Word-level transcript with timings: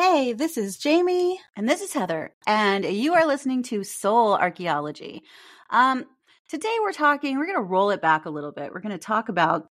Hey, 0.00 0.32
this 0.32 0.56
is 0.56 0.76
Jamie. 0.76 1.40
And 1.56 1.68
this 1.68 1.80
is 1.80 1.92
Heather. 1.92 2.32
And 2.46 2.84
you 2.84 3.14
are 3.14 3.26
listening 3.26 3.64
to 3.64 3.82
Soul 3.82 4.32
Archaeology. 4.32 5.24
Um, 5.70 6.04
today 6.48 6.72
we're 6.82 6.92
talking, 6.92 7.36
we're 7.36 7.46
going 7.46 7.58
to 7.58 7.62
roll 7.62 7.90
it 7.90 8.00
back 8.00 8.24
a 8.24 8.30
little 8.30 8.52
bit. 8.52 8.72
We're 8.72 8.78
going 8.80 8.92
to 8.92 8.98
talk 8.98 9.28
about 9.28 9.70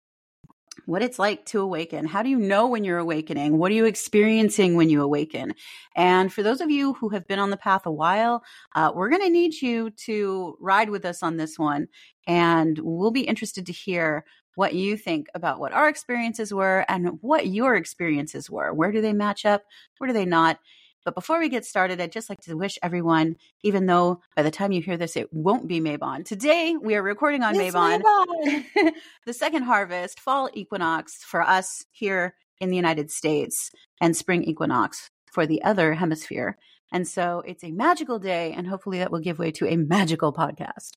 what 0.86 1.02
it's 1.02 1.20
like 1.20 1.46
to 1.46 1.62
awaken. 1.62 2.06
How 2.06 2.22
do 2.22 2.28
you 2.28 2.38
know 2.38 2.68
when 2.68 2.84
you're 2.84 2.98
awakening? 2.98 3.58
What 3.58 3.72
are 3.72 3.76
you 3.76 3.86
experiencing 3.86 4.76
when 4.76 4.90
you 4.90 5.02
awaken? 5.02 5.54
And 5.96 6.34
for 6.34 6.44
those 6.44 6.60
of 6.60 6.70
you 6.70 6.96
who 6.96 7.08
have 7.10 7.26
been 7.26 7.40
on 7.40 7.50
the 7.50 7.56
path 7.56 7.86
a 7.86 7.92
while, 7.92 8.44
uh, 8.76 8.92
we're 8.94 9.10
going 9.10 9.22
to 9.22 9.30
need 9.30 9.62
you 9.62 9.90
to 10.06 10.58
ride 10.60 10.90
with 10.90 11.06
us 11.06 11.24
on 11.24 11.38
this 11.38 11.58
one. 11.58 11.88
And 12.28 12.78
we'll 12.84 13.12
be 13.12 13.22
interested 13.22 13.66
to 13.68 13.72
hear 13.72 14.26
what 14.56 14.74
you 14.74 14.98
think 14.98 15.28
about 15.34 15.60
what 15.60 15.74
our 15.74 15.88
experiences 15.88 16.54
were 16.54 16.86
and 16.90 17.20
what 17.22 17.48
your 17.48 17.76
experiences 17.76 18.50
were. 18.50 18.74
Where 18.74 18.92
do 18.92 19.02
they 19.02 19.14
match 19.14 19.46
up? 19.46 19.64
Where 19.98 20.08
do 20.08 20.14
they 20.14 20.26
not? 20.26 20.60
But 21.06 21.16
before 21.16 21.40
we 21.40 21.50
get 21.50 21.66
started, 21.66 22.02
I'd 22.02 22.12
just 22.12 22.30
like 22.30 22.42
to 22.42 22.56
wish 22.56 22.78
everyone, 22.84 23.38
even 23.64 23.86
though 23.86 24.22
by 24.36 24.44
the 24.44 24.52
time 24.52 24.72
you 24.72 24.82
hear 24.82 24.98
this, 24.98 25.16
it 25.16 25.32
won't 25.32 25.68
be 25.68 25.80
Mabon. 25.80 26.26
Today, 26.26 26.76
we 26.80 26.96
are 26.96 27.02
recording 27.02 27.42
on 27.42 27.56
It's 27.56 27.74
Mabon. 27.74 28.66
the 29.26 29.34
second 29.34 29.64
harvest, 29.64 30.20
fall 30.20 30.50
equinox 30.54 31.24
for 31.24 31.42
us 31.42 31.86
here 31.92 32.36
in 32.60 32.70
the 32.70 32.76
United 32.76 33.10
States, 33.10 33.72
and 34.02 34.16
spring 34.16 34.44
equinox 34.44 35.10
for 35.32 35.48
the 35.48 35.64
other 35.64 35.94
hemisphere. 35.94 36.58
And 36.92 37.08
so 37.08 37.44
it's 37.46 37.64
a 37.64 37.72
magical 37.72 38.20
day, 38.20 38.52
and 38.52 38.68
hopefully 38.68 39.00
that 39.00 39.12
will 39.12 39.20
give 39.20 39.40
way 39.40 39.52
to 39.52 39.68
a 39.68 39.78
magical 39.78 40.34
podcast. 40.34 40.92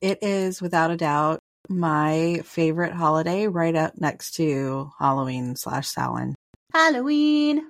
It 0.00 0.18
is 0.22 0.60
without 0.60 0.90
a 0.90 0.96
doubt 0.96 1.40
my 1.68 2.42
favorite 2.44 2.92
holiday, 2.92 3.46
right 3.46 3.74
up 3.74 3.94
next 3.98 4.32
to 4.32 4.90
Halloween 4.98 5.56
slash 5.56 5.88
Samhain. 5.88 6.34
Halloween. 6.72 7.66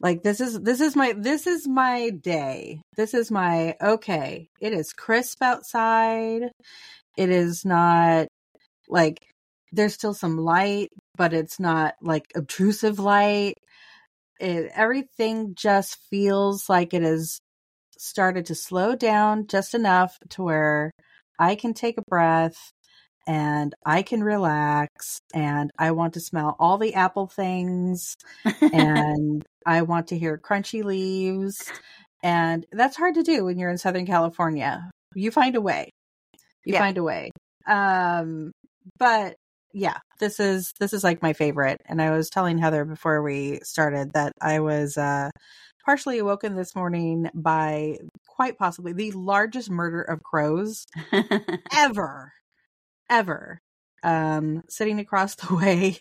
Like 0.00 0.22
this 0.22 0.40
is 0.40 0.60
this 0.60 0.80
is 0.80 0.94
my 0.94 1.14
this 1.16 1.46
is 1.46 1.66
my 1.66 2.10
day. 2.10 2.82
This 2.96 3.14
is 3.14 3.30
my 3.30 3.76
okay. 3.80 4.48
It 4.60 4.72
is 4.74 4.92
crisp 4.92 5.42
outside. 5.42 6.50
It 7.16 7.30
is 7.30 7.64
not 7.64 8.26
like 8.88 9.18
there's 9.72 9.94
still 9.94 10.14
some 10.14 10.38
light, 10.38 10.90
but 11.16 11.32
it's 11.32 11.58
not 11.58 11.94
like 12.02 12.24
obtrusive 12.34 12.98
light. 12.98 13.54
It 14.38 14.70
everything 14.74 15.54
just 15.54 15.96
feels 16.10 16.68
like 16.68 16.92
it 16.92 17.02
has 17.02 17.38
started 17.98 18.46
to 18.46 18.54
slow 18.54 18.94
down 18.94 19.46
just 19.46 19.74
enough 19.74 20.18
to 20.30 20.42
where 20.42 20.90
I 21.38 21.54
can 21.54 21.72
take 21.72 21.96
a 21.96 22.02
breath 22.08 22.70
and 23.26 23.74
I 23.84 24.02
can 24.02 24.22
relax 24.22 25.20
and 25.34 25.70
I 25.78 25.92
want 25.92 26.14
to 26.14 26.20
smell 26.20 26.56
all 26.58 26.78
the 26.78 26.94
apple 26.94 27.26
things 27.26 28.16
and 28.72 29.42
I 29.64 29.82
want 29.82 30.08
to 30.08 30.18
hear 30.18 30.38
crunchy 30.38 30.84
leaves. 30.84 31.72
And 32.22 32.66
that's 32.72 32.96
hard 32.96 33.14
to 33.14 33.22
do 33.22 33.44
when 33.44 33.58
you're 33.58 33.70
in 33.70 33.78
Southern 33.78 34.06
California. 34.06 34.90
You 35.14 35.30
find 35.30 35.54
a 35.56 35.60
way. 35.60 35.90
You 36.64 36.74
Yeah. 36.74 36.80
find 36.80 36.98
a 36.98 37.02
way. 37.02 37.30
Um, 37.66 38.52
but 38.98 39.36
yeah, 39.72 39.98
this 40.20 40.40
is 40.40 40.72
this 40.80 40.92
is 40.92 41.04
like 41.04 41.22
my 41.22 41.32
favorite. 41.32 41.80
And 41.86 42.00
I 42.00 42.10
was 42.10 42.30
telling 42.30 42.58
Heather 42.58 42.84
before 42.84 43.22
we 43.22 43.60
started 43.62 44.12
that 44.14 44.32
I 44.40 44.60
was 44.60 44.96
uh 44.96 45.30
partially 45.84 46.18
awoken 46.18 46.56
this 46.56 46.74
morning 46.74 47.30
by 47.34 47.98
quite 48.26 48.58
possibly 48.58 48.92
the 48.92 49.12
largest 49.12 49.70
murder 49.70 50.02
of 50.02 50.22
crows 50.22 50.84
ever, 51.72 52.32
ever. 53.10 53.58
Um, 54.02 54.62
sitting 54.68 54.98
across 55.00 55.34
the 55.36 55.54
way 55.54 55.98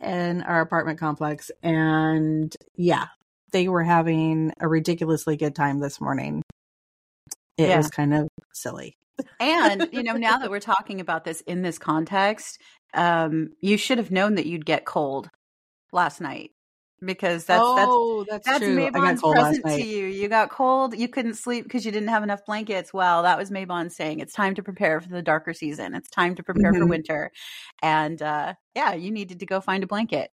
in 0.00 0.42
our 0.42 0.60
apartment 0.60 0.98
complex, 0.98 1.50
and 1.62 2.54
yeah, 2.74 3.06
they 3.52 3.68
were 3.68 3.84
having 3.84 4.52
a 4.60 4.68
ridiculously 4.68 5.36
good 5.36 5.54
time 5.54 5.80
this 5.80 6.00
morning. 6.00 6.42
It 7.56 7.68
Yeah. 7.68 7.78
was 7.78 7.88
kind 7.88 8.12
of 8.14 8.28
silly. 8.52 8.96
and 9.40 9.88
you 9.92 10.02
know 10.02 10.12
now 10.14 10.38
that 10.38 10.50
we're 10.50 10.60
talking 10.60 11.00
about 11.00 11.24
this 11.24 11.40
in 11.42 11.62
this 11.62 11.78
context 11.78 12.58
um 12.94 13.48
you 13.60 13.76
should 13.76 13.98
have 13.98 14.10
known 14.10 14.34
that 14.34 14.46
you'd 14.46 14.66
get 14.66 14.84
cold 14.84 15.28
last 15.92 16.20
night 16.20 16.50
because 17.04 17.44
that's 17.44 17.62
oh, 17.66 18.24
that's 18.24 18.46
that's 18.46 18.46
that's 18.46 18.58
true. 18.64 18.86
I 18.86 18.90
got 18.90 19.02
Mabon's 19.02 19.20
cold 19.20 19.36
last 19.36 19.62
present 19.62 19.82
to 19.82 19.86
you. 19.86 20.06
You 20.06 20.28
got 20.28 20.50
cold. 20.50 20.96
You 20.96 21.08
couldn't 21.08 21.34
sleep 21.34 21.64
because 21.64 21.84
you 21.84 21.92
didn't 21.92 22.08
have 22.08 22.22
enough 22.22 22.44
blankets. 22.46 22.92
Well, 22.92 23.22
that 23.22 23.38
was 23.38 23.50
Mabon 23.50 23.90
saying 23.90 24.20
it's 24.20 24.32
time 24.32 24.54
to 24.54 24.62
prepare 24.62 25.00
for 25.00 25.08
the 25.08 25.22
darker 25.22 25.52
season. 25.52 25.94
It's 25.94 26.08
time 26.10 26.34
to 26.36 26.42
prepare 26.42 26.72
for 26.72 26.86
Mhm. 26.86 26.90
winter. 26.90 27.32
And 27.82 28.20
uh, 28.22 28.54
yeah, 28.74 28.94
you 28.94 29.10
needed 29.10 29.40
to 29.40 29.46
go 29.46 29.60
find 29.60 29.84
a 29.84 29.86
blanket. 29.86 30.30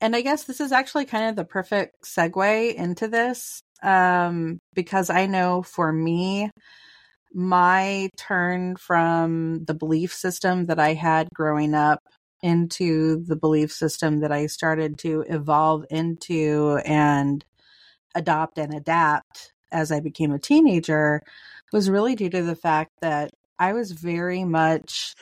And 0.00 0.16
I 0.16 0.20
guess 0.20 0.44
this 0.44 0.60
is 0.60 0.72
actually 0.72 1.04
kind 1.04 1.28
of 1.28 1.36
the 1.36 1.44
perfect 1.44 1.94
segue 2.04 2.74
into 2.74 3.06
this 3.06 3.60
um, 3.82 4.58
because 4.74 5.10
I 5.10 5.26
know 5.26 5.62
for 5.62 5.92
me, 5.92 6.50
my 7.32 8.08
turn 8.16 8.76
from 8.76 9.64
the 9.64 9.74
belief 9.74 10.12
system 10.12 10.66
that 10.66 10.78
I 10.78 10.94
had 10.94 11.28
growing 11.34 11.74
up 11.74 12.00
into 12.42 13.24
the 13.24 13.36
belief 13.36 13.72
system 13.72 14.20
that 14.20 14.32
I 14.32 14.46
started 14.46 14.98
to 14.98 15.24
evolve 15.28 15.84
into 15.90 16.80
and 16.84 17.44
adopt 18.14 18.58
and 18.58 18.74
adapt 18.74 19.52
as 19.70 19.90
I 19.90 20.00
became 20.00 20.32
a 20.32 20.38
teenager 20.38 21.22
was 21.72 21.88
really 21.88 22.14
due 22.14 22.30
to 22.30 22.42
the 22.42 22.56
fact 22.56 22.92
that 23.00 23.30
I 23.58 23.72
was 23.72 23.92
very 23.92 24.44
much 24.44 25.14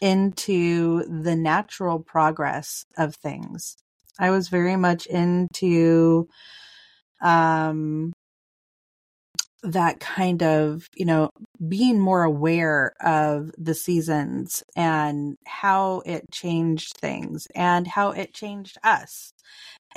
into 0.00 1.02
the 1.22 1.36
natural 1.36 1.98
progress 1.98 2.86
of 2.96 3.14
things. 3.16 3.76
I 4.18 4.30
was 4.30 4.48
very 4.48 4.76
much 4.76 5.06
into 5.06 6.28
um 7.20 8.12
that 9.62 10.00
kind 10.00 10.42
of, 10.42 10.88
you 10.94 11.04
know, 11.04 11.30
being 11.68 11.98
more 11.98 12.22
aware 12.22 12.94
of 13.00 13.50
the 13.58 13.74
seasons 13.74 14.62
and 14.76 15.36
how 15.46 16.02
it 16.06 16.30
changed 16.30 16.96
things 16.96 17.48
and 17.54 17.86
how 17.86 18.10
it 18.10 18.32
changed 18.34 18.78
us. 18.84 19.32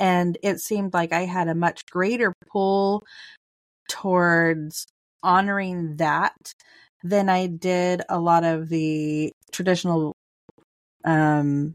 And 0.00 0.38
it 0.42 0.60
seemed 0.60 0.94
like 0.94 1.12
I 1.12 1.26
had 1.26 1.48
a 1.48 1.54
much 1.54 1.86
greater 1.86 2.34
pull 2.50 3.04
towards 3.88 4.86
honoring 5.22 5.96
that 5.96 6.54
than 7.04 7.28
I 7.28 7.46
did 7.46 8.02
a 8.08 8.18
lot 8.18 8.44
of 8.44 8.68
the 8.68 9.32
traditional 9.52 10.14
um 11.04 11.74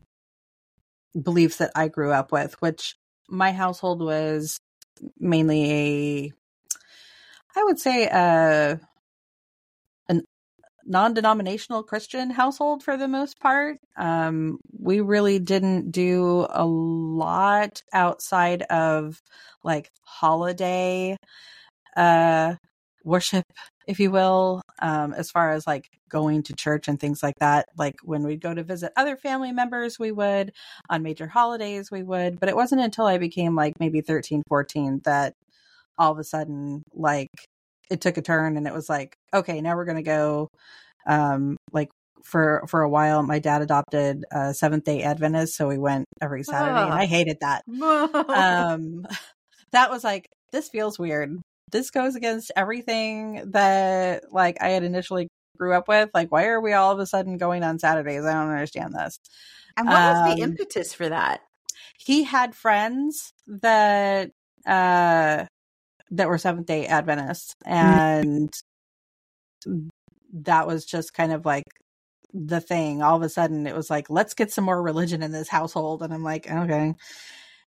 beliefs 1.21 1.57
that 1.57 1.71
I 1.75 1.87
grew 1.87 2.11
up 2.11 2.31
with, 2.31 2.55
which 2.61 2.95
my 3.29 3.51
household 3.51 4.01
was 4.01 4.59
mainly 5.19 5.71
a 5.71 6.31
I 7.57 7.63
would 7.63 7.79
say 7.79 8.05
a 8.05 8.79
an 10.09 10.23
non-denominational 10.85 11.83
Christian 11.83 12.29
household 12.29 12.83
for 12.83 12.97
the 12.97 13.07
most 13.07 13.39
part. 13.39 13.77
Um, 13.97 14.59
we 14.79 15.01
really 15.01 15.39
didn't 15.39 15.91
do 15.91 16.47
a 16.49 16.65
lot 16.65 17.81
outside 17.93 18.61
of 18.63 19.21
like 19.63 19.89
holiday 20.05 21.17
uh 21.97 22.55
worship, 23.03 23.45
if 23.87 23.99
you 23.99 24.11
will, 24.11 24.61
um, 24.81 25.13
as 25.13 25.31
far 25.31 25.51
as 25.51 25.65
like 25.65 25.85
going 26.09 26.43
to 26.43 26.53
church 26.53 26.87
and 26.87 26.99
things 26.99 27.23
like 27.23 27.35
that. 27.39 27.67
Like 27.77 27.95
when 28.03 28.23
we'd 28.23 28.41
go 28.41 28.53
to 28.53 28.63
visit 28.63 28.91
other 28.97 29.15
family 29.17 29.51
members, 29.51 29.97
we 29.97 30.11
would 30.11 30.51
on 30.89 31.03
major 31.03 31.27
holidays, 31.27 31.89
we 31.91 32.03
would, 32.03 32.39
but 32.39 32.49
it 32.49 32.55
wasn't 32.55 32.81
until 32.81 33.05
I 33.05 33.17
became 33.17 33.55
like 33.55 33.79
maybe 33.79 34.01
13, 34.01 34.43
14 34.49 35.01
that 35.05 35.33
all 35.97 36.11
of 36.11 36.19
a 36.19 36.23
sudden, 36.23 36.83
like 36.93 37.29
it 37.89 38.01
took 38.01 38.17
a 38.17 38.21
turn 38.21 38.57
and 38.57 38.67
it 38.67 38.73
was 38.73 38.89
like, 38.89 39.15
okay, 39.33 39.61
now 39.61 39.75
we're 39.75 39.85
going 39.85 39.97
to 39.97 40.03
go, 40.03 40.49
um, 41.07 41.57
like 41.71 41.89
for, 42.23 42.63
for 42.67 42.81
a 42.81 42.89
while, 42.89 43.23
my 43.23 43.39
dad 43.39 43.61
adopted 43.61 44.25
a 44.31 44.53
seventh 44.53 44.83
day 44.83 45.03
Adventist. 45.03 45.55
So 45.55 45.67
we 45.67 45.77
went 45.77 46.05
every 46.21 46.43
Saturday 46.43 46.81
and 46.81 46.93
Ah. 46.93 46.97
I 46.97 47.05
hated 47.05 47.37
that 47.41 47.63
um 48.29 49.05
that 49.71 49.89
was 49.91 50.03
like 50.03 50.27
this 50.51 50.69
feels 50.69 50.97
weird 50.97 51.39
this 51.71 51.91
goes 51.91 52.15
against 52.15 52.51
everything 52.55 53.51
that 53.51 54.31
like 54.31 54.57
i 54.61 54.69
had 54.69 54.83
initially 54.83 55.27
grew 55.57 55.73
up 55.73 55.87
with 55.87 56.09
like 56.13 56.31
why 56.31 56.45
are 56.45 56.61
we 56.61 56.73
all 56.73 56.91
of 56.91 56.99
a 56.99 57.05
sudden 57.05 57.37
going 57.37 57.63
on 57.63 57.79
saturdays 57.79 58.23
i 58.25 58.33
don't 58.33 58.49
understand 58.49 58.93
this 58.93 59.17
and 59.75 59.87
what 59.87 60.01
was 60.01 60.23
the 60.23 60.41
um, 60.43 60.49
impetus 60.49 60.93
for 60.93 61.09
that? 61.09 61.41
he 61.99 62.23
had 62.23 62.55
friends 62.55 63.33
that 63.47 64.31
uh 64.65 65.45
that 66.11 66.27
were 66.27 66.37
seventh 66.37 66.67
day 66.67 66.85
adventists. 66.87 67.53
And 67.65 68.53
that 70.33 70.67
was 70.67 70.85
just 70.85 71.13
kind 71.13 71.31
of 71.31 71.45
like 71.45 71.65
the 72.33 72.61
thing. 72.61 73.01
All 73.01 73.15
of 73.15 73.23
a 73.23 73.29
sudden 73.29 73.67
it 73.67 73.75
was 73.75 73.89
like 73.89 74.09
let's 74.09 74.33
get 74.33 74.51
some 74.51 74.63
more 74.65 74.81
religion 74.81 75.23
in 75.23 75.31
this 75.31 75.49
household. 75.49 76.01
And 76.01 76.13
i'm 76.13 76.23
like 76.23 76.49
okay. 76.49 76.93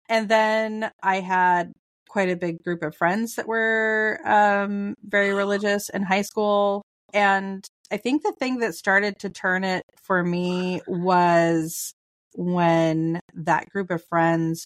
And 0.10 0.30
then 0.30 0.92
i 1.04 1.20
had 1.20 1.72
quite 2.10 2.30
a 2.30 2.36
big 2.36 2.64
group 2.64 2.82
of 2.84 2.96
friends 2.96 3.36
that 3.36 3.48
were 3.48 4.20
um 4.26 4.96
very 5.04 5.34
religious 5.34 5.90
in 5.90 6.04
high 6.04 6.24
school. 6.24 6.82
And 7.14 7.64
i 7.92 7.98
think 7.98 8.24
the 8.24 8.34
thing 8.40 8.60
that 8.60 8.76
started 8.76 9.20
to 9.20 9.30
turn 9.30 9.64
it 9.64 9.84
for 10.04 10.24
me 10.24 10.82
was 10.88 11.94
when 12.34 13.20
that 13.34 13.70
group 13.70 13.92
of 13.92 14.04
friends 14.10 14.66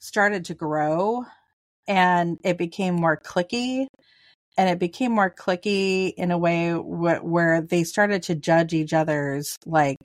started 0.00 0.44
to 0.46 0.54
grow 0.54 1.24
and 1.86 2.38
it 2.44 2.58
became 2.58 2.94
more 2.94 3.16
clicky 3.16 3.86
and 4.56 4.68
it 4.70 4.78
became 4.78 5.12
more 5.12 5.30
clicky 5.30 6.12
in 6.16 6.30
a 6.30 6.38
way 6.38 6.70
wh- 6.72 7.24
where 7.24 7.60
they 7.60 7.84
started 7.84 8.22
to 8.24 8.34
judge 8.34 8.72
each 8.72 8.92
other's 8.92 9.56
like 9.66 9.98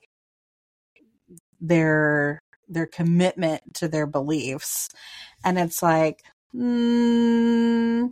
their 1.62 2.40
their 2.68 2.86
commitment 2.86 3.62
to 3.76 3.88
their 3.88 4.08
beliefs. 4.08 4.90
And 5.44 5.58
it's 5.60 5.82
like 5.84 6.22
mm, 6.56 8.10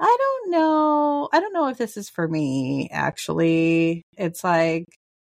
i 0.00 0.16
don't 0.18 0.50
know 0.50 1.28
i 1.32 1.40
don't 1.40 1.52
know 1.52 1.68
if 1.68 1.78
this 1.78 1.96
is 1.96 2.08
for 2.10 2.28
me 2.28 2.88
actually. 2.92 4.02
It's 4.16 4.44
like 4.44 4.84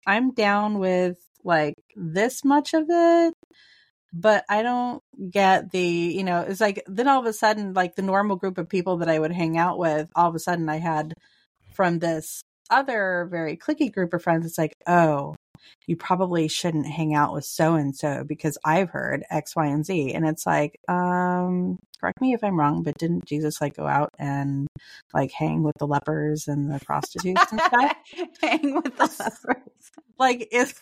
i'm 0.07 0.31
down 0.33 0.79
with 0.79 1.17
like 1.43 1.75
this 1.95 2.43
much 2.45 2.73
of 2.73 2.85
it 2.89 3.33
but 4.13 4.45
I 4.49 4.63
don't 4.63 5.03
get 5.31 5.71
the, 5.71 5.81
you 5.81 6.23
know, 6.23 6.41
it's 6.41 6.61
like 6.61 6.83
then 6.87 7.07
all 7.07 7.19
of 7.19 7.25
a 7.25 7.33
sudden, 7.33 7.73
like 7.73 7.95
the 7.95 8.01
normal 8.01 8.35
group 8.35 8.57
of 8.57 8.69
people 8.69 8.97
that 8.97 9.09
I 9.09 9.19
would 9.19 9.31
hang 9.31 9.57
out 9.57 9.77
with, 9.77 10.09
all 10.15 10.29
of 10.29 10.35
a 10.35 10.39
sudden 10.39 10.69
I 10.69 10.77
had 10.77 11.13
from 11.73 11.99
this 11.99 12.41
other 12.69 13.27
very 13.29 13.57
clicky 13.57 13.93
group 13.93 14.13
of 14.13 14.23
friends, 14.23 14.45
it's 14.45 14.57
like, 14.57 14.75
oh, 14.87 15.35
you 15.85 15.95
probably 15.95 16.47
shouldn't 16.47 16.85
hang 16.85 17.13
out 17.13 17.33
with 17.33 17.45
so 17.45 17.75
and 17.75 17.95
so 17.95 18.23
because 18.25 18.57
I've 18.65 18.89
heard 18.89 19.23
X, 19.29 19.55
Y, 19.55 19.65
and 19.65 19.85
Z. 19.85 20.13
And 20.13 20.27
it's 20.27 20.45
like, 20.45 20.79
um, 20.87 21.77
correct 21.99 22.21
me 22.21 22.33
if 22.33 22.43
I'm 22.43 22.59
wrong, 22.59 22.83
but 22.83 22.97
didn't 22.97 23.25
Jesus 23.25 23.61
like 23.61 23.75
go 23.75 23.87
out 23.87 24.13
and 24.19 24.67
like 25.13 25.31
hang 25.31 25.63
with 25.63 25.75
the 25.79 25.87
lepers 25.87 26.47
and 26.47 26.71
the 26.71 26.79
prostitutes 26.85 27.51
and 27.51 27.61
stuff? 27.61 27.97
hang 28.41 28.75
with 28.75 28.97
the 28.97 29.11
lepers. 29.19 29.91
like, 30.19 30.47
is 30.51 30.73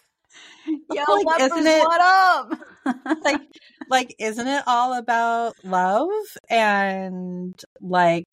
Yo, 0.67 1.03
like, 1.23 1.41
isn't 1.41 1.67
it 1.67 1.79
what 1.79 2.01
up? 2.01 2.59
like, 3.23 3.41
like, 3.89 4.15
isn't 4.19 4.47
it 4.47 4.63
all 4.67 4.97
about 4.97 5.53
love 5.63 6.09
and 6.49 7.59
like 7.81 8.25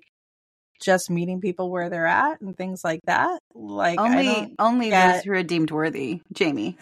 just 0.80 1.10
meeting 1.10 1.40
people 1.40 1.70
where 1.70 1.90
they're 1.90 2.06
at 2.06 2.40
and 2.40 2.56
things 2.56 2.82
like 2.84 3.00
that? 3.04 3.40
Like, 3.54 4.00
only, 4.00 4.54
only 4.58 4.90
get, 4.90 5.12
those 5.12 5.24
who 5.24 5.32
are 5.32 5.42
deemed 5.42 5.70
worthy, 5.70 6.22
Jamie. 6.32 6.76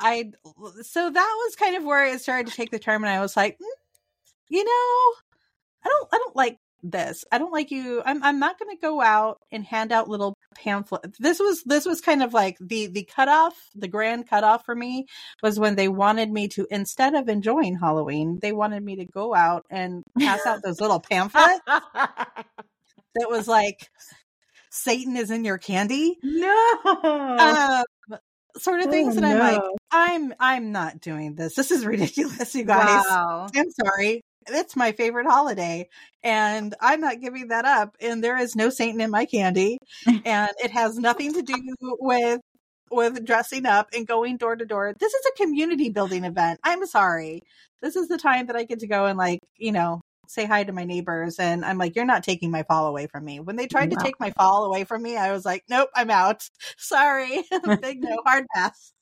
I 0.00 0.30
so 0.82 1.10
that 1.10 1.36
was 1.44 1.56
kind 1.56 1.76
of 1.76 1.84
where 1.84 2.06
it 2.06 2.20
started 2.20 2.46
to 2.48 2.56
take 2.56 2.70
the 2.70 2.78
turn, 2.78 3.02
and 3.02 3.10
I 3.10 3.20
was 3.20 3.36
like, 3.36 3.54
mm, 3.58 3.66
you 4.48 4.64
know, 4.64 5.12
I 5.84 5.88
don't, 5.88 6.08
I 6.12 6.18
don't 6.18 6.36
like 6.36 6.56
this. 6.82 7.24
I 7.32 7.38
don't 7.38 7.52
like 7.52 7.70
you. 7.70 8.02
I'm 8.04 8.22
I'm 8.22 8.38
not 8.38 8.58
going 8.58 8.74
to 8.76 8.80
go 8.80 9.00
out 9.00 9.40
and 9.50 9.64
hand 9.64 9.92
out 9.92 10.08
little 10.08 10.34
pamphlets. 10.62 11.18
This 11.18 11.38
was 11.38 11.62
this 11.64 11.86
was 11.86 12.00
kind 12.00 12.22
of 12.22 12.34
like 12.34 12.56
the 12.60 12.86
the 12.88 13.04
cutoff, 13.04 13.54
the 13.74 13.88
grand 13.88 14.28
cutoff 14.28 14.64
for 14.64 14.74
me 14.74 15.06
was 15.42 15.58
when 15.58 15.76
they 15.76 15.88
wanted 15.88 16.30
me 16.30 16.48
to 16.48 16.66
instead 16.70 17.14
of 17.14 17.28
enjoying 17.28 17.76
Halloween, 17.78 18.38
they 18.40 18.52
wanted 18.52 18.82
me 18.82 18.96
to 18.96 19.04
go 19.04 19.34
out 19.34 19.64
and 19.70 20.02
pass 20.18 20.44
out 20.46 20.62
those 20.62 20.80
little 20.80 21.00
pamphlets. 21.00 21.60
that 21.66 23.28
was 23.28 23.46
like 23.48 23.88
Satan 24.70 25.16
is 25.16 25.30
in 25.30 25.44
your 25.44 25.58
candy. 25.58 26.16
No. 26.22 26.78
Um, 26.84 28.18
sort 28.56 28.80
of 28.80 28.90
things 28.90 29.14
oh, 29.14 29.18
and 29.18 29.26
I'm 29.26 29.38
like, 29.38 29.62
I'm 29.90 30.34
I'm 30.40 30.72
not 30.72 31.00
doing 31.00 31.34
this. 31.34 31.54
This 31.54 31.70
is 31.70 31.86
ridiculous, 31.86 32.54
you 32.54 32.64
guys. 32.64 33.04
Wow. 33.08 33.48
I'm 33.54 33.70
sorry 33.70 34.22
it's 34.50 34.76
my 34.76 34.92
favorite 34.92 35.26
holiday 35.26 35.88
and 36.22 36.74
I'm 36.80 37.00
not 37.00 37.20
giving 37.20 37.48
that 37.48 37.64
up. 37.64 37.96
And 38.00 38.22
there 38.22 38.38
is 38.38 38.56
no 38.56 38.70
Satan 38.70 39.00
in 39.00 39.10
my 39.10 39.24
candy 39.24 39.78
and 40.06 40.50
it 40.58 40.70
has 40.70 40.98
nothing 40.98 41.34
to 41.34 41.42
do 41.42 41.56
with 42.00 42.40
with 42.90 43.24
dressing 43.24 43.66
up 43.66 43.88
and 43.94 44.06
going 44.06 44.36
door 44.38 44.56
to 44.56 44.64
door. 44.64 44.94
This 44.98 45.12
is 45.12 45.26
a 45.26 45.42
community 45.42 45.90
building 45.90 46.24
event. 46.24 46.58
I'm 46.64 46.86
sorry. 46.86 47.42
This 47.82 47.96
is 47.96 48.08
the 48.08 48.18
time 48.18 48.46
that 48.46 48.56
I 48.56 48.64
get 48.64 48.80
to 48.80 48.86
go 48.86 49.06
and 49.06 49.18
like, 49.18 49.40
you 49.56 49.72
know, 49.72 50.00
say 50.26 50.44
hi 50.44 50.64
to 50.64 50.72
my 50.72 50.84
neighbors 50.84 51.38
and 51.38 51.64
I'm 51.64 51.78
like, 51.78 51.96
you're 51.96 52.04
not 52.04 52.22
taking 52.22 52.50
my 52.50 52.62
fall 52.64 52.86
away 52.86 53.06
from 53.06 53.24
me. 53.24 53.40
When 53.40 53.56
they 53.56 53.66
tried 53.66 53.90
wow. 53.90 53.98
to 53.98 54.04
take 54.04 54.20
my 54.20 54.30
fall 54.32 54.64
away 54.64 54.84
from 54.84 55.02
me, 55.02 55.16
I 55.16 55.32
was 55.32 55.44
like, 55.44 55.64
nope, 55.68 55.88
I'm 55.94 56.10
out. 56.10 56.48
Sorry. 56.78 57.42
Big 57.80 58.02
no, 58.02 58.18
hard 58.24 58.46
pass. 58.54 58.92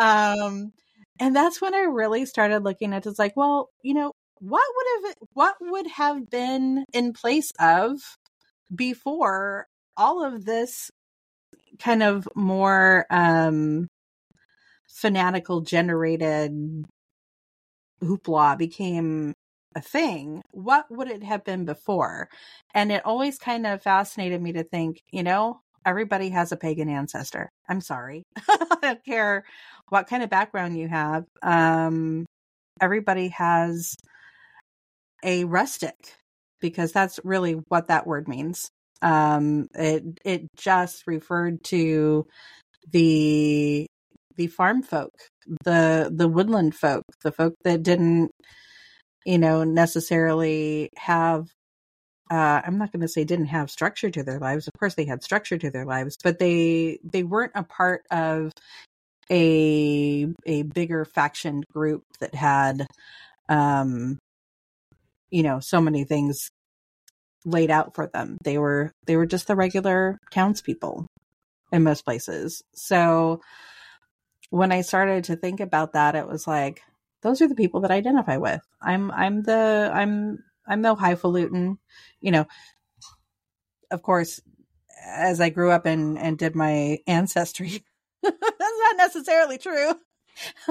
Um 0.00 0.72
and 1.18 1.36
that's 1.36 1.60
when 1.60 1.74
I 1.74 1.80
really 1.80 2.24
started 2.26 2.64
looking 2.64 2.94
at 2.94 3.06
it's 3.06 3.18
like, 3.18 3.36
well, 3.36 3.68
you 3.82 3.94
know, 3.94 4.12
what 4.40 4.64
would 4.74 4.86
have 5.06 5.14
what 5.34 5.54
would 5.60 5.86
have 5.86 6.30
been 6.30 6.84
in 6.92 7.12
place 7.12 7.52
of 7.60 7.98
before 8.74 9.66
all 9.96 10.24
of 10.24 10.44
this 10.44 10.90
kind 11.78 12.02
of 12.02 12.28
more 12.34 13.06
um 13.10 13.86
fanatical 14.88 15.60
generated 15.60 16.84
hoopla 18.02 18.56
became 18.58 19.34
a 19.76 19.80
thing 19.80 20.42
what 20.52 20.86
would 20.90 21.08
it 21.08 21.22
have 21.22 21.44
been 21.44 21.64
before? 21.64 22.28
And 22.74 22.90
it 22.90 23.04
always 23.06 23.38
kind 23.38 23.66
of 23.66 23.82
fascinated 23.82 24.42
me 24.42 24.52
to 24.54 24.64
think 24.64 25.00
you 25.12 25.22
know 25.22 25.60
everybody 25.86 26.30
has 26.30 26.52
a 26.52 26.56
pagan 26.56 26.88
ancestor. 26.88 27.50
I'm 27.68 27.80
sorry. 27.80 28.24
I 28.48 28.76
don't 28.82 29.04
care 29.04 29.44
what 29.90 30.08
kind 30.08 30.22
of 30.22 30.30
background 30.30 30.78
you 30.78 30.88
have 30.88 31.24
um 31.42 32.26
everybody 32.80 33.28
has 33.28 33.94
a 35.24 35.44
rustic 35.44 35.94
because 36.60 36.92
that's 36.92 37.20
really 37.24 37.54
what 37.68 37.88
that 37.88 38.06
word 38.06 38.28
means. 38.28 38.70
Um, 39.02 39.68
it 39.74 40.04
it 40.24 40.48
just 40.56 41.06
referred 41.06 41.64
to 41.64 42.26
the 42.90 43.86
the 44.36 44.46
farm 44.48 44.82
folk, 44.82 45.12
the 45.64 46.10
the 46.14 46.28
woodland 46.28 46.74
folk, 46.74 47.04
the 47.22 47.32
folk 47.32 47.54
that 47.64 47.82
didn't, 47.82 48.30
you 49.24 49.38
know, 49.38 49.64
necessarily 49.64 50.90
have. 50.96 51.46
Uh, 52.30 52.62
I'm 52.64 52.78
not 52.78 52.92
going 52.92 53.00
to 53.00 53.08
say 53.08 53.24
didn't 53.24 53.46
have 53.46 53.72
structure 53.72 54.08
to 54.08 54.22
their 54.22 54.38
lives. 54.38 54.68
Of 54.68 54.78
course, 54.78 54.94
they 54.94 55.04
had 55.04 55.24
structure 55.24 55.58
to 55.58 55.70
their 55.70 55.84
lives, 55.84 56.16
but 56.22 56.38
they 56.38 56.98
they 57.02 57.24
weren't 57.24 57.52
a 57.56 57.64
part 57.64 58.02
of 58.10 58.52
a 59.30 60.26
a 60.46 60.62
bigger 60.62 61.04
faction 61.04 61.64
group 61.72 62.02
that 62.20 62.34
had 62.34 62.86
um 63.48 64.18
you 65.30 65.42
know 65.42 65.60
so 65.60 65.80
many 65.80 66.04
things 66.04 66.50
laid 67.44 67.70
out 67.70 67.94
for 67.94 68.06
them. 68.06 68.36
They 68.44 68.58
were 68.58 68.92
they 69.06 69.16
were 69.16 69.26
just 69.26 69.46
the 69.46 69.56
regular 69.56 70.18
townspeople 70.32 71.06
in 71.72 71.82
most 71.82 72.04
places. 72.04 72.62
So 72.74 73.40
when 74.50 74.72
I 74.72 74.82
started 74.82 75.24
to 75.24 75.36
think 75.36 75.60
about 75.60 75.92
that, 75.92 76.16
it 76.16 76.26
was 76.26 76.46
like 76.46 76.82
those 77.22 77.40
are 77.40 77.48
the 77.48 77.54
people 77.54 77.80
that 77.80 77.90
I 77.90 77.96
identify 77.96 78.36
with. 78.36 78.60
I'm 78.82 79.10
I'm 79.10 79.42
the 79.42 79.90
I'm 79.92 80.38
I'm 80.66 80.80
no 80.80 80.94
highfalutin, 80.94 81.78
you 82.20 82.30
know. 82.30 82.46
Of 83.90 84.02
course, 84.02 84.40
as 85.04 85.40
I 85.40 85.50
grew 85.50 85.70
up 85.70 85.86
and 85.86 86.18
and 86.18 86.38
did 86.38 86.54
my 86.54 86.98
ancestry, 87.06 87.84
that's 88.22 88.36
not 88.40 88.96
necessarily 88.96 89.58
true. 89.58 89.94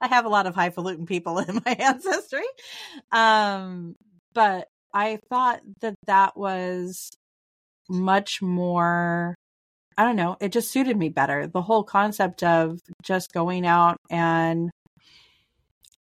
I 0.00 0.08
have 0.08 0.24
a 0.24 0.30
lot 0.30 0.46
of 0.46 0.54
highfalutin 0.54 1.06
people 1.06 1.38
in 1.40 1.60
my 1.64 1.72
ancestry. 1.78 2.46
Um, 3.12 3.96
but 4.34 4.68
I 4.94 5.18
thought 5.28 5.60
that 5.80 5.94
that 6.06 6.36
was 6.36 7.10
much 7.88 8.42
more, 8.42 9.34
I 9.96 10.04
don't 10.04 10.16
know, 10.16 10.36
it 10.40 10.52
just 10.52 10.70
suited 10.70 10.96
me 10.96 11.08
better. 11.08 11.46
The 11.46 11.62
whole 11.62 11.84
concept 11.84 12.42
of 12.42 12.80
just 13.02 13.32
going 13.32 13.66
out 13.66 13.96
and 14.10 14.70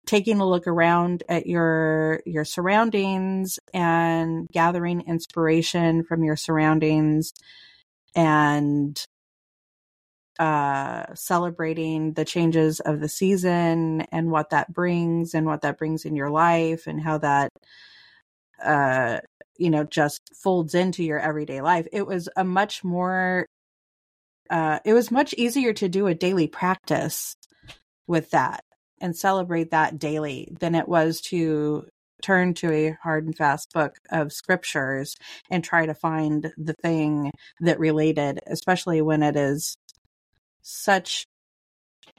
taking 0.05 0.39
a 0.39 0.47
look 0.47 0.67
around 0.67 1.23
at 1.29 1.47
your 1.47 2.21
your 2.25 2.43
surroundings 2.43 3.59
and 3.73 4.47
gathering 4.51 5.01
inspiration 5.07 6.03
from 6.03 6.23
your 6.23 6.35
surroundings 6.35 7.31
and 8.15 9.05
uh, 10.39 11.13
celebrating 11.13 12.13
the 12.13 12.25
changes 12.25 12.79
of 12.79 12.99
the 12.99 13.09
season 13.09 14.01
and 14.11 14.31
what 14.31 14.49
that 14.49 14.73
brings 14.73 15.33
and 15.33 15.45
what 15.45 15.61
that 15.61 15.77
brings 15.77 16.05
in 16.05 16.15
your 16.15 16.29
life 16.29 16.87
and 16.87 17.01
how 17.01 17.17
that 17.17 17.51
uh, 18.63 19.19
you 19.57 19.69
know 19.69 19.83
just 19.83 20.21
folds 20.35 20.73
into 20.73 21.03
your 21.03 21.19
everyday 21.19 21.61
life. 21.61 21.87
It 21.91 22.07
was 22.07 22.29
a 22.35 22.43
much 22.43 22.83
more 22.83 23.45
uh, 24.49 24.79
it 24.83 24.93
was 24.93 25.11
much 25.11 25.33
easier 25.33 25.73
to 25.73 25.87
do 25.87 26.07
a 26.07 26.15
daily 26.15 26.47
practice 26.47 27.35
with 28.07 28.31
that 28.31 28.63
and 28.99 29.15
celebrate 29.15 29.71
that 29.71 29.97
daily 29.97 30.53
than 30.59 30.75
it 30.75 30.87
was 30.87 31.21
to 31.21 31.85
turn 32.21 32.53
to 32.53 32.71
a 32.71 32.97
hard 33.01 33.25
and 33.25 33.35
fast 33.35 33.71
book 33.73 33.95
of 34.11 34.31
scriptures 34.31 35.15
and 35.49 35.63
try 35.63 35.85
to 35.85 35.93
find 35.93 36.53
the 36.57 36.75
thing 36.83 37.31
that 37.61 37.79
related 37.79 38.39
especially 38.47 39.01
when 39.01 39.23
it 39.23 39.35
is 39.35 39.75
such 40.61 41.25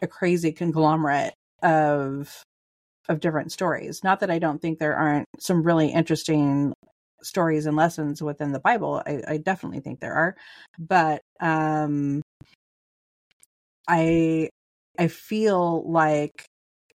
a 0.02 0.06
crazy 0.06 0.52
conglomerate 0.52 1.34
of 1.62 2.42
of 3.08 3.20
different 3.20 3.52
stories. 3.52 4.04
Not 4.04 4.20
that 4.20 4.30
I 4.30 4.38
don't 4.38 4.60
think 4.60 4.78
there 4.78 4.96
aren't 4.96 5.28
some 5.40 5.62
really 5.64 5.88
interesting 5.92 6.74
stories 7.22 7.66
and 7.66 7.76
lessons 7.76 8.22
within 8.22 8.52
the 8.52 8.60
Bible. 8.60 9.02
I, 9.06 9.22
I 9.28 9.36
definitely 9.38 9.80
think 9.80 10.00
there 10.00 10.14
are, 10.14 10.36
but 10.78 11.22
um, 11.40 12.22
I 13.88 14.48
I 14.98 15.08
feel 15.08 15.90
like 15.90 16.44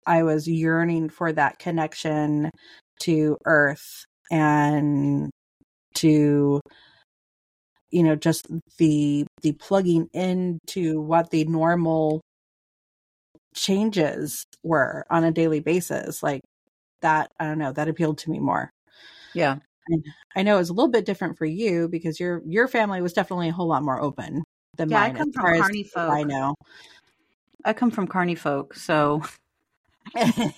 I 0.07 0.23
was 0.23 0.47
yearning 0.47 1.09
for 1.09 1.33
that 1.33 1.59
connection 1.59 2.51
to 3.01 3.37
Earth 3.45 4.05
and 4.31 5.31
to 5.95 6.61
you 7.91 8.03
know 8.03 8.15
just 8.15 8.47
the 8.77 9.26
the 9.41 9.53
plugging 9.53 10.09
into 10.13 11.01
what 11.01 11.29
the 11.29 11.45
normal 11.45 12.21
changes 13.53 14.45
were 14.63 15.05
on 15.09 15.23
a 15.23 15.31
daily 15.31 15.59
basis 15.59 16.21
like 16.21 16.41
that 17.01 17.31
i 17.39 17.45
don't 17.45 17.57
know 17.57 17.71
that 17.71 17.87
appealed 17.87 18.17
to 18.17 18.29
me 18.29 18.39
more 18.39 18.69
yeah 19.33 19.57
and 19.87 20.03
i 20.35 20.43
know 20.43 20.55
it 20.55 20.59
was 20.59 20.69
a 20.69 20.73
little 20.73 20.91
bit 20.91 21.05
different 21.05 21.37
for 21.37 21.45
you 21.45 21.87
because 21.87 22.19
your 22.19 22.41
your 22.45 22.67
family 22.67 23.01
was 23.01 23.13
definitely 23.13 23.49
a 23.49 23.53
whole 23.53 23.67
lot 23.67 23.83
more 23.83 24.01
open 24.01 24.43
than 24.77 24.89
yeah, 24.89 25.01
mine 25.01 25.15
I 25.15 25.17
come 25.17 25.31
from 25.31 25.59
Carney 25.59 25.83
folk. 25.83 26.11
i 26.11 26.23
know 26.23 26.55
I 27.67 27.73
come 27.73 27.91
from 27.91 28.07
Carney 28.07 28.35
folk, 28.35 28.75
so 28.75 29.21
I 30.15 30.53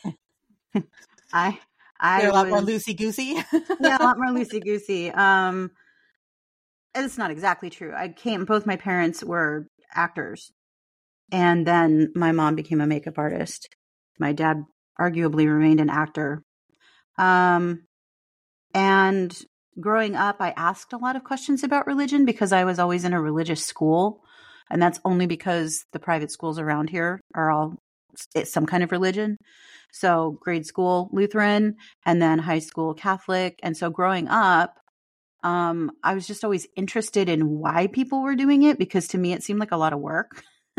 I 2.00 2.22
They're 2.22 2.30
a 2.30 2.34
lot 2.34 2.50
more 2.50 2.60
loosey 2.60 2.96
goosey. 2.96 3.36
yeah, 3.80 3.98
a 3.98 4.04
lot 4.04 4.18
more 4.20 4.28
loosey 4.28 4.64
goosey. 4.64 5.12
Um, 5.12 5.72
it's 6.96 7.17
not 7.17 7.31
exactly 7.31 7.69
true. 7.69 7.93
I 7.96 8.10
came. 8.10 8.46
Both 8.46 8.65
my 8.65 8.75
parents 8.75 9.24
were 9.24 9.67
actors, 9.93 10.51
and 11.31 11.65
then 11.65 12.12
my 12.15 12.31
mom 12.31 12.55
became 12.55 12.81
a 12.81 12.88
makeup 12.88 13.17
artist. 13.17 13.69
My 14.19 14.34
dad 14.34 14.63
arguably 15.00 15.48
remained 15.48 15.79
an 15.79 15.89
actor. 15.89 16.41
Um, 17.17 17.84
and 18.74 19.38
growing 19.79 20.15
up, 20.15 20.38
I 20.39 20.51
asked 20.51 20.93
a 20.93 20.98
lot 20.98 21.15
of 21.15 21.24
questions 21.24 21.63
about 21.63 21.88
religion 21.88 22.25
because 22.25 22.51
I 22.51 22.65
was 22.65 22.79
always 22.79 23.05
in 23.05 23.13
a 23.13 23.22
religious 23.22 23.65
school, 23.65 24.22
and 24.69 24.81
that's 24.81 25.00
only 25.05 25.25
because 25.25 25.84
the 25.93 26.00
private 26.00 26.31
schools 26.31 26.60
around 26.60 26.89
here 26.89 27.19
are 27.34 27.51
all 27.51 27.75
some 28.43 28.65
kind 28.65 28.84
of 28.84 28.91
religion. 28.91 29.38
So 29.91 30.38
grade 30.41 30.65
school 30.65 31.10
Lutheran 31.12 31.75
and 32.05 32.22
then 32.22 32.39
high 32.39 32.60
school 32.60 32.93
Catholic. 32.93 33.60
And 33.63 33.75
so 33.75 33.89
growing 33.89 34.27
up, 34.27 34.79
um, 35.43 35.91
I 36.03 36.13
was 36.15 36.27
just 36.27 36.43
always 36.43 36.67
interested 36.75 37.29
in 37.29 37.50
why 37.50 37.88
people 37.88 38.22
were 38.22 38.36
doing 38.36 38.63
it 38.63 38.77
because 38.77 39.08
to 39.10 39.17
me 39.17 39.34
it 39.34 39.43
seemed 39.43 39.60
like 39.60 39.72
a 39.72 39.77
lot 39.77 39.93
of 39.93 40.00
work. 40.00 40.43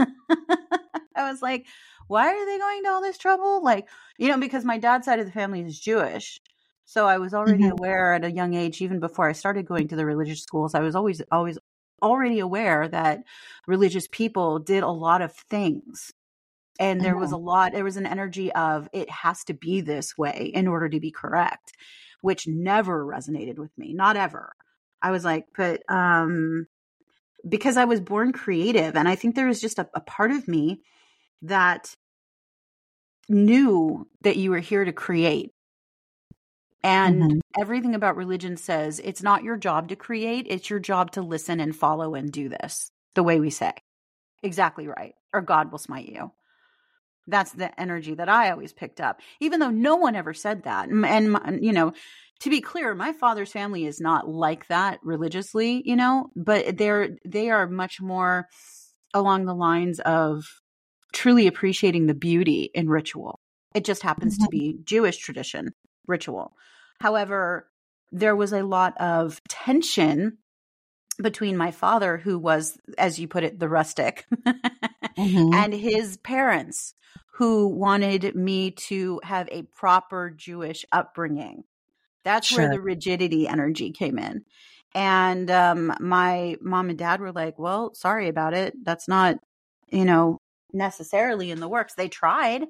I 1.17 1.31
was 1.31 1.43
like, 1.43 1.67
why 2.09 2.29
are 2.29 2.47
they 2.47 2.59
going 2.59 2.83
to 2.85 2.91
all 2.91 3.03
this 3.03 3.19
trouble? 3.19 3.63
Like, 3.63 3.89
you 4.19 4.29
know, 4.29 4.39
because 4.39 4.65
my 4.65 4.79
dad's 4.79 5.05
side 5.07 5.19
of 5.21 5.27
the 5.27 5.33
family 5.33 5.61
is 5.63 5.79
Jewish. 5.79 6.41
So 6.85 7.07
I 7.07 7.19
was 7.19 7.35
already 7.35 7.69
Mhm. 7.69 7.69
aware 7.69 8.15
at 8.15 8.25
a 8.25 8.33
young 8.33 8.55
age, 8.55 8.83
even 8.83 8.99
before 9.01 9.29
I 9.29 9.33
started 9.33 9.67
going 9.67 9.89
to 9.89 9.97
the 9.97 10.07
religious 10.07 10.43
schools, 10.43 10.75
I 10.75 10.81
was 10.81 10.97
always, 10.97 11.23
always 11.31 11.59
already 12.03 12.41
aware 12.41 12.89
that 12.89 13.21
religious 13.67 14.09
people 14.11 14.59
did 14.59 14.83
a 14.83 14.89
lot 14.91 15.23
of 15.23 15.35
things 15.35 16.13
and 16.79 17.05
there 17.05 17.17
was 17.17 17.33
a 17.33 17.37
lot 17.37 17.73
there 17.73 17.85
was 17.85 17.97
an 17.97 18.07
energy 18.07 18.53
of 18.53 18.89
it 18.93 19.11
has 19.11 19.45
to 19.45 19.55
be 19.55 19.81
this 19.81 20.17
way 20.17 20.51
in 20.55 20.67
order 20.67 20.89
to 20.89 21.01
be 21.01 21.11
correct 21.11 21.73
which 22.23 22.47
never 22.47 23.05
resonated 23.05 23.57
with 23.59 23.77
me 23.79 23.93
not 23.93 24.17
ever. 24.17 24.53
I 25.03 25.11
was 25.11 25.25
like 25.25 25.47
but 25.57 25.83
um 25.89 26.67
because 27.49 27.77
i 27.79 27.85
was 27.87 28.01
born 28.01 28.33
creative 28.33 28.97
and 28.97 29.09
i 29.09 29.15
think 29.17 29.35
there 29.35 29.47
was 29.47 29.61
just 29.61 29.79
a, 29.79 29.89
a 29.95 30.01
part 30.01 30.31
of 30.31 30.47
me 30.49 30.83
that 31.43 31.95
knew 33.29 34.07
that 34.23 34.37
you 34.37 34.51
were 34.51 34.59
here 34.59 34.85
to 34.85 34.93
create. 34.93 35.53
And 36.83 37.23
Mhm. 37.23 37.41
everything 37.59 37.95
about 37.95 38.17
religion 38.17 38.57
says 38.57 39.01
it's 39.05 39.23
not 39.23 39.43
your 39.45 39.57
job 39.57 39.89
to 39.89 39.97
create 39.97 40.47
it's 40.49 40.71
your 40.71 40.79
job 40.79 41.11
to 41.13 41.23
listen 41.23 41.61
and 41.61 41.77
follow 41.77 42.15
and 42.15 42.33
do 42.33 42.49
this 42.49 42.91
the 43.15 43.23
way 43.23 43.39
we 43.41 43.51
say. 43.51 43.73
Exactly 44.43 44.87
right 44.89 45.15
or 45.33 45.41
god 45.43 45.71
will 45.71 45.79
smite 45.79 46.09
you 46.09 46.33
that's 47.31 47.53
the 47.53 47.79
energy 47.81 48.15
that 48.15 48.29
I 48.29 48.51
always 48.51 48.73
picked 48.73 49.01
up, 49.01 49.21
even 49.41 49.61
though 49.61 49.71
no 49.71 49.97
one 49.97 50.17
ever 50.17 50.35
said 50.35 50.65
that. 50.65 50.89
And, 50.89 51.65
you 51.65 51.73
know, 51.73 51.93
to 52.41 52.51
be 52.51 52.61
clear, 52.61 52.95
my 52.95 53.13
father's 53.13 53.53
family 53.53 53.87
is 53.87 54.01
not 54.01 54.29
like 54.29 54.67
that 54.69 54.99
religiously, 55.03 55.83
you 55.85 55.97
know, 55.97 56.31
but 56.35 56.77
they're 56.77 57.17
they 57.25 57.51
are 57.51 57.67
much 57.67 58.01
more 58.01 58.47
along 59.13 59.45
the 59.45 59.55
lines 59.55 60.01
of 60.01 60.45
truly 61.13 61.47
appreciating 61.47 62.07
the 62.07 62.15
beauty 62.15 62.71
in 62.75 62.89
ritual. 62.89 63.41
It 63.75 63.85
just 63.85 64.03
happens 64.03 64.39
to 64.39 64.45
mm-hmm. 64.45 64.59
be 64.59 64.79
Jewish 64.85 65.19
tradition 65.19 65.71
ritual. 66.07 66.53
However, 67.01 67.69
there 68.13 68.35
was 68.35 68.53
a 68.53 68.63
lot 68.63 69.01
of 69.01 69.41
tension 69.49 70.39
between 71.21 71.57
my 71.57 71.71
father, 71.71 72.17
who 72.17 72.39
was, 72.39 72.79
as 72.99 73.19
you 73.19 73.29
put 73.29 73.45
it, 73.45 73.59
the 73.59 73.69
rustic, 73.69 74.27
Mhm. 75.19 75.55
and 75.55 75.73
his 75.73 76.17
parents 76.19 76.95
who 77.35 77.69
wanted 77.69 78.35
me 78.35 78.71
to 78.73 79.21
have 79.25 79.49
a 79.51 79.63
proper 79.63 80.31
Jewish 80.31 80.85
upbringing. 80.93 81.65
That's 82.23 82.51
where 82.51 82.69
the 82.69 82.81
rigidity 82.81 83.49
energy 83.49 83.93
came 83.93 84.19
in. 84.19 84.45
And 84.95 85.51
um, 85.51 85.95
my 86.01 86.57
mom 86.61 86.91
and 86.91 86.99
dad 86.99 87.21
were 87.21 87.33
like, 87.33 87.59
well, 87.59 87.95
sorry 87.95 88.29
about 88.29 88.55
it. 88.55 88.75
That's 88.83 89.09
not, 89.09 89.37
you 89.91 90.05
know, 90.05 90.37
necessarily 90.73 91.51
in 91.51 91.61
the 91.61 91.69
works. 91.69 91.95
They 91.95 92.09
tried. 92.09 92.67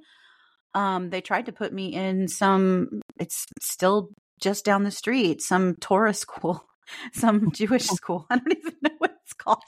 Um, 0.75 1.11
they 1.11 1.21
tried 1.21 1.47
to 1.47 1.53
put 1.53 1.73
me 1.73 1.95
in 1.95 2.29
some, 2.29 3.01
it's 3.19 3.47
still 3.61 4.11
just 4.41 4.65
down 4.65 4.85
the 4.85 4.91
street, 4.93 5.43
some 5.43 5.75
Torah 5.77 6.15
school, 6.25 6.65
some 7.13 7.51
Jewish 7.53 7.87
school. 7.87 8.27
I 8.31 8.37
don't 8.37 8.57
even 8.57 8.75
know 8.83 8.91
what 8.99 9.17
it's 9.23 9.33
called. 9.33 9.63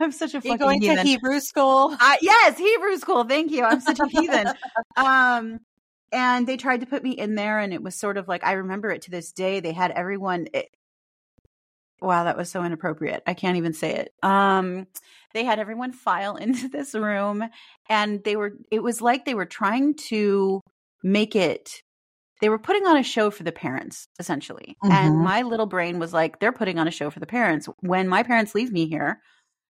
I'm 0.00 0.12
such 0.12 0.30
a 0.30 0.40
You're 0.42 0.58
fucking 0.58 0.80
going 0.80 0.80
to. 0.80 1.02
Hebrew 1.02 1.40
school. 1.40 1.96
Uh, 1.98 2.16
yes, 2.20 2.58
Hebrew 2.58 2.96
school. 2.98 3.24
Thank 3.24 3.52
you. 3.52 3.64
I'm 3.64 3.80
such 3.80 4.00
a 4.00 4.06
heathen. 4.08 4.48
Um, 4.96 5.60
and 6.12 6.46
they 6.46 6.56
tried 6.56 6.80
to 6.80 6.86
put 6.86 7.02
me 7.02 7.12
in 7.12 7.34
there, 7.34 7.58
and 7.58 7.72
it 7.72 7.82
was 7.82 7.94
sort 7.94 8.16
of 8.16 8.28
like 8.28 8.44
I 8.44 8.52
remember 8.52 8.90
it 8.90 9.02
to 9.02 9.10
this 9.10 9.32
day. 9.32 9.60
They 9.60 9.72
had 9.72 9.90
everyone. 9.90 10.48
It, 10.52 10.68
wow, 12.00 12.24
that 12.24 12.36
was 12.36 12.50
so 12.50 12.62
inappropriate. 12.64 13.22
I 13.26 13.34
can't 13.34 13.56
even 13.56 13.72
say 13.72 13.94
it. 13.94 14.12
Um, 14.22 14.86
they 15.32 15.44
had 15.44 15.58
everyone 15.58 15.92
file 15.92 16.36
into 16.36 16.68
this 16.68 16.94
room, 16.94 17.44
and 17.88 18.22
they 18.22 18.36
were. 18.36 18.52
It 18.70 18.82
was 18.82 19.00
like 19.00 19.24
they 19.24 19.34
were 19.34 19.46
trying 19.46 19.94
to 20.08 20.60
make 21.02 21.34
it. 21.34 21.82
They 22.42 22.48
were 22.48 22.58
putting 22.58 22.86
on 22.86 22.96
a 22.98 23.04
show 23.04 23.30
for 23.30 23.44
the 23.44 23.52
parents, 23.52 24.08
essentially. 24.18 24.76
And 24.90 25.14
Mhm. 25.14 25.24
my 25.24 25.42
little 25.42 25.66
brain 25.66 26.00
was 26.00 26.12
like, 26.12 26.40
they're 26.40 26.52
putting 26.52 26.78
on 26.78 26.88
a 26.88 26.90
show 26.90 27.08
for 27.08 27.20
the 27.20 27.26
parents. 27.26 27.68
When 27.80 28.08
my 28.08 28.24
parents 28.24 28.54
leave 28.54 28.72
me 28.72 28.88
here, 28.88 29.22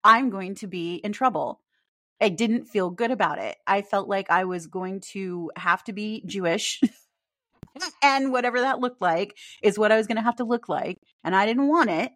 I'm 0.04 0.30
going 0.32 0.56
to 0.56 0.68
be 0.68 0.96
in 0.96 1.14
trouble. 1.14 1.62
I 2.22 2.30
didn't 2.30 2.66
feel 2.66 2.90
good 2.90 3.12
about 3.12 3.40
it. 3.40 3.58
I 3.68 3.82
felt 3.84 4.10
like 4.10 4.32
I 4.32 4.46
was 4.46 4.68
going 4.68 5.02
to 5.12 5.52
have 5.58 5.84
to 5.86 5.94
be 5.94 6.24
Jewish. 6.26 6.82
and 8.02 8.32
whatever 8.32 8.62
that 8.62 8.80
looked 8.80 9.02
like 9.02 9.38
is 9.62 9.78
what 9.78 9.92
I 9.92 9.98
was 9.98 10.08
going 10.08 10.18
to 10.18 10.24
have 10.24 10.38
to 10.38 10.44
look 10.46 10.70
like. 10.70 11.00
And 11.24 11.36
I 11.36 11.46
didn't 11.46 11.68
want 11.68 11.90
it. 11.90 12.12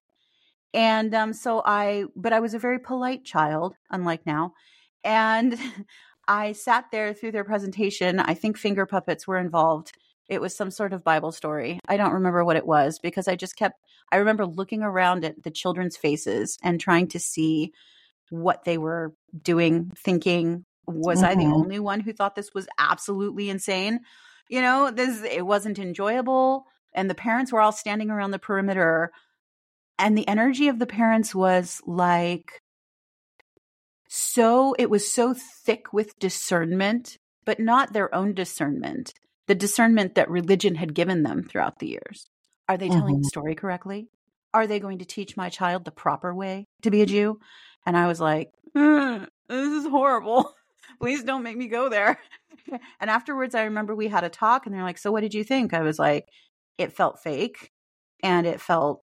And 0.74 1.14
um, 1.16 1.34
so 1.34 1.62
I, 1.66 2.06
but 2.16 2.34
I 2.34 2.40
was 2.40 2.54
a 2.54 2.60
very 2.60 2.80
polite 2.80 3.26
child, 3.26 3.76
unlike 3.90 4.26
now. 4.26 4.54
And 5.04 5.58
I 6.28 6.54
sat 6.54 6.86
there 6.92 7.14
through 7.14 7.32
their 7.34 7.44
presentation. 7.44 8.20
I 8.20 8.36
think 8.36 8.58
finger 8.58 8.86
puppets 8.86 9.28
were 9.28 9.40
involved. 9.40 9.94
It 10.30 10.40
was 10.42 10.56
some 10.56 10.72
sort 10.72 10.94
of 10.94 11.04
Bible 11.04 11.32
story. 11.32 11.80
I 11.88 11.98
don't 11.98 12.14
remember 12.14 12.46
what 12.46 12.56
it 12.56 12.66
was 12.66 13.00
because 13.00 13.28
I 13.28 13.36
just 13.36 13.56
kept, 13.56 13.80
I 14.12 14.18
remember 14.18 14.46
looking 14.46 14.84
around 14.84 15.26
at 15.26 15.44
the 15.44 15.52
children's 15.52 15.98
faces 15.98 16.58
and 16.64 16.80
trying 16.80 17.08
to 17.10 17.20
see 17.20 17.74
what 18.30 18.64
they 18.64 18.78
were 18.78 19.14
doing, 19.42 19.92
thinking, 19.98 20.66
was 20.86 21.24
I 21.24 21.36
the 21.36 21.46
Mhm. 21.46 21.54
only 21.54 21.80
one 21.80 22.00
who 22.00 22.14
thought 22.14 22.36
this 22.36 22.54
was 22.54 22.68
absolutely 22.78 23.50
insane? 23.50 24.02
You 24.50 24.62
know, 24.62 24.92
this 24.92 25.24
it 25.24 25.46
wasn't 25.46 25.80
enjoyable 25.80 26.66
and 26.94 27.10
the 27.10 27.16
parents 27.16 27.52
were 27.52 27.62
all 27.62 27.72
standing 27.72 28.10
around 28.10 28.32
the 28.32 28.40
perimeter 28.40 29.12
and 29.98 30.18
the 30.18 30.28
energy 30.28 30.68
of 30.68 30.80
the 30.80 30.86
parents 30.86 31.36
was 31.36 31.82
like 31.86 32.62
so 34.08 34.74
it 34.80 34.90
was 34.90 35.12
so 35.12 35.36
thick 35.36 35.94
with 35.94 36.18
discernment, 36.20 37.18
but 37.46 37.60
not 37.60 37.94
their 37.94 38.14
own 38.14 38.34
discernment, 38.34 39.14
the 39.50 39.56
discernment 39.56 40.14
that 40.16 40.30
religion 40.30 40.76
had 40.76 40.94
given 40.94 41.24
them 41.24 41.44
throughout 41.44 41.80
the 41.80 41.88
years. 41.88 42.28
Are 42.70 42.78
they 42.78 42.88
telling 42.88 43.16
Mhm. 43.16 43.24
the 43.24 43.30
story 43.30 43.56
correctly? 43.56 44.08
Are 44.54 44.68
they 44.68 44.80
going 44.80 45.00
to 45.00 45.06
teach 45.06 45.36
my 45.36 45.50
child 45.50 45.84
the 45.86 45.92
proper 45.92 46.34
way 46.34 46.68
to 46.84 46.92
be 46.92 47.02
a 47.02 47.06
Jew? 47.08 47.40
And 47.86 47.98
I 47.98 48.06
was 48.08 48.20
like, 48.22 48.52
"Mm, 48.76 49.28
this 49.48 49.68
is 49.74 49.88
horrible. 49.88 50.54
Please 51.00 51.24
don't 51.24 51.42
make 51.44 51.58
me 51.58 51.68
go 51.68 51.90
there. 51.90 52.20
And 53.00 53.10
afterwards, 53.10 53.56
I 53.56 53.64
remember 53.64 53.96
we 53.96 54.08
had 54.10 54.24
a 54.24 54.30
talk 54.30 54.66
and 54.68 54.76
they're 54.76 54.84
like, 54.84 55.00
So 55.00 55.12
what 55.12 55.22
did 55.22 55.34
you 55.34 55.44
think? 55.44 55.74
I 55.74 55.82
was 55.82 55.98
like, 55.98 56.30
It 56.78 56.94
felt 56.94 57.20
fake 57.24 57.72
and 58.22 58.46
it 58.46 58.62
felt 58.62 59.02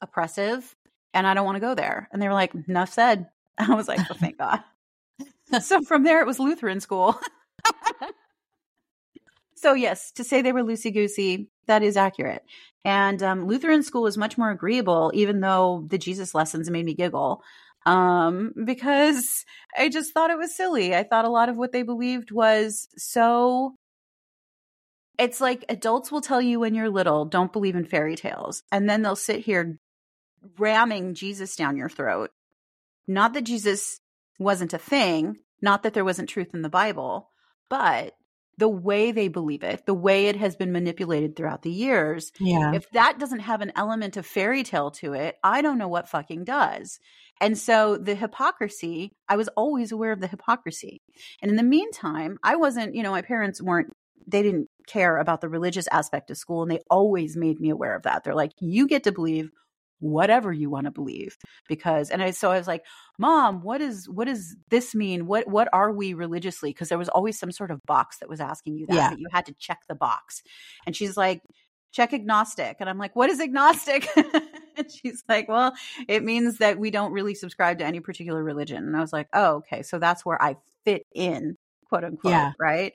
oppressive 0.00 0.74
and 1.12 1.26
I 1.26 1.34
don't 1.34 1.44
want 1.44 1.56
to 1.56 1.60
go 1.60 1.74
there. 1.76 2.08
And 2.12 2.20
they 2.20 2.26
were 2.26 2.34
like, 2.34 2.52
Enough 2.68 2.92
said. 2.92 3.28
I 3.58 3.74
was 3.74 3.86
like, 3.86 4.00
Oh, 4.10 4.14
thank 4.18 4.38
God. 4.38 4.62
so 5.62 5.82
from 5.82 6.02
there, 6.02 6.20
it 6.20 6.26
was 6.26 6.40
Lutheran 6.40 6.80
school. 6.80 7.20
So, 9.64 9.72
yes, 9.72 10.12
to 10.12 10.24
say 10.24 10.42
they 10.42 10.52
were 10.52 10.62
loosey 10.62 10.92
goosey, 10.92 11.48
that 11.68 11.82
is 11.82 11.96
accurate. 11.96 12.44
And 12.84 13.22
um, 13.22 13.46
Lutheran 13.46 13.82
school 13.82 14.02
was 14.02 14.18
much 14.18 14.36
more 14.36 14.50
agreeable, 14.50 15.10
even 15.14 15.40
though 15.40 15.86
the 15.88 15.96
Jesus 15.96 16.34
lessons 16.34 16.68
made 16.68 16.84
me 16.84 16.92
giggle 16.92 17.42
um, 17.86 18.52
because 18.62 19.46
I 19.78 19.88
just 19.88 20.12
thought 20.12 20.28
it 20.28 20.36
was 20.36 20.54
silly. 20.54 20.94
I 20.94 21.02
thought 21.02 21.24
a 21.24 21.30
lot 21.30 21.48
of 21.48 21.56
what 21.56 21.72
they 21.72 21.82
believed 21.82 22.30
was 22.30 22.88
so 22.98 23.74
it's 25.18 25.40
like 25.40 25.64
adults 25.70 26.12
will 26.12 26.20
tell 26.20 26.42
you 26.42 26.60
when 26.60 26.74
you're 26.74 26.90
little, 26.90 27.24
don't 27.24 27.54
believe 27.54 27.74
in 27.74 27.86
fairy 27.86 28.16
tales. 28.16 28.64
And 28.70 28.86
then 28.86 29.00
they'll 29.00 29.16
sit 29.16 29.40
here 29.46 29.78
ramming 30.58 31.14
Jesus 31.14 31.56
down 31.56 31.78
your 31.78 31.88
throat. 31.88 32.32
Not 33.08 33.32
that 33.32 33.44
Jesus 33.44 33.98
wasn't 34.38 34.74
a 34.74 34.78
thing, 34.78 35.38
not 35.62 35.84
that 35.84 35.94
there 35.94 36.04
wasn't 36.04 36.28
truth 36.28 36.52
in 36.52 36.60
the 36.60 36.68
Bible, 36.68 37.30
but 37.70 38.14
the 38.58 38.68
way 38.68 39.12
they 39.12 39.28
believe 39.28 39.62
it, 39.62 39.86
the 39.86 39.94
way 39.94 40.26
it 40.26 40.36
has 40.36 40.56
been 40.56 40.72
manipulated 40.72 41.36
throughout 41.36 41.62
the 41.62 41.70
years. 41.70 42.32
Yeah. 42.38 42.72
If 42.74 42.90
that 42.90 43.18
doesn't 43.18 43.40
have 43.40 43.60
an 43.60 43.72
element 43.76 44.16
of 44.16 44.26
fairy 44.26 44.62
tale 44.62 44.90
to 44.92 45.12
it, 45.12 45.36
I 45.42 45.62
don't 45.62 45.78
know 45.78 45.88
what 45.88 46.08
fucking 46.08 46.44
does. 46.44 46.98
And 47.40 47.58
so 47.58 47.96
the 47.96 48.14
hypocrisy, 48.14 49.12
I 49.28 49.36
was 49.36 49.48
always 49.56 49.92
aware 49.92 50.12
of 50.12 50.20
the 50.20 50.28
hypocrisy. 50.28 51.02
And 51.42 51.50
in 51.50 51.56
the 51.56 51.62
meantime, 51.62 52.38
I 52.42 52.56
wasn't, 52.56 52.94
you 52.94 53.02
know, 53.02 53.10
my 53.10 53.22
parents 53.22 53.60
weren't, 53.60 53.92
they 54.26 54.42
didn't 54.42 54.68
care 54.86 55.18
about 55.18 55.40
the 55.40 55.48
religious 55.48 55.88
aspect 55.88 56.30
of 56.30 56.36
school 56.36 56.62
and 56.62 56.70
they 56.70 56.80
always 56.88 57.36
made 57.36 57.60
me 57.60 57.70
aware 57.70 57.94
of 57.94 58.02
that. 58.02 58.24
They're 58.24 58.34
like, 58.34 58.52
you 58.60 58.86
get 58.86 59.04
to 59.04 59.12
believe 59.12 59.50
whatever 60.04 60.52
you 60.52 60.68
want 60.70 60.84
to 60.84 60.90
believe 60.90 61.36
because 61.68 62.10
and 62.10 62.22
I 62.22 62.30
so 62.30 62.50
I 62.50 62.58
was 62.58 62.66
like 62.66 62.84
mom 63.18 63.62
what 63.62 63.80
is 63.80 64.08
what 64.08 64.26
does 64.26 64.56
this 64.68 64.94
mean? 64.94 65.26
What 65.26 65.48
what 65.48 65.68
are 65.72 65.90
we 65.92 66.14
religiously? 66.14 66.70
Because 66.70 66.90
there 66.90 66.98
was 66.98 67.08
always 67.08 67.38
some 67.38 67.50
sort 67.52 67.70
of 67.70 67.80
box 67.86 68.18
that 68.18 68.28
was 68.28 68.40
asking 68.40 68.76
you 68.76 68.86
that 68.86 68.94
Yeah. 68.96 69.10
but 69.10 69.18
you 69.18 69.28
had 69.32 69.46
to 69.46 69.54
check 69.54 69.80
the 69.88 69.94
box. 69.94 70.42
And 70.86 70.94
she's 70.94 71.16
like 71.16 71.42
check 71.92 72.12
agnostic. 72.12 72.76
And 72.80 72.90
I'm 72.90 72.98
like 72.98 73.16
what 73.16 73.30
is 73.30 73.40
agnostic? 73.40 74.06
And 74.76 74.90
she's 74.90 75.22
like 75.28 75.48
well 75.48 75.72
it 76.08 76.24
means 76.24 76.58
that 76.58 76.78
we 76.78 76.90
don't 76.90 77.12
really 77.12 77.34
subscribe 77.34 77.78
to 77.78 77.84
any 77.84 78.00
particular 78.00 78.42
religion. 78.42 78.84
And 78.86 78.96
I 78.96 79.00
was 79.00 79.12
like 79.12 79.28
oh 79.32 79.56
okay 79.56 79.82
so 79.82 79.98
that's 79.98 80.24
where 80.26 80.40
I 80.42 80.56
fit 80.84 81.06
in 81.14 81.56
quote 81.88 82.04
unquote 82.04 82.32
Yeah. 82.32 82.52
right? 82.60 82.92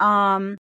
Um 0.00 0.56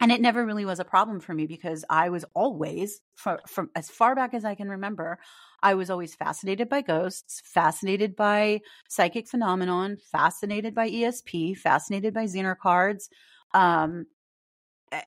and 0.00 0.12
it 0.12 0.20
never 0.20 0.44
really 0.44 0.64
was 0.64 0.78
a 0.80 0.84
problem 0.84 1.20
for 1.20 1.34
me 1.34 1.46
because 1.46 1.84
I 1.90 2.10
was 2.10 2.24
always 2.34 3.00
from, 3.16 3.38
from 3.46 3.70
as 3.74 3.90
far 3.90 4.14
back 4.14 4.32
as 4.34 4.44
I 4.44 4.54
can 4.54 4.68
remember, 4.68 5.18
I 5.62 5.74
was 5.74 5.90
always 5.90 6.14
fascinated 6.14 6.68
by 6.68 6.82
ghosts, 6.82 7.42
fascinated 7.44 8.14
by 8.14 8.60
psychic 8.88 9.28
phenomenon, 9.28 9.96
fascinated 10.12 10.74
by 10.74 10.88
ESP, 10.88 11.56
fascinated 11.56 12.14
by 12.14 12.24
Zener 12.24 12.56
cards. 12.56 13.08
Um, 13.54 14.06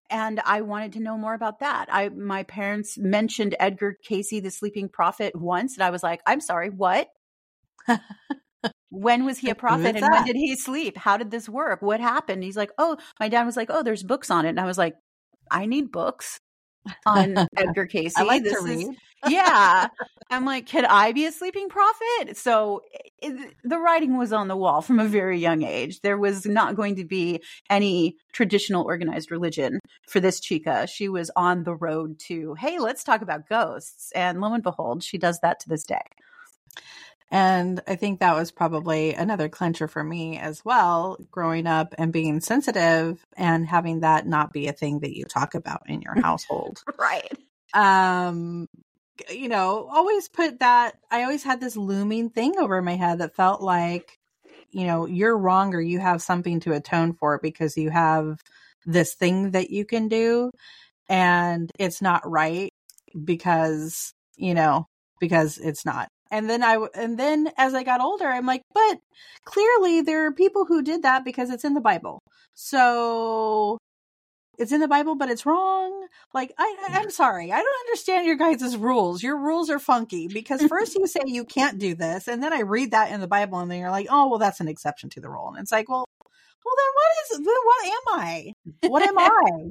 and 0.09 0.39
I 0.45 0.61
wanted 0.61 0.93
to 0.93 0.99
know 0.99 1.17
more 1.17 1.33
about 1.33 1.59
that. 1.59 1.87
I 1.91 2.09
my 2.09 2.43
parents 2.43 2.97
mentioned 2.97 3.55
Edgar 3.59 3.97
Cayce, 4.03 4.29
the 4.29 4.51
sleeping 4.51 4.89
prophet, 4.89 5.35
once, 5.35 5.75
and 5.75 5.83
I 5.83 5.89
was 5.89 6.03
like, 6.03 6.21
"I'm 6.27 6.41
sorry, 6.41 6.69
what? 6.69 7.09
when 8.91 9.25
was 9.25 9.39
he 9.39 9.49
a 9.49 9.55
prophet, 9.55 9.95
is 9.95 10.03
and 10.03 10.11
when 10.11 10.25
did 10.25 10.35
he 10.35 10.55
sleep? 10.55 10.97
How 10.97 11.17
did 11.17 11.31
this 11.31 11.49
work? 11.49 11.81
What 11.81 11.99
happened?" 11.99 12.43
He's 12.43 12.57
like, 12.57 12.71
"Oh, 12.77 12.97
my 13.19 13.27
dad 13.29 13.45
was 13.45 13.57
like, 13.57 13.69
oh, 13.71 13.81
there's 13.81 14.03
books 14.03 14.29
on 14.29 14.45
it," 14.45 14.49
and 14.49 14.59
I 14.59 14.65
was 14.65 14.77
like, 14.77 14.93
"I 15.49 15.65
need 15.65 15.91
books 15.91 16.39
on 17.05 17.35
Edgar 17.57 17.85
Cayce. 17.87 18.13
I 18.17 18.23
like 18.23 18.43
This 18.43 18.61
to 18.61 18.69
is- 18.69 18.85
read. 18.85 18.95
yeah. 19.29 19.87
I'm 20.31 20.45
like, 20.45 20.67
could 20.67 20.83
I 20.83 21.11
be 21.11 21.25
a 21.25 21.31
sleeping 21.31 21.69
prophet? 21.69 22.35
So 22.37 22.81
it, 23.21 23.53
the 23.63 23.77
writing 23.77 24.17
was 24.17 24.33
on 24.33 24.47
the 24.47 24.57
wall 24.57 24.81
from 24.81 24.99
a 24.99 25.05
very 25.05 25.37
young 25.37 25.61
age. 25.61 26.01
There 26.01 26.17
was 26.17 26.47
not 26.47 26.75
going 26.75 26.95
to 26.95 27.05
be 27.05 27.43
any 27.69 28.15
traditional 28.33 28.83
organized 28.83 29.29
religion 29.29 29.77
for 30.07 30.19
this 30.19 30.39
chica. 30.39 30.87
She 30.87 31.07
was 31.07 31.29
on 31.35 31.65
the 31.65 31.75
road 31.75 32.17
to, 32.29 32.55
hey, 32.55 32.79
let's 32.79 33.03
talk 33.03 33.21
about 33.21 33.47
ghosts. 33.47 34.11
And 34.15 34.41
lo 34.41 34.51
and 34.55 34.63
behold, 34.63 35.03
she 35.03 35.19
does 35.19 35.37
that 35.43 35.59
to 35.59 35.69
this 35.69 35.83
day. 35.83 36.01
And 37.31 37.81
I 37.87 37.95
think 37.95 38.19
that 38.19 38.35
was 38.35 38.51
probably 38.51 39.13
another 39.13 39.47
clincher 39.47 39.87
for 39.87 40.03
me 40.03 40.37
as 40.37 40.63
well, 40.65 41.17
growing 41.31 41.65
up 41.65 41.95
and 41.97 42.11
being 42.11 42.41
sensitive 42.41 43.25
and 43.37 43.65
having 43.65 44.01
that 44.01 44.27
not 44.27 44.51
be 44.51 44.67
a 44.67 44.73
thing 44.73 44.99
that 44.99 45.15
you 45.15 45.23
talk 45.23 45.55
about 45.55 45.83
in 45.87 46.01
your 46.01 46.15
household. 46.21 46.83
Right. 46.99 47.31
um 47.73 48.67
you 49.29 49.49
know, 49.49 49.87
always 49.91 50.29
put 50.29 50.59
that 50.59 50.95
I 51.11 51.23
always 51.23 51.43
had 51.43 51.61
this 51.61 51.77
looming 51.77 52.31
thing 52.31 52.57
over 52.57 52.81
my 52.81 52.95
head 52.95 53.19
that 53.19 53.35
felt 53.35 53.61
like 53.61 54.17
you 54.71 54.85
know, 54.85 55.05
you're 55.05 55.37
wrong 55.37 55.73
or 55.75 55.81
you 55.81 55.99
have 55.99 56.21
something 56.21 56.61
to 56.61 56.73
atone 56.73 57.13
for 57.13 57.39
because 57.39 57.77
you 57.77 57.89
have 57.89 58.39
this 58.85 59.13
thing 59.13 59.51
that 59.51 59.69
you 59.69 59.85
can 59.85 60.07
do 60.07 60.51
and 61.09 61.69
it's 61.77 62.01
not 62.01 62.29
right 62.29 62.73
because, 63.25 64.13
you 64.37 64.53
know, 64.53 64.87
because 65.19 65.57
it's 65.57 65.85
not. 65.85 66.09
And 66.31 66.49
then 66.49 66.63
i 66.63 66.75
and 66.95 67.19
then 67.19 67.51
as 67.57 67.73
I 67.73 67.83
got 67.83 68.01
older, 68.01 68.25
I'm 68.25 68.45
like, 68.45 68.63
but 68.73 68.99
clearly 69.45 70.01
there 70.01 70.25
are 70.25 70.31
people 70.31 70.65
who 70.65 70.81
did 70.81 71.03
that 71.03 71.25
because 71.25 71.49
it's 71.49 71.65
in 71.65 71.73
the 71.73 71.81
Bible. 71.81 72.19
So 72.53 73.77
it's 74.57 74.71
in 74.71 74.79
the 74.79 74.87
Bible, 74.87 75.15
but 75.15 75.29
it's 75.29 75.45
wrong. 75.45 76.07
Like, 76.33 76.53
I, 76.57 76.75
I'm 76.89 77.09
sorry. 77.09 77.51
I 77.51 77.57
don't 77.57 77.87
understand 77.87 78.27
your 78.27 78.35
guys' 78.35 78.77
rules. 78.77 79.23
Your 79.23 79.37
rules 79.37 79.69
are 79.69 79.79
funky 79.79 80.27
because 80.27 80.61
first 80.63 80.95
you 80.95 81.07
say 81.07 81.21
you 81.25 81.45
can't 81.45 81.79
do 81.79 81.95
this. 81.95 82.27
And 82.27 82.41
then 82.43 82.53
I 82.53 82.61
read 82.61 82.91
that 82.91 83.11
in 83.11 83.21
the 83.21 83.27
Bible 83.27 83.59
and 83.59 83.71
then 83.71 83.79
you're 83.79 83.91
like, 83.91 84.07
oh, 84.09 84.27
well, 84.29 84.39
that's 84.39 84.59
an 84.59 84.67
exception 84.67 85.09
to 85.11 85.21
the 85.21 85.29
rule. 85.29 85.49
And 85.49 85.59
it's 85.59 85.71
like, 85.71 85.89
well, 85.89 86.05
well, 86.63 86.75
then 86.77 86.91
what 86.93 87.31
is, 87.31 87.45
then 87.45 87.55
what 87.63 87.85
am 87.85 88.19
I? 88.21 88.53
What 88.87 89.03
am 89.03 89.17
I? 89.17 89.70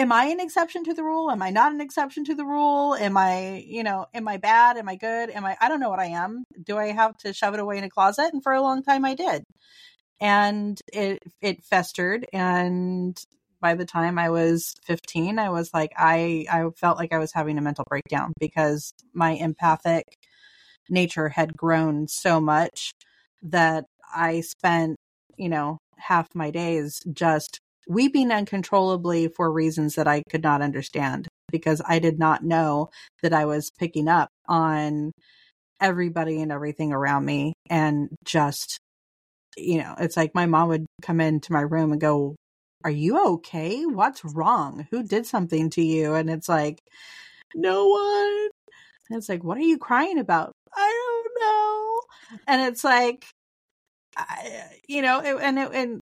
Am 0.00 0.12
I 0.12 0.24
an 0.24 0.40
exception 0.40 0.82
to 0.84 0.94
the 0.94 1.04
rule? 1.04 1.30
Am 1.30 1.42
I 1.42 1.50
not 1.50 1.72
an 1.72 1.80
exception 1.80 2.24
to 2.24 2.34
the 2.34 2.44
rule? 2.44 2.94
Am 2.94 3.18
I, 3.18 3.62
you 3.66 3.82
know, 3.82 4.06
am 4.14 4.26
I 4.28 4.38
bad? 4.38 4.78
Am 4.78 4.88
I 4.88 4.96
good? 4.96 5.28
Am 5.28 5.44
I, 5.44 5.58
I 5.60 5.68
don't 5.68 5.78
know 5.78 5.90
what 5.90 6.00
I 6.00 6.06
am. 6.06 6.44
Do 6.64 6.78
I 6.78 6.92
have 6.92 7.18
to 7.18 7.34
shove 7.34 7.52
it 7.52 7.60
away 7.60 7.76
in 7.76 7.84
a 7.84 7.90
closet? 7.90 8.32
And 8.32 8.42
for 8.42 8.52
a 8.52 8.62
long 8.62 8.82
time 8.82 9.04
I 9.04 9.14
did. 9.14 9.44
And 10.18 10.80
it, 10.90 11.22
it 11.42 11.62
festered. 11.64 12.26
And 12.32 13.22
by 13.60 13.74
the 13.74 13.84
time 13.84 14.18
I 14.18 14.30
was 14.30 14.74
15, 14.84 15.38
I 15.38 15.50
was 15.50 15.70
like, 15.74 15.92
I, 15.98 16.46
I 16.50 16.64
felt 16.76 16.96
like 16.96 17.12
I 17.12 17.18
was 17.18 17.34
having 17.34 17.58
a 17.58 17.62
mental 17.62 17.84
breakdown 17.86 18.32
because 18.40 18.94
my 19.12 19.32
empathic 19.32 20.16
nature 20.88 21.28
had 21.28 21.58
grown 21.58 22.08
so 22.08 22.40
much 22.40 22.92
that 23.42 23.84
I 24.14 24.40
spent, 24.40 24.96
you 25.36 25.50
know, 25.50 25.76
half 25.98 26.34
my 26.34 26.50
days 26.50 27.00
just 27.12 27.60
weeping 27.90 28.30
uncontrollably 28.30 29.26
for 29.28 29.50
reasons 29.50 29.96
that 29.96 30.06
I 30.06 30.22
could 30.30 30.44
not 30.44 30.62
understand 30.62 31.26
because 31.50 31.82
I 31.84 31.98
did 31.98 32.20
not 32.20 32.44
know 32.44 32.90
that 33.22 33.32
I 33.32 33.46
was 33.46 33.70
picking 33.78 34.06
up 34.06 34.28
on 34.46 35.10
everybody 35.80 36.40
and 36.40 36.52
everything 36.52 36.92
around 36.92 37.24
me 37.24 37.54
and 37.68 38.08
just 38.24 38.78
you 39.56 39.78
know 39.78 39.94
it's 39.98 40.16
like 40.16 40.34
my 40.34 40.46
mom 40.46 40.68
would 40.68 40.86
come 41.02 41.20
into 41.20 41.52
my 41.52 41.62
room 41.62 41.90
and 41.90 42.00
go 42.00 42.36
are 42.82 42.90
you 42.90 43.34
okay? 43.34 43.84
What's 43.84 44.24
wrong? 44.24 44.86
Who 44.90 45.02
did 45.02 45.26
something 45.26 45.68
to 45.70 45.82
you? 45.82 46.14
And 46.14 46.30
it's 46.30 46.48
like 46.48 46.78
no 47.54 47.88
one. 47.88 48.48
And 49.10 49.18
it's 49.18 49.28
like 49.28 49.42
what 49.42 49.58
are 49.58 49.62
you 49.62 49.78
crying 49.78 50.18
about? 50.18 50.52
I 50.74 51.20
don't 51.24 51.40
know. 51.42 52.40
And 52.46 52.62
it's 52.62 52.84
like 52.84 53.26
I, 54.16 54.68
you 54.88 55.02
know 55.02 55.20
it, 55.20 55.36
and 55.42 55.58
it, 55.58 55.70
and 55.74 56.00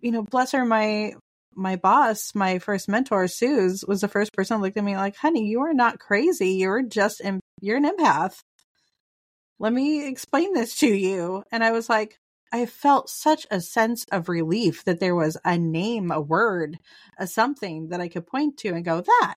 you 0.00 0.12
know 0.12 0.22
bless 0.22 0.52
her 0.52 0.64
my 0.64 1.12
my 1.54 1.76
boss 1.76 2.34
my 2.34 2.58
first 2.58 2.88
mentor 2.88 3.26
Suze 3.26 3.84
was 3.86 4.00
the 4.00 4.08
first 4.08 4.32
person 4.32 4.60
looked 4.60 4.76
at 4.76 4.84
me 4.84 4.96
like 4.96 5.16
honey 5.16 5.46
you 5.46 5.60
are 5.60 5.74
not 5.74 5.98
crazy. 5.98 6.50
You're 6.50 6.82
just 6.82 7.20
in, 7.20 7.40
you're 7.60 7.76
an 7.76 7.84
empath. 7.84 8.42
Let 9.58 9.72
me 9.72 10.06
explain 10.06 10.54
this 10.54 10.76
to 10.80 10.86
you. 10.86 11.42
And 11.50 11.64
i 11.64 11.72
was 11.72 11.88
like 11.88 12.18
i 12.52 12.64
felt 12.66 13.10
such 13.10 13.46
a 13.50 13.60
sense 13.60 14.04
of 14.12 14.28
relief 14.28 14.84
that 14.84 15.00
there 15.00 15.16
was 15.16 15.36
a 15.44 15.58
name 15.58 16.10
a 16.10 16.20
word 16.20 16.78
a 17.18 17.26
something 17.26 17.88
that 17.88 18.00
i 18.00 18.08
could 18.08 18.26
point 18.26 18.56
to 18.58 18.68
and 18.68 18.84
go 18.84 19.00
that. 19.00 19.34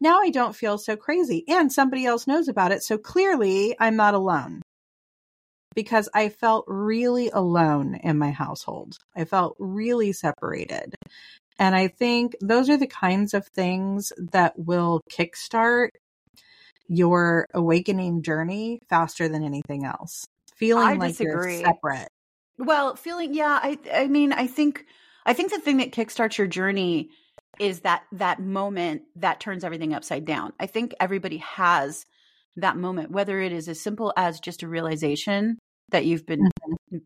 Now 0.00 0.20
i 0.20 0.30
don't 0.30 0.56
feel 0.56 0.78
so 0.78 0.96
crazy. 0.96 1.44
And 1.48 1.72
somebody 1.72 2.04
else 2.06 2.26
knows 2.26 2.48
about 2.48 2.72
it 2.72 2.82
so 2.82 2.98
clearly 2.98 3.76
i'm 3.78 3.96
not 3.96 4.14
alone 4.14 4.62
because 5.76 6.08
I 6.14 6.30
felt 6.30 6.64
really 6.66 7.30
alone 7.30 7.94
in 8.02 8.18
my 8.18 8.32
household. 8.32 8.96
I 9.14 9.24
felt 9.26 9.54
really 9.60 10.12
separated. 10.12 10.96
And 11.58 11.76
I 11.76 11.88
think 11.88 12.34
those 12.40 12.68
are 12.68 12.78
the 12.78 12.86
kinds 12.86 13.34
of 13.34 13.46
things 13.46 14.12
that 14.32 14.58
will 14.58 15.02
kickstart 15.12 15.90
your 16.88 17.46
awakening 17.54 18.22
journey 18.22 18.80
faster 18.88 19.28
than 19.28 19.44
anything 19.44 19.84
else. 19.84 20.26
Feeling 20.56 20.86
I 20.86 20.92
like 20.94 21.10
disagree. 21.10 21.58
you're 21.58 21.66
separate. 21.66 22.08
Well, 22.58 22.96
feeling 22.96 23.34
yeah, 23.34 23.58
I 23.62 23.78
I 23.92 24.06
mean, 24.06 24.32
I 24.32 24.46
think 24.46 24.86
I 25.26 25.34
think 25.34 25.50
the 25.50 25.58
thing 25.58 25.78
that 25.78 25.92
kickstarts 25.92 26.38
your 26.38 26.46
journey 26.46 27.10
is 27.58 27.80
that 27.80 28.04
that 28.12 28.40
moment 28.40 29.02
that 29.16 29.40
turns 29.40 29.64
everything 29.64 29.92
upside 29.92 30.24
down. 30.24 30.52
I 30.58 30.66
think 30.66 30.94
everybody 31.00 31.38
has 31.38 32.06
that 32.56 32.76
moment, 32.76 33.10
whether 33.10 33.38
it 33.40 33.52
is 33.52 33.68
as 33.68 33.80
simple 33.80 34.12
as 34.16 34.40
just 34.40 34.62
a 34.62 34.68
realization 34.68 35.58
that 35.90 36.04
you've 36.04 36.26
been 36.26 36.50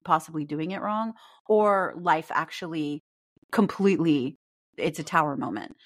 possibly 0.05 0.45
doing 0.45 0.71
it 0.71 0.81
wrong, 0.81 1.15
or 1.49 1.95
life 1.97 2.31
actually 2.33 3.03
completely 3.53 4.37
it's 4.77 4.99
a 4.99 5.05
tower 5.05 5.37
moment. 5.37 5.77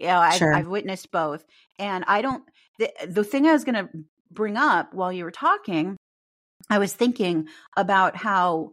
Know, 0.00 0.18
I've, 0.18 0.34
Sure. 0.34 0.54
I've 0.54 0.68
witnessed 0.68 1.10
both, 1.10 1.44
and 1.78 2.04
I 2.06 2.22
don't. 2.22 2.44
The, 2.78 2.92
the 3.06 3.24
thing 3.24 3.46
I 3.46 3.52
was 3.52 3.64
going 3.64 3.74
to 3.74 3.88
bring 4.30 4.56
up 4.56 4.94
while 4.94 5.12
you 5.12 5.24
were 5.24 5.32
talking, 5.32 5.96
I 6.70 6.78
was 6.78 6.92
thinking 6.92 7.48
about 7.76 8.16
how 8.16 8.72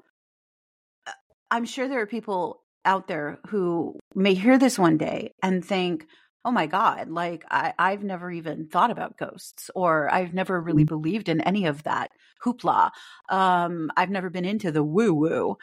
uh, 1.07 1.11
I'm 1.49 1.65
sure 1.65 1.88
there 1.88 2.01
are 2.01 2.07
people 2.07 2.61
out 2.83 3.07
there 3.07 3.39
who 3.47 3.97
may 4.13 4.35
hear 4.35 4.59
this 4.59 4.77
one 4.77 4.97
day 4.97 5.31
and 5.41 5.65
think, 5.65 6.05
oh 6.45 6.51
my 6.51 6.67
God, 6.67 7.10
like 7.10 7.45
I, 7.51 7.73
I've 7.79 8.03
never 8.03 8.31
even 8.31 8.67
thought 8.67 8.91
about 8.91 9.17
ghosts 9.17 9.71
or 9.75 10.13
I've 10.13 10.34
never 10.34 10.62
really 10.62 10.84
Mhm. 10.84 10.86
believed 10.86 11.29
in 11.29 11.41
any 11.41 11.65
of 11.65 11.84
that 11.84 12.12
hoopla. 12.43 12.91
Um, 13.29 13.91
I've 13.97 14.12
never 14.12 14.29
been 14.29 14.45
into 14.45 14.71
the 14.71 14.84
woo 14.84 15.13
woo. 15.13 15.58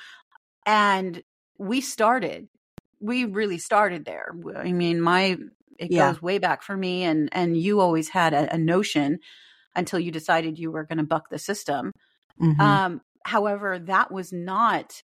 And 0.66 1.23
we 1.59 1.81
started, 1.81 2.49
we 3.01 3.25
really 3.25 3.59
started 3.59 4.05
there. 4.05 4.35
I 4.57 4.73
mean, 4.73 5.01
my, 5.01 5.38
it 5.79 5.88
Yeah. 5.88 5.97
goes 5.97 6.23
way 6.23 6.38
back 6.38 6.62
for 6.62 6.77
me 6.77 7.03
and, 7.05 7.29
and 7.33 7.57
you 7.57 7.81
always 7.81 8.09
had 8.11 8.35
a, 8.35 8.55
a 8.55 8.59
notion 8.59 9.18
until 9.77 10.01
you 10.01 10.12
decided 10.12 10.59
you 10.59 10.73
were 10.73 10.85
going 10.85 10.99
to 10.99 11.05
buck 11.05 11.31
the 11.31 11.38
system. 11.38 11.92
Mhm. 12.37 12.83
Um, 12.83 13.03
however, 13.27 13.79
that 13.79 14.12
was 14.12 14.33
not 14.33 15.03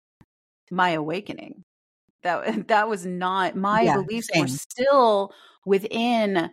my 0.72 0.92
awakening. 0.92 1.64
That 2.24 2.68
that 2.70 2.90
was 2.90 3.06
not 3.06 3.56
my 3.56 3.88
Yeah, 3.88 3.90
beliefs 3.90 4.32
were 4.34 4.48
still 4.48 5.34
within 5.66 6.52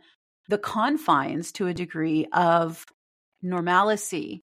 the 0.48 0.58
confines 0.58 1.52
to 1.52 1.66
a 1.66 1.74
degree 1.74 2.26
of 2.32 2.86
normalcy 3.42 4.42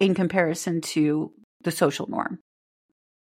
in 0.00 0.14
comparison 0.14 0.80
to 0.80 1.32
the 1.62 1.70
social 1.70 2.06
norm. 2.08 2.40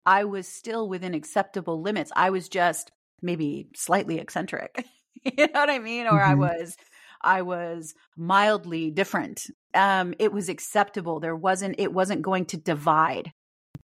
I 0.04 0.24
was 0.24 0.46
still 0.46 0.88
within 0.88 1.14
acceptable 1.14 1.80
limits. 1.80 2.12
I 2.14 2.30
was 2.30 2.48
just 2.48 2.92
maybe 3.22 3.68
slightly 3.74 4.18
eccentric. 4.18 4.84
you 5.24 5.46
know 5.46 5.60
what 5.60 5.70
I 5.70 5.78
mean? 5.78 6.06
Or 6.06 6.22
I 6.22 6.34
Mhm. 6.34 6.34
was 6.34 6.76
I 7.22 7.42
was 7.42 7.94
mildly 8.16 8.90
different. 8.90 9.46
Um 9.74 10.14
it 10.18 10.32
was 10.32 10.48
acceptable. 10.48 11.20
There 11.20 11.36
wasn't 11.36 11.76
it 11.78 11.92
wasn't 11.92 12.22
going 12.22 12.46
to 12.46 12.56
divide 12.56 13.32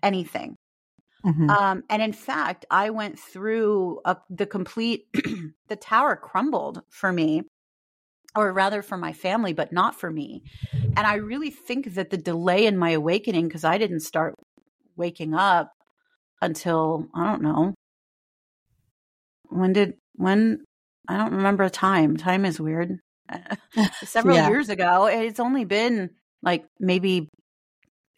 anything. 0.02 0.56
Mhm. 1.24 1.56
Um, 1.60 1.84
and 1.90 2.02
in 2.02 2.12
fact, 2.12 2.64
I 2.70 2.90
went 2.90 3.18
through 3.18 4.00
a, 4.04 4.16
the 4.30 4.46
complete, 4.46 5.06
the 5.68 5.76
tower 5.76 6.16
crumbled 6.16 6.82
for 6.90 7.12
me, 7.12 7.42
or 8.36 8.52
rather 8.52 8.82
for 8.82 8.96
my 8.96 9.12
family, 9.12 9.52
but 9.52 9.72
not 9.72 9.94
for 9.98 10.10
me. 10.10 10.42
And 10.96 11.06
I 11.06 11.16
really 11.16 11.50
think 11.50 11.94
that 11.94 12.10
the 12.10 12.16
delay 12.18 12.66
in 12.66 12.78
my 12.78 12.90
awakening, 12.90 13.48
because 13.48 13.64
I 13.64 13.78
didn't 13.78 14.00
start 14.00 14.34
waking 14.96 15.34
up 15.34 15.72
until, 16.42 17.08
I 17.14 17.26
don't 17.26 17.42
know, 17.42 17.74
when 19.48 19.72
did, 19.72 19.94
when, 20.14 20.64
I 21.08 21.16
don't 21.16 21.34
remember 21.34 21.64
a 21.64 21.70
time. 21.70 22.16
Time 22.16 22.44
is 22.44 22.60
weird. 22.60 22.98
Several 24.04 24.36
Yeah. 24.36 24.48
years 24.48 24.68
ago. 24.68 25.06
It's 25.06 25.40
only 25.40 25.64
been 25.64 26.10
like 26.42 26.64
maybe 26.78 27.28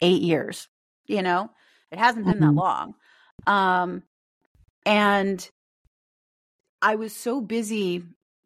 eight 0.01 0.21
years, 0.21 0.67
you 1.07 1.21
know? 1.21 1.49
It 1.91 1.99
hasn't 1.99 2.25
been 2.25 2.39
that 2.39 2.51
Mhm. 2.51 2.55
long. 2.55 2.95
Um, 3.45 4.03
and 4.85 5.49
I 6.81 6.95
was 6.95 7.15
so 7.15 7.41
busy 7.41 8.03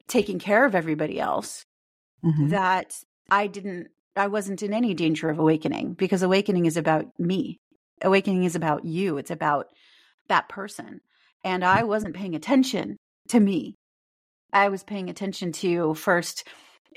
taking 0.08 0.40
care 0.40 0.66
of 0.66 0.76
everybody 0.76 1.20
else 1.20 1.66
Mhm. 2.24 2.50
that 2.50 3.04
I 3.30 3.48
didn't, 3.48 3.90
I 4.16 4.28
wasn't 4.28 4.62
in 4.64 4.74
any 4.74 4.94
danger 4.94 5.30
of 5.30 5.40
awakening 5.40 5.94
because 5.94 6.22
awakening 6.22 6.66
is 6.66 6.78
about 6.78 7.08
me. 7.20 7.60
Awakening 8.02 8.44
is 8.44 8.56
about 8.56 8.86
you. 8.86 9.18
It's 9.18 9.32
about 9.32 9.68
that 10.28 10.50
person. 10.50 11.02
And 11.44 11.64
I 11.64 11.84
wasn't 11.84 12.16
paying 12.16 12.36
attention 12.36 12.98
to 13.30 13.40
me. 13.40 13.76
I 14.54 14.70
was 14.70 14.84
paying 14.84 15.10
attention 15.10 15.52
to 15.54 15.94
first, 15.96 16.48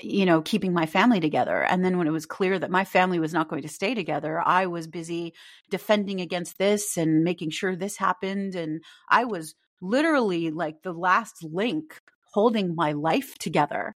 you 0.01 0.25
know, 0.25 0.41
keeping 0.41 0.73
my 0.73 0.85
family 0.85 1.19
together. 1.19 1.63
And 1.63 1.83
then 1.83 1.97
when 1.97 2.07
it 2.07 2.11
was 2.11 2.25
clear 2.25 2.59
that 2.59 2.71
my 2.71 2.83
family 2.83 3.19
was 3.19 3.33
not 3.33 3.47
going 3.47 3.61
to 3.61 3.67
stay 3.69 3.93
together, 3.93 4.41
I 4.45 4.65
was 4.65 4.87
busy 4.87 5.33
defending 5.69 6.19
against 6.19 6.57
this 6.57 6.97
and 6.97 7.23
making 7.23 7.51
sure 7.51 7.75
this 7.75 7.97
happened. 7.97 8.55
And 8.55 8.83
I 9.09 9.25
was 9.25 9.55
literally 9.81 10.51
like 10.51 10.81
the 10.83 10.93
last 10.93 11.43
link 11.43 12.01
holding 12.33 12.75
my 12.75 12.91
life 12.91 13.37
together. 13.37 13.95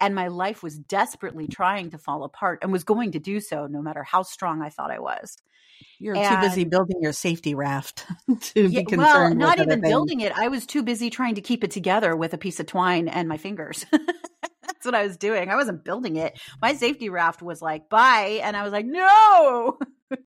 And 0.00 0.14
my 0.14 0.28
life 0.28 0.62
was 0.62 0.78
desperately 0.78 1.46
trying 1.46 1.90
to 1.90 1.98
fall 1.98 2.24
apart 2.24 2.58
and 2.60 2.70
was 2.70 2.84
going 2.84 3.12
to 3.12 3.18
do 3.18 3.40
so 3.40 3.66
no 3.66 3.80
matter 3.80 4.02
how 4.02 4.22
strong 4.22 4.60
I 4.62 4.68
thought 4.68 4.90
I 4.90 4.98
was. 4.98 5.36
You're 5.98 6.16
too 6.16 6.36
busy 6.40 6.64
building 6.64 6.96
your 7.00 7.12
safety 7.12 7.54
raft 7.54 8.04
to 8.40 8.68
Yeah, 8.68 8.80
be 8.80 8.84
concerned. 8.84 8.98
well, 8.98 9.34
not 9.34 9.58
even 9.58 9.80
things. 9.80 9.90
building 9.92 10.20
it. 10.20 10.32
I 10.36 10.48
was 10.48 10.66
too 10.66 10.82
busy 10.82 11.08
trying 11.08 11.36
to 11.36 11.40
keep 11.40 11.64
it 11.64 11.70
together 11.70 12.14
with 12.16 12.34
a 12.34 12.38
piece 12.38 12.60
of 12.60 12.66
twine 12.66 13.08
and 13.08 13.28
my 13.28 13.38
fingers. 13.38 13.86
That's 14.66 14.84
what 14.84 14.94
I 14.94 15.04
was 15.04 15.16
doing. 15.16 15.48
I 15.50 15.56
wasn't 15.56 15.84
building 15.84 16.16
it. 16.16 16.38
My 16.60 16.74
safety 16.74 17.08
raft 17.08 17.42
was 17.42 17.62
like, 17.62 17.88
bye. 17.88 18.40
And 18.42 18.56
I 18.56 18.62
was 18.62 18.72
like, 18.72 18.86
no, 18.86 19.78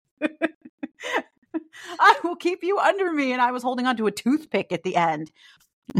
I 2.00 2.16
will 2.24 2.36
keep 2.36 2.64
you 2.64 2.78
under 2.80 3.12
me. 3.12 3.32
And 3.32 3.42
I 3.42 3.52
was 3.52 3.64
holding 3.64 3.86
onto 3.86 4.08
a 4.08 4.12
toothpick 4.12 4.72
at 4.72 4.84
the 4.84 4.96
end. 4.96 5.32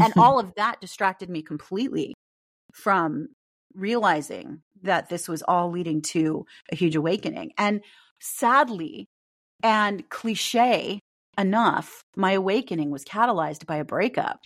And 0.00 0.12
all 0.18 0.38
of 0.38 0.54
that 0.56 0.80
distracted 0.80 1.28
me 1.28 1.42
completely 1.42 2.14
from 2.72 3.28
realizing 3.74 4.62
that 4.82 5.08
this 5.08 5.28
was 5.28 5.42
all 5.42 5.70
leading 5.70 6.02
to 6.02 6.46
a 6.72 6.76
huge 6.76 6.96
awakening. 6.96 7.52
And 7.58 7.82
sadly, 8.20 9.08
and 9.62 10.08
cliche 10.08 11.00
enough, 11.38 12.02
my 12.16 12.32
awakening 12.32 12.90
was 12.90 13.04
catalyzed 13.04 13.66
by 13.66 13.76
a 13.76 13.84
breakup. 13.84 14.40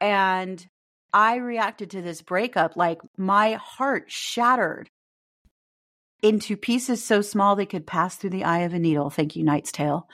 And 0.00 0.66
I 1.12 1.36
reacted 1.36 1.90
to 1.90 2.02
this 2.02 2.22
breakup 2.22 2.76
like 2.76 2.98
my 3.16 3.52
heart 3.54 4.10
shattered 4.10 4.90
into 6.22 6.56
pieces 6.56 7.04
so 7.04 7.20
small 7.20 7.56
they 7.56 7.66
could 7.66 7.86
pass 7.86 8.16
through 8.16 8.30
the 8.30 8.44
eye 8.44 8.60
of 8.60 8.72
a 8.72 8.78
needle. 8.78 9.10
Thank 9.10 9.36
you, 9.36 9.44
Knight's 9.44 9.72
Tale. 9.72 10.08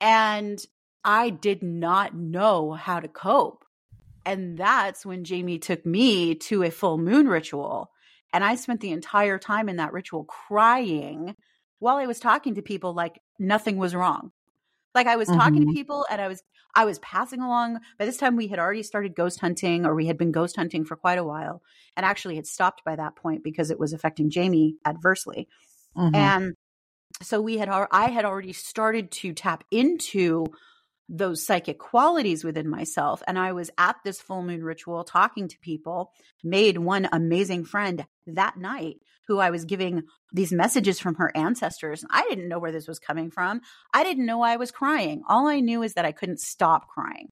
And 0.00 0.62
I 1.04 1.30
did 1.30 1.62
not 1.62 2.14
know 2.14 2.72
how 2.72 3.00
to 3.00 3.08
cope. 3.08 3.64
And 4.24 4.56
that's 4.56 5.04
when 5.04 5.24
Jamie 5.24 5.58
took 5.58 5.84
me 5.84 6.34
to 6.36 6.62
a 6.62 6.70
full 6.70 6.98
moon 6.98 7.26
ritual. 7.26 7.90
And 8.32 8.44
I 8.44 8.54
spent 8.54 8.80
the 8.80 8.92
entire 8.92 9.38
time 9.38 9.68
in 9.68 9.76
that 9.76 9.92
ritual 9.92 10.24
crying 10.24 11.34
while 11.80 11.96
I 11.96 12.06
was 12.06 12.20
talking 12.20 12.54
to 12.54 12.62
people 12.62 12.94
like 12.94 13.20
nothing 13.38 13.76
was 13.76 13.94
wrong. 13.94 14.30
Like 14.94 15.06
I 15.06 15.16
was 15.16 15.28
talking 15.28 15.62
to 15.62 15.66
Mhm. 15.66 15.74
people 15.74 16.06
and 16.10 16.20
I 16.20 16.28
was 16.28 16.42
I 16.74 16.84
was 16.84 16.98
passing 17.00 17.40
along. 17.40 17.80
By 17.98 18.06
this 18.06 18.16
time 18.16 18.36
we 18.36 18.48
had 18.48 18.58
already 18.58 18.82
started 18.82 19.14
ghost 19.14 19.40
hunting 19.40 19.84
or 19.84 19.94
we 19.94 20.06
had 20.06 20.18
been 20.18 20.32
ghost 20.32 20.56
hunting 20.56 20.84
for 20.84 20.96
quite 20.96 21.18
a 21.18 21.24
while 21.24 21.62
and 21.96 22.06
actually 22.06 22.36
had 22.36 22.46
stopped 22.46 22.84
by 22.84 22.96
that 22.96 23.16
point 23.16 23.44
because 23.44 23.70
it 23.70 23.78
was 23.78 23.92
affecting 23.92 24.30
Jamie 24.30 24.76
adversely. 24.84 25.48
Mhm. 25.96 26.16
And 26.16 26.56
so 27.20 27.40
we 27.40 27.58
had 27.58 27.68
I 27.68 28.10
had 28.10 28.24
already 28.24 28.52
started 28.52 29.10
to 29.12 29.34
tap 29.34 29.64
into 29.70 30.46
those 31.08 31.44
psychic 31.44 31.78
qualities 31.78 32.42
within 32.42 32.68
myself 32.68 33.22
and 33.26 33.38
I 33.38 33.52
was 33.52 33.70
at 33.76 33.96
this 34.02 34.20
full 34.20 34.42
moon 34.42 34.64
ritual 34.64 35.04
talking 35.04 35.48
to 35.48 35.58
people, 35.58 36.12
made 36.42 36.78
one 36.78 37.08
amazing 37.12 37.64
friend 37.64 38.06
that 38.26 38.56
night 38.56 39.02
who 39.32 39.38
I 39.38 39.48
was 39.48 39.64
giving 39.64 40.02
these 40.30 40.52
messages 40.52 41.00
from 41.00 41.14
her 41.14 41.32
ancestors. 41.34 42.04
I 42.10 42.26
didn't 42.28 42.48
know 42.48 42.58
where 42.58 42.70
this 42.70 42.86
was 42.86 42.98
coming 42.98 43.30
from. 43.30 43.62
I 43.94 44.04
didn't 44.04 44.26
know 44.26 44.38
why 44.38 44.52
I 44.52 44.56
was 44.56 44.70
crying. 44.70 45.22
All 45.26 45.48
I 45.48 45.60
knew 45.60 45.82
is 45.82 45.94
that 45.94 46.04
I 46.04 46.12
couldn't 46.12 46.40
stop 46.40 46.86
crying 46.86 47.28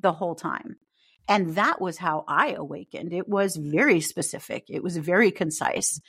the 0.00 0.12
whole 0.12 0.34
time. 0.34 0.76
And 1.28 1.54
that 1.54 1.80
was 1.80 1.98
how 1.98 2.24
I 2.26 2.54
awakened. 2.54 3.12
It 3.12 3.28
was 3.28 3.54
very 3.54 4.00
specific. 4.00 4.64
It 4.68 4.82
was 4.82 4.96
very 4.96 5.30
concise. 5.30 6.00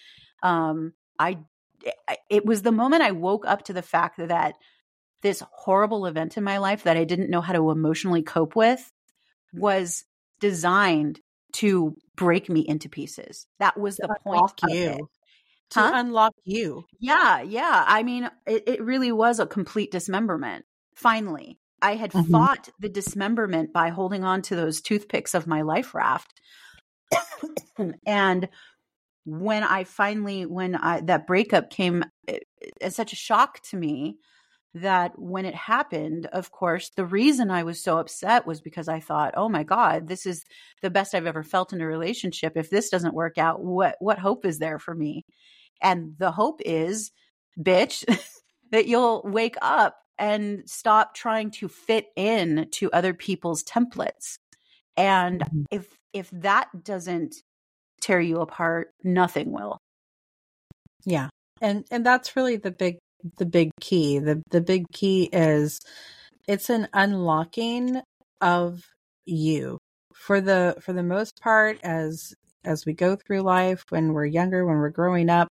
Um, 0.41 0.93
I, 1.19 1.38
it 2.32 2.43
was 2.43 2.63
the 2.63 2.71
moment 2.71 3.04
I 3.04 3.12
woke 3.12 3.45
up 3.45 3.65
to 3.65 3.73
the 3.73 3.84
fact 3.84 4.17
that 4.17 4.56
this 5.21 5.43
horrible 5.52 6.08
event 6.08 6.36
in 6.36 6.43
my 6.43 6.58
life 6.58 6.84
that 6.84 6.97
I 6.97 7.04
didn't 7.04 7.30
know 7.30 7.41
how 7.41 7.54
to 7.54 7.69
emotionally 7.69 8.23
cope 8.23 8.56
with 8.56 8.91
was 9.54 10.04
designed 10.39 11.19
to 11.54 11.95
break 12.15 12.50
me 12.50 12.62
into 12.62 12.89
pieces. 12.89 13.45
That 13.60 13.80
was 13.80 13.97
the 13.97 14.08
point 14.08 14.19
unlock 14.26 14.60
of 14.63 14.69
you. 14.71 15.10
To 15.71 15.82
Huh? 15.82 15.91
unlock 15.91 16.34
you. 16.45 16.86
Yeah, 16.99 17.41
yeah. 17.41 17.84
I 17.88 18.03
mean, 18.03 18.30
it, 18.45 18.63
it 18.67 18.84
really 18.84 19.12
was 19.12 19.39
a 19.39 19.45
complete 19.47 19.91
dismemberment. 19.91 20.65
Finally, 20.95 21.60
I 21.82 21.95
had 21.95 22.13
Mhm. 22.13 22.32
fought 22.32 22.69
the 22.80 22.89
dismemberment 22.89 23.71
by 23.73 23.89
holding 23.89 24.23
on 24.23 24.41
to 24.43 24.56
those 24.56 24.82
toothpicks 24.82 25.34
of 25.36 25.45
my 25.47 25.62
life 25.62 25.93
raft. 25.93 26.34
and 28.06 28.49
when 29.25 29.63
I 29.63 29.84
finally, 29.84 30.45
when 30.45 30.75
I, 30.75 31.01
that 31.01 31.27
breakup 31.27 31.69
came 31.69 32.03
as 32.82 32.95
such 32.95 33.13
a 33.13 33.17
shock 33.17 33.62
to 33.69 33.77
me 33.77 34.17
that 34.75 35.17
when 35.17 35.45
it 35.45 35.56
happened, 35.56 36.27
of 36.27 36.51
course, 36.51 36.91
the 36.95 37.06
reason 37.06 37.51
I 37.51 37.63
was 37.63 37.84
so 37.84 37.97
upset 37.97 38.45
was 38.47 38.62
because 38.62 38.88
I 38.88 38.99
thought, 38.99 39.34
oh 39.38 39.49
my 39.49 39.63
God, 39.63 40.08
this 40.08 40.25
is 40.25 40.43
the 40.82 40.91
best 40.91 41.15
I've 41.15 41.25
ever 41.25 41.43
felt 41.43 41.73
in 41.73 41.82
a 41.82 41.88
relationship. 41.88 42.53
If 42.56 42.69
this 42.69 42.89
doesn't 42.89 43.15
work 43.15 43.38
out, 43.38 43.63
what, 43.63 43.95
what 43.99 44.19
hope 44.19 44.45
is 44.45 44.60
there 44.60 44.80
for 44.80 44.95
me? 44.95 45.25
And 45.82 46.16
the 46.18 46.32
hope 46.32 46.62
is, 46.66 47.12
bitch, 47.60 48.04
that 48.72 48.88
you'll 48.88 49.22
wake 49.26 49.56
up 49.62 49.98
and 50.18 50.68
stop 50.68 51.13
trying 51.13 51.52
to 51.52 51.68
fit 51.68 52.08
in 52.16 52.68
to 52.72 52.92
other 52.92 53.13
people's 53.13 53.63
templates. 53.63 54.36
And 54.96 55.42
Mhm. 55.42 55.66
if 55.72 55.96
if 56.13 56.30
that 56.32 56.84
doesn't 56.84 57.36
tear 58.02 58.20
you 58.20 58.40
apart, 58.42 58.92
nothing 59.04 59.52
will. 59.52 59.78
Yeah. 61.06 61.30
And 61.62 61.86
and 61.92 62.06
that's 62.06 62.36
really 62.36 62.58
the 62.58 62.72
big 62.72 62.98
the 63.38 63.46
big 63.46 63.72
key. 63.80 64.20
The 64.20 64.42
the 64.52 64.62
big 64.62 64.86
key 64.94 65.30
is 65.32 65.80
it's 66.48 66.70
an 66.70 66.88
unlocking 66.94 68.02
of 68.42 68.84
you 69.26 69.78
for 70.13 70.42
the 70.42 70.78
for 70.82 70.94
the 70.94 71.04
most 71.04 71.40
part 71.42 71.80
as 71.84 72.34
as 72.63 72.86
we 72.86 72.93
go 72.93 73.15
through 73.15 73.41
life 73.41 73.84
when 73.89 74.13
we're 74.13 74.26
younger 74.26 74.65
when 74.65 74.78
we're 74.78 74.89
growing 74.89 75.30
up 75.30 75.50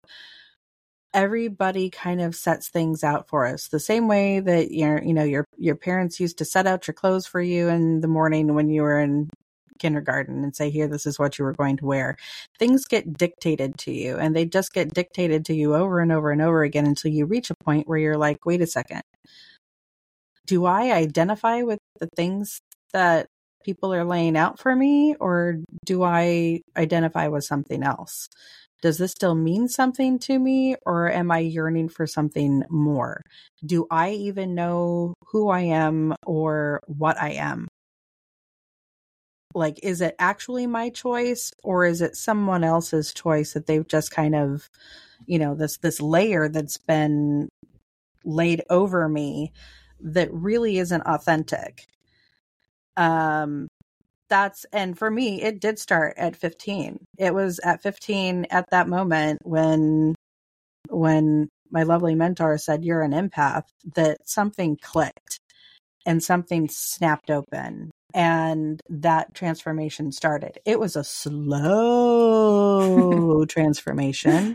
everybody 1.14 1.90
kind 1.90 2.20
of 2.20 2.34
sets 2.34 2.68
things 2.68 3.04
out 3.04 3.28
for 3.28 3.46
us 3.46 3.68
the 3.68 3.80
same 3.80 4.08
way 4.08 4.40
that 4.40 4.70
your 4.70 5.02
you 5.02 5.12
know 5.12 5.24
your 5.24 5.44
your 5.58 5.76
parents 5.76 6.18
used 6.18 6.38
to 6.38 6.44
set 6.44 6.66
out 6.66 6.86
your 6.86 6.94
clothes 6.94 7.26
for 7.26 7.40
you 7.40 7.68
in 7.68 8.00
the 8.00 8.08
morning 8.08 8.54
when 8.54 8.70
you 8.70 8.82
were 8.82 8.98
in 8.98 9.28
kindergarten 9.82 10.44
and 10.44 10.54
say 10.54 10.70
here 10.70 10.86
this 10.86 11.06
is 11.06 11.18
what 11.18 11.38
you 11.38 11.44
were 11.44 11.52
going 11.52 11.76
to 11.76 11.84
wear. 11.84 12.16
Things 12.58 12.84
get 12.84 13.12
dictated 13.18 13.76
to 13.78 13.92
you 13.92 14.16
and 14.16 14.34
they 14.34 14.44
just 14.44 14.72
get 14.72 14.94
dictated 14.94 15.44
to 15.46 15.54
you 15.54 15.74
over 15.74 15.98
and 16.00 16.12
over 16.12 16.30
and 16.30 16.40
over 16.40 16.62
again 16.62 16.86
until 16.86 17.10
you 17.10 17.26
reach 17.26 17.50
a 17.50 17.64
point 17.64 17.88
where 17.88 17.98
you're 17.98 18.16
like 18.16 18.46
wait 18.46 18.62
a 18.62 18.66
second. 18.66 19.02
Do 20.46 20.64
i 20.64 20.92
identify 20.92 21.62
with 21.62 21.80
the 22.00 22.08
things 22.16 22.60
that 22.92 23.26
people 23.64 23.92
are 23.92 24.04
laying 24.04 24.36
out 24.36 24.58
for 24.58 24.74
me 24.74 25.14
or 25.20 25.56
do 25.84 26.02
i 26.02 26.60
identify 26.76 27.28
with 27.28 27.44
something 27.44 27.82
else 27.82 28.28
does 28.82 28.98
this 28.98 29.12
still 29.12 29.36
mean 29.36 29.68
something 29.68 30.18
to 30.18 30.38
me 30.38 30.74
or 30.84 31.10
am 31.10 31.30
I 31.30 31.38
yearning 31.38 31.88
for 31.88 32.04
something 32.04 32.64
more? 32.68 33.22
Do 33.64 33.86
I 33.90 34.10
even 34.10 34.56
know 34.56 35.14
who 35.26 35.50
I 35.50 35.60
am 35.60 36.14
or 36.26 36.82
what 36.86 37.16
I 37.16 37.30
am? 37.30 37.68
Like, 39.54 39.78
is 39.84 40.00
it 40.00 40.16
actually 40.18 40.66
my 40.66 40.90
choice 40.90 41.52
or 41.62 41.84
is 41.84 42.02
it 42.02 42.16
someone 42.16 42.64
else's 42.64 43.14
choice 43.14 43.52
that 43.52 43.66
they've 43.66 43.86
just 43.86 44.10
kind 44.10 44.34
of, 44.34 44.68
you 45.26 45.38
know, 45.38 45.54
this, 45.54 45.76
this 45.76 46.00
layer 46.00 46.48
that's 46.48 46.78
been 46.78 47.48
laid 48.24 48.62
over 48.68 49.08
me 49.08 49.52
that 50.00 50.32
really 50.32 50.78
isn't 50.78 51.02
authentic? 51.02 51.86
Um, 52.96 53.68
that's 54.28 54.64
and 54.72 54.96
for 54.96 55.10
me 55.10 55.42
it 55.42 55.60
did 55.60 55.78
start 55.78 56.14
at 56.16 56.34
15 56.34 57.04
it 57.18 57.34
was 57.34 57.60
at 57.62 57.82
15 57.82 58.46
at 58.50 58.70
that 58.70 58.88
moment 58.88 59.38
when 59.44 60.14
when 60.88 61.50
my 61.70 61.82
lovely 61.82 62.14
mentor 62.14 62.56
said 62.56 62.82
you're 62.84 63.02
an 63.02 63.12
empath 63.12 63.64
that 63.94 64.16
something 64.26 64.78
clicked 64.80 65.38
and 66.06 66.22
something 66.22 66.68
snapped 66.70 67.30
open 67.30 67.90
and 68.14 68.80
that 68.90 69.34
transformation 69.34 70.12
started. 70.12 70.58
It 70.66 70.78
was 70.78 70.96
a 70.96 71.04
slow 71.04 71.46
transformation. 73.48 74.54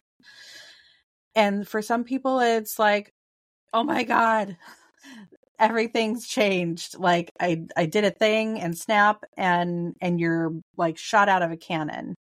And 1.35 1.67
for 1.67 1.81
some 1.81 2.03
people 2.03 2.39
it's 2.39 2.79
like 2.79 3.11
oh 3.73 3.83
my 3.83 4.03
god 4.03 4.57
everything's 5.59 6.27
changed. 6.27 6.97
Like 6.99 7.31
i 7.39 7.63
i 7.75 7.85
did 7.85 8.03
a 8.05 8.11
thing 8.11 8.59
and 8.59 8.77
snap 8.77 9.23
and 9.37 9.95
and 10.01 10.19
you're 10.19 10.53
like 10.77 10.97
shot 10.97 11.29
out 11.29 11.41
of 11.41 11.51
a 11.51 11.57
cannon. 11.57 12.15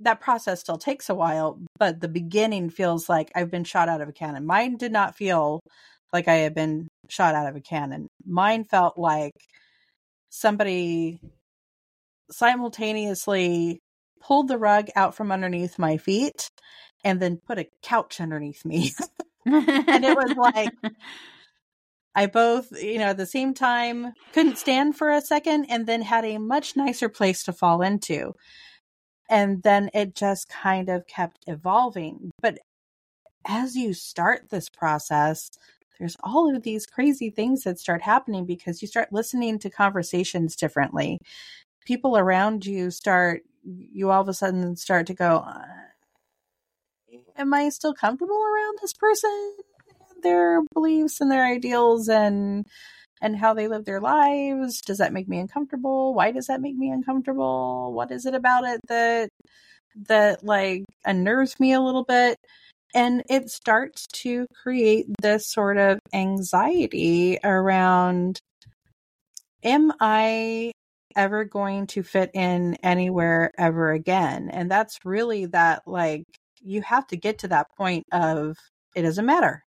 That 0.00 0.20
process 0.20 0.60
still 0.60 0.78
takes 0.78 1.08
a 1.08 1.14
while 1.14 1.60
but 1.78 2.00
the 2.00 2.08
beginning 2.08 2.70
feels 2.70 3.08
like 3.08 3.30
i've 3.34 3.50
been 3.50 3.64
shot 3.64 3.88
out 3.88 4.00
of 4.00 4.08
a 4.08 4.12
cannon. 4.12 4.46
Mine 4.46 4.76
did 4.76 4.92
not 4.92 5.16
feel 5.16 5.60
like 6.12 6.28
i 6.28 6.34
had 6.34 6.54
been 6.54 6.88
shot 7.08 7.34
out 7.34 7.48
of 7.48 7.56
a 7.56 7.60
cannon. 7.60 8.08
Mine 8.26 8.64
felt 8.64 8.98
like 8.98 9.34
somebody 10.30 11.20
simultaneously 12.30 13.80
pulled 14.20 14.48
the 14.48 14.58
rug 14.58 14.88
out 14.96 15.14
from 15.14 15.32
underneath 15.32 15.78
my 15.78 15.96
feet 15.96 16.50
and 17.04 17.20
then 17.20 17.40
put 17.46 17.58
a 17.58 17.66
couch 17.82 18.20
underneath 18.20 18.64
me. 18.64 18.92
And 19.50 20.04
it 20.04 20.14
was 20.14 20.34
like 20.36 20.74
I 22.18 22.26
both, 22.26 22.72
you 22.82 22.98
know, 22.98 23.10
at 23.10 23.16
the 23.16 23.26
same 23.26 23.54
time 23.54 24.12
couldn't 24.32 24.58
stand 24.58 24.96
for 24.96 25.08
a 25.08 25.20
second 25.20 25.66
and 25.66 25.86
then 25.86 26.02
had 26.02 26.24
a 26.24 26.38
much 26.38 26.74
nicer 26.74 27.08
place 27.08 27.44
to 27.44 27.52
fall 27.52 27.80
into. 27.80 28.34
And 29.30 29.62
then 29.62 29.88
it 29.94 30.16
just 30.16 30.48
kind 30.48 30.88
of 30.88 31.06
kept 31.06 31.44
evolving. 31.46 32.32
But 32.42 32.58
as 33.46 33.76
you 33.76 33.94
start 33.94 34.50
this 34.50 34.68
process, 34.68 35.48
there's 36.00 36.16
all 36.24 36.52
of 36.52 36.64
these 36.64 36.86
crazy 36.86 37.30
things 37.30 37.62
that 37.62 37.78
start 37.78 38.02
happening 38.02 38.46
because 38.46 38.82
you 38.82 38.88
start 38.88 39.12
listening 39.12 39.60
to 39.60 39.70
conversations 39.70 40.56
differently. 40.56 41.20
People 41.86 42.18
around 42.18 42.66
you 42.66 42.90
start, 42.90 43.42
you 43.62 44.10
all 44.10 44.22
of 44.22 44.28
a 44.28 44.34
sudden 44.34 44.74
start 44.74 45.06
to 45.06 45.14
go, 45.14 45.44
uh, 45.46 45.62
Am 47.36 47.54
I 47.54 47.68
still 47.68 47.94
comfortable 47.94 48.42
around 48.42 48.78
this 48.82 48.92
person? 48.92 49.58
Their 50.22 50.62
beliefs 50.74 51.20
and 51.20 51.30
their 51.30 51.44
ideals 51.44 52.08
and 52.08 52.66
and 53.20 53.36
how 53.36 53.54
they 53.54 53.68
live 53.68 53.84
their 53.84 54.00
lives. 54.00 54.80
Does 54.80 54.98
that 54.98 55.12
make 55.12 55.28
me 55.28 55.40
uncomfortable? 55.40 56.14
Why 56.14 56.30
does 56.30 56.46
that 56.46 56.60
make 56.60 56.76
me 56.76 56.90
uncomfortable? 56.90 57.92
What 57.92 58.10
is 58.12 58.26
it 58.26 58.34
about 58.34 58.64
it 58.64 58.80
that 58.88 59.30
that 60.08 60.44
like 60.44 60.84
unnerves 61.04 61.58
me 61.60 61.72
a 61.72 61.80
little 61.80 62.04
bit? 62.04 62.36
And 62.94 63.22
it 63.28 63.50
starts 63.50 64.06
to 64.14 64.46
create 64.62 65.06
this 65.20 65.46
sort 65.46 65.78
of 65.78 65.98
anxiety 66.12 67.38
around 67.44 68.40
am 69.64 69.92
i 70.00 70.72
ever 71.16 71.44
going 71.44 71.86
to 71.88 72.02
fit 72.02 72.30
in 72.34 72.76
anywhere 72.82 73.50
ever 73.58 73.92
again? 73.92 74.50
And 74.50 74.70
that's 74.70 74.98
really 75.04 75.46
that 75.46 75.82
like 75.86 76.24
you 76.62 76.82
have 76.82 77.06
to 77.08 77.16
get 77.16 77.38
to 77.40 77.48
that 77.48 77.66
point 77.76 78.04
of 78.12 78.56
it 78.94 79.02
doesn't 79.02 79.26
matter 79.26 79.64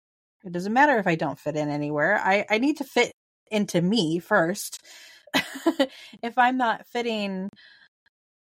it 0.45 0.53
doesn't 0.53 0.73
matter 0.73 0.99
if 0.99 1.07
I 1.07 1.15
don't 1.15 1.39
fit 1.39 1.57
in 1.57 1.69
anywhere. 1.69 2.21
I, 2.23 2.45
I 2.51 2.59
need 2.59 2.79
to 2.79 2.85
fit 2.85 3.13
into 3.51 3.81
me 3.81 4.19
first. 4.19 4.79
if 6.23 6.37
I'm 6.37 6.57
not 6.57 6.87
fitting 6.87 7.49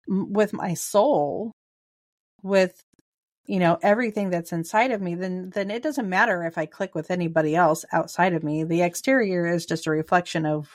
with 0.06 0.52
my 0.52 0.74
soul, 0.74 1.52
with 2.42 2.84
you 3.46 3.58
know 3.58 3.78
everything 3.82 4.30
that's 4.30 4.52
inside 4.52 4.90
of 4.90 5.00
me 5.02 5.14
then 5.14 5.50
then 5.50 5.70
it 5.70 5.82
doesn't 5.82 6.08
matter 6.08 6.44
if 6.44 6.56
i 6.56 6.66
click 6.66 6.94
with 6.94 7.10
anybody 7.10 7.56
else 7.56 7.84
outside 7.92 8.34
of 8.34 8.42
me 8.42 8.64
the 8.64 8.82
exterior 8.82 9.46
is 9.46 9.66
just 9.66 9.86
a 9.86 9.90
reflection 9.90 10.46
of 10.46 10.68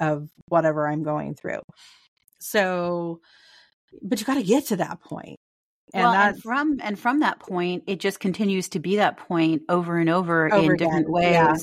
of 0.00 0.28
whatever 0.48 0.88
i'm 0.88 1.02
going 1.02 1.34
through 1.34 1.60
so 2.40 3.20
but 4.02 4.20
you 4.20 4.26
got 4.26 4.34
to 4.34 4.42
get 4.42 4.66
to 4.66 4.76
that 4.76 5.00
point 5.00 5.38
and 5.94 6.04
well, 6.04 6.12
and 6.12 6.42
from 6.42 6.80
and 6.82 6.98
from 6.98 7.20
that 7.20 7.40
point, 7.40 7.84
it 7.86 8.00
just 8.00 8.20
continues 8.20 8.68
to 8.70 8.78
be 8.78 8.96
that 8.96 9.16
point 9.16 9.62
over 9.68 9.98
and 9.98 10.10
over, 10.10 10.52
over 10.52 10.64
in 10.64 10.70
again. 10.72 10.88
different 10.88 11.10
ways. 11.10 11.32
Yeah. 11.32 11.56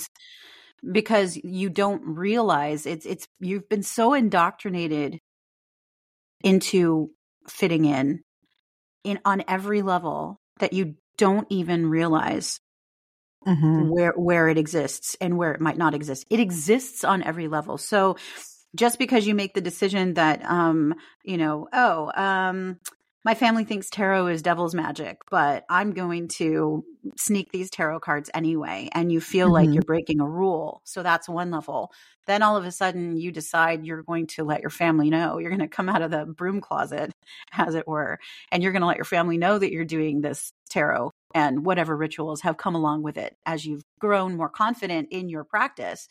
Because 0.91 1.37
you 1.37 1.69
don't 1.69 2.01
realize 2.05 2.85
it's 2.85 3.05
it's 3.05 3.27
you've 3.39 3.67
been 3.69 3.83
so 3.83 4.13
indoctrinated 4.13 5.19
into 6.43 7.09
fitting 7.47 7.85
in 7.85 8.21
in 9.03 9.19
on 9.25 9.43
every 9.47 9.81
level 9.81 10.39
that 10.59 10.73
you 10.73 10.95
don't 11.17 11.47
even 11.49 11.89
realize 11.89 12.59
mm-hmm. 13.47 13.89
where 13.89 14.13
where 14.13 14.47
it 14.47 14.57
exists 14.57 15.15
and 15.21 15.37
where 15.37 15.53
it 15.53 15.61
might 15.61 15.77
not 15.77 15.93
exist. 15.93 16.25
It 16.29 16.39
exists 16.39 17.03
on 17.03 17.23
every 17.23 17.47
level. 17.47 17.77
So 17.77 18.17
just 18.75 18.99
because 18.99 19.25
you 19.25 19.35
make 19.35 19.53
the 19.53 19.61
decision 19.61 20.15
that 20.15 20.43
um 20.45 20.93
you 21.23 21.37
know 21.37 21.67
oh 21.71 22.11
um 22.15 22.77
my 23.25 23.33
family 23.33 23.63
thinks 23.63 23.89
tarot 23.89 24.27
is 24.27 24.43
devil's 24.43 24.75
magic, 24.75 25.17
but 25.31 25.65
I'm 25.67 25.93
going 25.93 26.27
to 26.37 26.85
sneak 27.17 27.51
these 27.51 27.71
tarot 27.71 28.01
cards 28.01 28.29
anyway. 28.35 28.89
And 28.93 29.11
you 29.11 29.19
feel 29.19 29.47
mm-hmm. 29.47 29.53
like 29.53 29.73
you're 29.73 29.81
breaking 29.81 30.21
a 30.21 30.29
rule. 30.29 30.81
So 30.83 31.01
that's 31.01 31.27
one 31.27 31.49
level. 31.49 31.91
Then 32.27 32.43
all 32.43 32.55
of 32.55 32.65
a 32.65 32.71
sudden 32.71 33.17
you 33.17 33.31
decide 33.31 33.83
you're 33.83 34.03
going 34.03 34.27
to 34.27 34.43
let 34.43 34.61
your 34.61 34.69
family 34.69 35.09
know. 35.09 35.39
You're 35.39 35.49
going 35.49 35.59
to 35.59 35.67
come 35.67 35.89
out 35.89 36.03
of 36.03 36.11
the 36.11 36.27
broom 36.27 36.61
closet, 36.61 37.11
as 37.51 37.73
it 37.73 37.87
were, 37.87 38.19
and 38.51 38.61
you're 38.61 38.71
going 38.71 38.81
to 38.81 38.87
let 38.87 38.97
your 38.97 39.05
family 39.05 39.39
know 39.39 39.57
that 39.57 39.71
you're 39.71 39.85
doing 39.85 40.21
this 40.21 40.53
tarot 40.69 41.11
and 41.33 41.65
whatever 41.65 41.97
rituals 41.97 42.41
have 42.41 42.57
come 42.57 42.75
along 42.75 43.01
with 43.01 43.17
it 43.17 43.35
as 43.45 43.65
you've 43.65 43.83
grown 43.99 44.37
more 44.37 44.49
confident 44.49 45.07
in 45.09 45.29
your 45.29 45.43
practice 45.43 46.07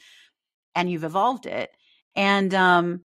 and 0.74 0.90
you've 0.90 1.04
evolved 1.04 1.46
it. 1.46 1.70
And 2.16 2.52
um, 2.54 3.04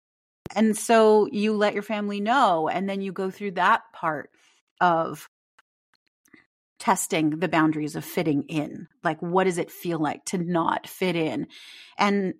and 0.54 0.76
so 0.76 1.28
you 1.30 1.54
let 1.54 1.74
your 1.74 1.83
family 1.83 2.20
know, 2.20 2.68
and 2.68 2.88
then 2.88 3.00
you 3.00 3.12
go 3.12 3.30
through 3.30 3.52
that 3.52 3.83
part 3.92 4.30
of 4.80 5.28
testing 6.78 7.30
the 7.30 7.48
boundaries 7.48 7.96
of 7.96 8.04
fitting 8.04 8.42
in. 8.42 8.88
Like, 9.02 9.20
what 9.22 9.44
does 9.44 9.59
it 9.59 9.70
feel 9.70 9.98
like 9.98 10.24
to 10.26 10.38
not 10.38 10.87
fit 10.87 11.16
in? 11.16 11.46
And 11.96 12.35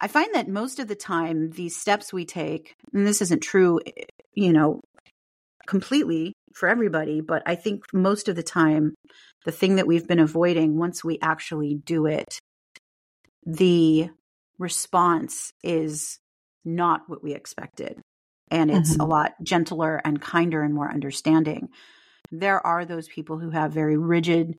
I 0.00 0.08
find 0.08 0.34
that 0.34 0.48
most 0.48 0.78
of 0.78 0.88
the 0.88 0.94
time, 0.94 1.50
these 1.50 1.76
steps 1.76 2.12
we 2.12 2.24
take, 2.24 2.74
and 2.92 3.06
this 3.06 3.22
isn't 3.22 3.42
true, 3.42 3.80
eh, 3.86 4.04
you 4.34 4.52
know, 4.52 4.80
completely 5.66 6.32
for 6.54 6.68
everybody, 6.68 7.20
but 7.20 7.42
I 7.46 7.54
think 7.54 7.84
most 7.92 8.28
of 8.28 8.36
the 8.36 8.42
time, 8.42 8.94
the 9.44 9.52
thing 9.52 9.76
that 9.76 9.86
we've 9.86 10.06
been 10.06 10.18
avoiding 10.18 10.76
once 10.76 11.02
we 11.02 11.18
actually 11.20 11.74
do 11.74 12.06
it, 12.06 12.38
the 13.44 14.10
response 14.58 15.50
is 15.62 16.18
not 16.64 17.02
what 17.06 17.22
we 17.22 17.34
expected. 17.34 18.00
And 18.50 18.70
it's 18.70 18.92
mm-hmm. 18.92 19.00
a 19.00 19.06
lot 19.06 19.32
gentler 19.42 20.00
and 20.04 20.20
kinder 20.20 20.62
and 20.62 20.74
more 20.74 20.90
understanding. 20.90 21.68
There 22.30 22.64
are 22.66 22.84
those 22.84 23.08
people 23.08 23.38
who 23.38 23.50
have 23.50 23.72
very 23.72 23.96
rigid, 23.96 24.54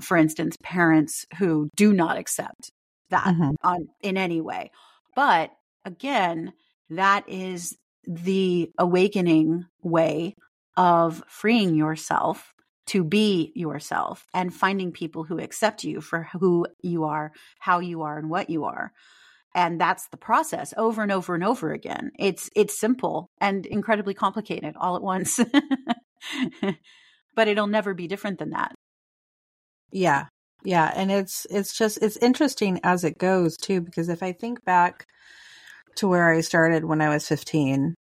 for 0.00 0.16
instance, 0.16 0.56
parents 0.62 1.24
who 1.38 1.68
do 1.76 1.92
not 1.92 2.18
accept 2.18 2.70
that 3.10 3.24
mm-hmm. 3.24 3.50
on, 3.62 3.88
in 4.02 4.16
any 4.16 4.40
way. 4.40 4.70
But 5.14 5.50
again, 5.84 6.52
that 6.90 7.28
is 7.28 7.76
the 8.04 8.70
awakening 8.78 9.66
way 9.82 10.34
of 10.76 11.22
freeing 11.28 11.74
yourself 11.74 12.52
to 12.86 13.04
be 13.04 13.52
yourself 13.54 14.26
and 14.34 14.52
finding 14.52 14.92
people 14.92 15.24
who 15.24 15.38
accept 15.38 15.84
you 15.84 16.00
for 16.00 16.28
who 16.32 16.66
you 16.82 17.04
are, 17.04 17.32
how 17.60 17.78
you 17.78 18.02
are, 18.02 18.18
and 18.18 18.28
what 18.28 18.50
you 18.50 18.64
are. 18.64 18.92
And 19.54 19.80
that's 19.80 20.08
the 20.08 20.16
process 20.16 20.72
over 20.76 21.02
and 21.02 21.12
over 21.12 21.34
and 21.34 21.44
over 21.44 21.72
again. 21.72 22.12
It's 22.18 22.48
it's 22.56 22.78
simple 22.78 23.28
and 23.40 23.66
incredibly 23.66 24.14
complicated 24.14 24.74
all 24.78 24.96
at 24.96 25.02
once. 25.02 25.38
but 27.34 27.48
it'll 27.48 27.66
never 27.66 27.94
be 27.94 28.06
different 28.06 28.38
than 28.38 28.50
that. 28.50 28.72
Yeah. 29.90 30.26
Yeah, 30.64 30.92
and 30.94 31.10
it's 31.10 31.46
it's 31.50 31.76
just 31.76 31.98
it's 32.02 32.16
interesting 32.18 32.80
as 32.84 33.04
it 33.04 33.18
goes 33.18 33.56
too 33.56 33.80
because 33.80 34.08
if 34.08 34.22
I 34.22 34.32
think 34.32 34.64
back 34.64 35.06
to 35.96 36.08
where 36.08 36.32
I 36.32 36.40
started 36.40 36.84
when 36.84 37.00
I 37.00 37.08
was 37.08 37.26
15 37.28 37.94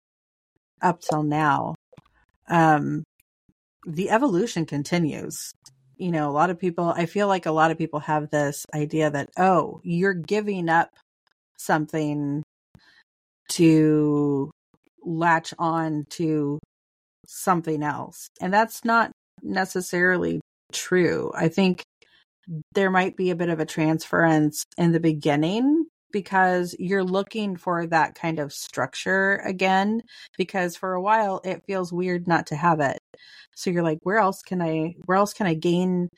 up 0.83 1.01
till 1.01 1.23
now 1.23 1.75
um 2.49 3.05
the 3.87 4.11
evolution 4.11 4.67
continues. 4.67 5.53
You 5.97 6.11
know, 6.13 6.29
a 6.31 6.33
lot 6.33 6.51
of 6.51 6.59
people 6.59 6.93
I 6.97 7.07
feel 7.07 7.29
like 7.29 7.47
a 7.47 7.53
lot 7.53 7.71
of 7.71 7.79
people 7.79 8.01
have 8.01 8.31
this 8.31 8.67
idea 8.75 9.11
that 9.11 9.31
oh, 9.39 9.81
you're 9.85 10.15
giving 10.15 10.69
up 10.69 10.91
something 11.59 12.43
to 13.51 14.51
latch 15.05 15.55
on 15.59 16.05
to 16.11 16.59
something 17.27 17.83
else. 17.83 18.29
And 18.41 18.53
that's 18.53 18.85
not 18.85 19.11
necessarily 19.43 20.41
true. 20.73 21.33
I 21.35 21.49
think 21.49 21.83
there 22.75 22.91
might 22.91 23.17
be 23.17 23.31
a 23.31 23.37
bit 23.37 23.51
of 23.51 23.61
a 23.61 23.67
transference 23.67 24.65
in 24.77 24.93
the 24.93 25.01
beginning 25.01 25.87
because 26.11 26.75
you're 26.79 27.05
looking 27.05 27.57
for 27.57 27.87
that 27.87 28.15
kind 28.15 28.39
of 28.39 28.53
structure 28.53 29.43
again 29.45 30.01
because 30.39 30.77
for 30.77 30.95
a 30.95 31.03
while 31.03 31.41
it 31.45 31.63
feels 31.67 31.93
weird 31.93 32.27
not 32.27 32.47
to 32.47 32.57
have 32.57 32.81
it. 32.81 32.99
So 33.55 33.71
you're 33.71 33.83
like 33.83 33.99
where 34.03 34.19
else 34.19 34.41
can 34.43 34.63
I 34.63 34.95
where 35.05 35.19
else 35.19 35.35
can 35.35 35.47
I 35.47 35.55
gain 35.55 36.09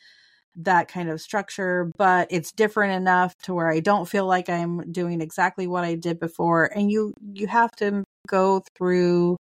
that 0.57 0.89
kind 0.89 1.09
of 1.09 1.21
structure 1.21 1.91
but 1.97 2.27
it's 2.31 2.53
different 2.53 2.93
enough 2.93 3.35
to 3.39 3.55
where 3.55 3.71
I 3.71 3.81
don't 3.81 4.09
feel 4.09 4.27
like 4.27 4.49
I'm 4.49 4.91
doing 4.93 5.21
exactly 5.21 5.67
what 5.67 5.85
I 5.85 5.95
did 5.95 6.19
before 6.19 6.67
and 6.75 6.91
you 6.91 7.15
you 7.33 7.47
have 7.47 7.71
to 7.77 8.05
go 8.27 8.63
through 8.77 9.37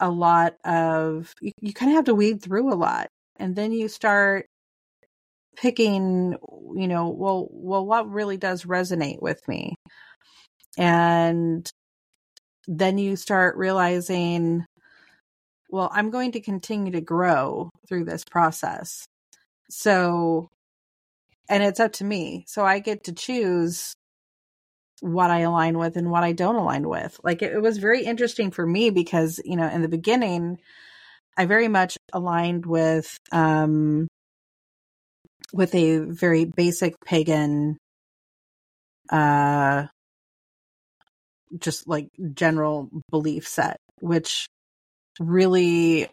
a 0.00 0.10
lot 0.10 0.54
of 0.64 1.32
you, 1.40 1.52
you 1.60 1.72
kind 1.72 1.92
of 1.92 1.96
have 1.96 2.04
to 2.06 2.14
weed 2.14 2.42
through 2.42 2.72
a 2.72 2.74
lot 2.74 3.08
and 3.36 3.54
then 3.54 3.72
you 3.72 3.88
start 3.88 4.46
picking 5.56 6.36
you 6.74 6.88
know 6.88 7.08
well 7.08 7.48
well 7.50 7.84
what 7.84 8.10
really 8.10 8.36
does 8.36 8.64
resonate 8.64 9.20
with 9.20 9.46
me? 9.48 9.74
And 10.78 11.68
then 12.66 12.98
you 12.98 13.16
start 13.16 13.56
realizing 13.56 14.64
well 15.70 15.90
i'm 15.92 16.10
going 16.10 16.32
to 16.32 16.40
continue 16.40 16.92
to 16.92 17.00
grow 17.00 17.70
through 17.88 18.04
this 18.04 18.24
process 18.30 19.04
so 19.70 20.50
and 21.48 21.62
it's 21.62 21.80
up 21.80 21.92
to 21.92 22.04
me 22.04 22.44
so 22.46 22.64
i 22.64 22.78
get 22.78 23.04
to 23.04 23.12
choose 23.12 23.94
what 25.00 25.30
I 25.30 25.40
align 25.40 25.78
with 25.78 25.96
and 25.96 26.10
what 26.10 26.24
I 26.24 26.32
don't 26.32 26.56
align 26.56 26.88
with. 26.88 27.18
Like 27.24 27.42
it, 27.42 27.52
it, 27.52 27.62
was 27.62 27.78
very 27.78 28.04
interesting 28.04 28.50
for 28.50 28.66
me 28.66 28.90
because, 28.90 29.40
you 29.44 29.56
know, 29.56 29.66
in 29.66 29.82
the 29.82 29.88
beginning, 29.88 30.58
I 31.36 31.46
very 31.46 31.68
much 31.68 31.96
aligned 32.12 32.66
with 32.66 33.16
um 33.32 34.08
with 35.52 35.74
a 35.74 35.98
very 35.98 36.44
basic 36.44 36.94
pagan 37.04 37.76
uh 39.10 39.86
just 41.58 41.88
like 41.88 42.08
general 42.34 42.88
belief 43.10 43.48
set, 43.48 43.78
which 44.00 44.46
really 45.18 46.08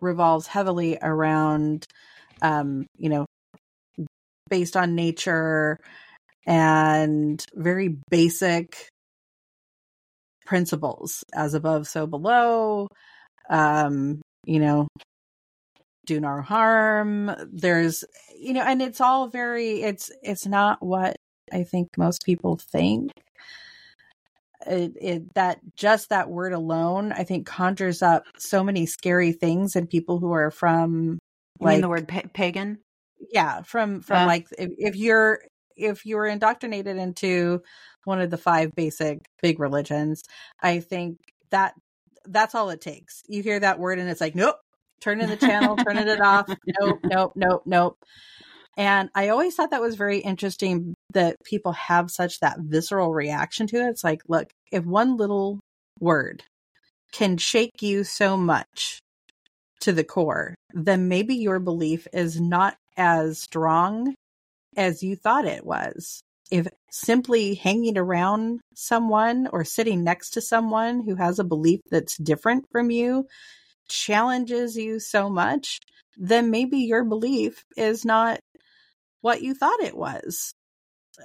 revolves 0.00 0.46
heavily 0.46 0.98
around 1.00 1.86
um, 2.42 2.86
you 2.96 3.08
know, 3.08 3.26
based 4.48 4.76
on 4.76 4.94
nature, 4.94 5.78
and 6.46 7.44
very 7.54 7.96
basic 8.10 8.88
principles 10.46 11.22
as 11.32 11.54
above 11.54 11.86
so 11.86 12.08
below 12.08 12.88
um 13.50 14.20
you 14.46 14.58
know 14.58 14.88
do 16.06 16.20
no 16.20 16.40
harm. 16.40 17.30
There's 17.52 18.04
you 18.36 18.52
know 18.52 18.62
and 18.62 18.82
it's 18.82 19.00
all 19.00 19.28
very 19.28 19.82
it's 19.82 20.10
it's 20.22 20.46
not 20.46 20.82
what 20.84 21.16
i 21.52 21.62
think 21.62 21.88
most 21.96 22.24
people 22.24 22.58
think. 22.72 23.12
It, 24.66 24.92
it 25.00 25.34
that 25.34 25.58
just 25.74 26.10
that 26.10 26.28
word 26.28 26.52
alone 26.52 27.12
i 27.12 27.24
think 27.24 27.46
conjures 27.46 28.02
up 28.02 28.24
so 28.36 28.62
many 28.62 28.84
scary 28.84 29.32
things 29.32 29.74
in 29.74 29.86
people 29.86 30.18
who 30.18 30.32
are 30.32 30.50
from 30.50 31.18
you 31.60 31.66
like 31.66 31.80
the 31.80 31.88
word 31.88 32.08
pa- 32.08 32.22
pagan 32.32 32.78
yeah 33.30 33.62
from 33.62 34.00
from 34.00 34.22
uh. 34.22 34.26
like 34.26 34.46
if, 34.58 34.70
if 34.78 34.96
you're 34.96 35.40
if 35.76 36.04
you 36.04 36.16
were 36.16 36.26
indoctrinated 36.26 36.96
into 36.96 37.62
one 38.04 38.20
of 38.20 38.30
the 38.30 38.38
five 38.38 38.74
basic 38.74 39.20
big 39.42 39.60
religions, 39.60 40.22
I 40.60 40.80
think 40.80 41.18
that 41.50 41.74
that's 42.26 42.54
all 42.54 42.70
it 42.70 42.80
takes. 42.80 43.22
You 43.28 43.42
hear 43.42 43.60
that 43.60 43.78
word 43.78 43.98
and 43.98 44.08
it's 44.08 44.20
like, 44.20 44.34
nope, 44.34 44.56
turn 45.00 45.18
turning 45.18 45.30
the 45.30 45.46
channel, 45.46 45.76
turning 45.76 46.08
it 46.08 46.20
off. 46.20 46.52
Nope, 46.80 47.00
nope, 47.04 47.32
nope, 47.34 47.62
nope. 47.66 47.98
And 48.76 49.10
I 49.14 49.28
always 49.28 49.54
thought 49.54 49.70
that 49.70 49.80
was 49.80 49.96
very 49.96 50.18
interesting 50.18 50.94
that 51.12 51.36
people 51.44 51.72
have 51.72 52.10
such 52.10 52.40
that 52.40 52.58
visceral 52.60 53.12
reaction 53.12 53.66
to 53.68 53.76
it. 53.76 53.88
It's 53.88 54.04
like, 54.04 54.22
look, 54.28 54.50
if 54.70 54.84
one 54.84 55.16
little 55.16 55.60
word 55.98 56.44
can 57.12 57.36
shake 57.36 57.82
you 57.82 58.04
so 58.04 58.36
much 58.36 59.00
to 59.80 59.92
the 59.92 60.04
core, 60.04 60.54
then 60.74 61.08
maybe 61.08 61.36
your 61.36 61.58
belief 61.58 62.06
is 62.12 62.40
not 62.40 62.76
as 62.96 63.38
strong 63.38 64.14
as 64.76 65.02
you 65.02 65.16
thought 65.16 65.44
it 65.44 65.64
was. 65.64 66.22
If 66.50 66.66
simply 66.90 67.54
hanging 67.54 67.96
around 67.96 68.60
someone 68.74 69.48
or 69.52 69.64
sitting 69.64 70.02
next 70.02 70.30
to 70.30 70.40
someone 70.40 71.00
who 71.00 71.14
has 71.14 71.38
a 71.38 71.44
belief 71.44 71.80
that's 71.90 72.16
different 72.16 72.66
from 72.72 72.90
you 72.90 73.26
challenges 73.88 74.76
you 74.76 75.00
so 75.00 75.28
much, 75.28 75.78
then 76.16 76.50
maybe 76.50 76.78
your 76.78 77.04
belief 77.04 77.64
is 77.76 78.04
not 78.04 78.40
what 79.20 79.42
you 79.42 79.54
thought 79.54 79.80
it 79.80 79.96
was. 79.96 80.52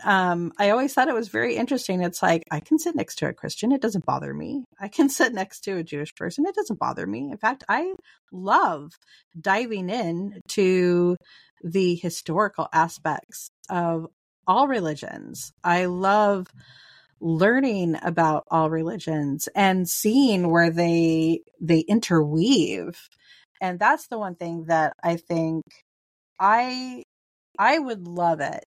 Um, 0.03 0.51
I 0.57 0.71
always 0.71 0.93
thought 0.93 1.07
it 1.07 1.13
was 1.13 1.29
very 1.29 1.55
interesting. 1.55 2.01
It's 2.01 2.21
like 2.21 2.43
I 2.51 2.59
can 2.59 2.79
sit 2.79 2.95
next 2.95 3.15
to 3.19 3.27
a 3.27 3.33
Christian, 3.33 3.71
it 3.71 3.81
doesn't 3.81 4.05
bother 4.05 4.33
me. 4.33 4.65
I 4.79 4.87
can 4.87 5.09
sit 5.09 5.33
next 5.33 5.61
to 5.61 5.77
a 5.77 5.83
Jewish 5.83 6.13
person, 6.15 6.45
it 6.45 6.55
doesn't 6.55 6.79
bother 6.79 7.05
me. 7.05 7.29
In 7.31 7.37
fact, 7.37 7.63
I 7.69 7.93
love 8.31 8.91
diving 9.39 9.89
in 9.89 10.41
to 10.49 11.15
the 11.63 11.95
historical 11.95 12.67
aspects 12.73 13.49
of 13.69 14.07
all 14.47 14.67
religions. 14.67 15.51
I 15.63 15.85
love 15.85 16.47
learning 17.21 17.97
about 18.03 18.43
all 18.51 18.69
religions 18.69 19.47
and 19.55 19.89
seeing 19.89 20.49
where 20.49 20.69
they 20.69 21.41
they 21.61 21.79
interweave. 21.79 23.09
And 23.61 23.79
that's 23.79 24.07
the 24.07 24.19
one 24.19 24.35
thing 24.35 24.65
that 24.65 24.93
I 25.03 25.15
think 25.17 25.63
I 26.39 27.03
I 27.57 27.79
would 27.79 28.07
love 28.07 28.41
it 28.41 28.65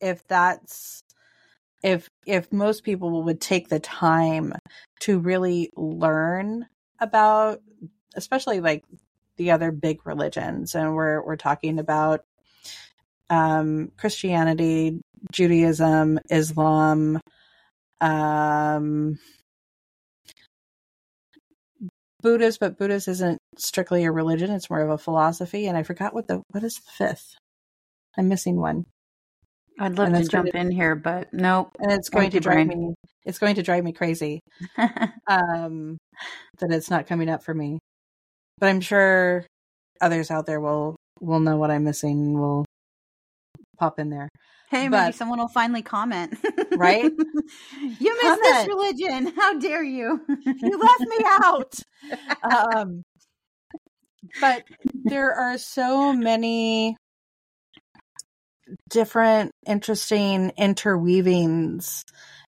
if 0.00 0.26
that's 0.28 1.02
if 1.82 2.08
if 2.26 2.52
most 2.52 2.84
people 2.84 3.24
would 3.24 3.40
take 3.40 3.68
the 3.68 3.80
time 3.80 4.52
to 5.00 5.18
really 5.18 5.70
learn 5.76 6.66
about 7.00 7.60
especially 8.16 8.60
like 8.60 8.84
the 9.36 9.50
other 9.50 9.70
big 9.70 10.06
religions, 10.06 10.74
and 10.74 10.94
we're 10.94 11.24
we're 11.24 11.36
talking 11.36 11.78
about 11.78 12.24
um, 13.30 13.92
Christianity, 13.98 15.00
Judaism, 15.32 16.18
Islam, 16.30 17.20
um, 18.00 19.18
Buddhist, 22.22 22.60
but 22.60 22.78
Buddhist 22.78 23.08
isn't 23.08 23.38
strictly 23.58 24.04
a 24.04 24.12
religion; 24.12 24.50
it's 24.50 24.70
more 24.70 24.82
of 24.82 24.90
a 24.90 24.98
philosophy. 24.98 25.66
And 25.66 25.76
I 25.76 25.82
forgot 25.82 26.14
what 26.14 26.28
the 26.28 26.42
what 26.50 26.64
is 26.64 26.76
the 26.76 27.06
fifth. 27.06 27.34
I'm 28.16 28.28
missing 28.28 28.56
one. 28.56 28.86
I'd 29.78 29.98
love 29.98 30.12
to 30.12 30.24
jump 30.24 30.50
to, 30.50 30.56
in 30.56 30.70
here, 30.70 30.94
but 30.94 31.32
nope. 31.32 31.70
And 31.78 31.92
it's 31.92 32.08
going 32.08 32.30
to 32.30 32.40
drive 32.40 32.66
brain. 32.66 32.88
me. 32.88 32.94
It's 33.24 33.38
going 33.38 33.56
to 33.56 33.62
drive 33.62 33.84
me 33.84 33.92
crazy. 33.92 34.40
um, 35.28 35.98
that 36.58 36.70
it's 36.70 36.90
not 36.90 37.06
coming 37.06 37.28
up 37.28 37.42
for 37.42 37.52
me 37.52 37.78
but 38.58 38.68
I'm 38.68 38.80
sure 38.80 39.46
others 40.00 40.30
out 40.30 40.46
there 40.46 40.60
will 40.60 40.96
will 41.20 41.40
know 41.40 41.56
what 41.56 41.70
I'm 41.70 41.84
missing 41.84 42.18
and 42.18 42.38
will 42.38 42.64
pop 43.78 43.98
in 43.98 44.10
there. 44.10 44.28
Hey, 44.70 44.88
but, 44.88 45.04
maybe 45.04 45.12
someone 45.12 45.38
will 45.38 45.48
finally 45.48 45.82
comment. 45.82 46.38
right? 46.76 47.04
you 48.00 48.22
missed 48.22 48.42
this 48.42 48.66
religion. 48.66 49.32
How 49.36 49.58
dare 49.58 49.84
you? 49.84 50.20
you 50.44 50.78
left 50.78 51.00
me 51.00 51.18
out. 51.42 51.74
Um, 52.42 53.02
but 54.40 54.62
there 55.04 55.32
are 55.32 55.58
so 55.58 56.12
many 56.12 56.96
different 58.90 59.52
interesting 59.66 60.52
interweavings 60.58 62.02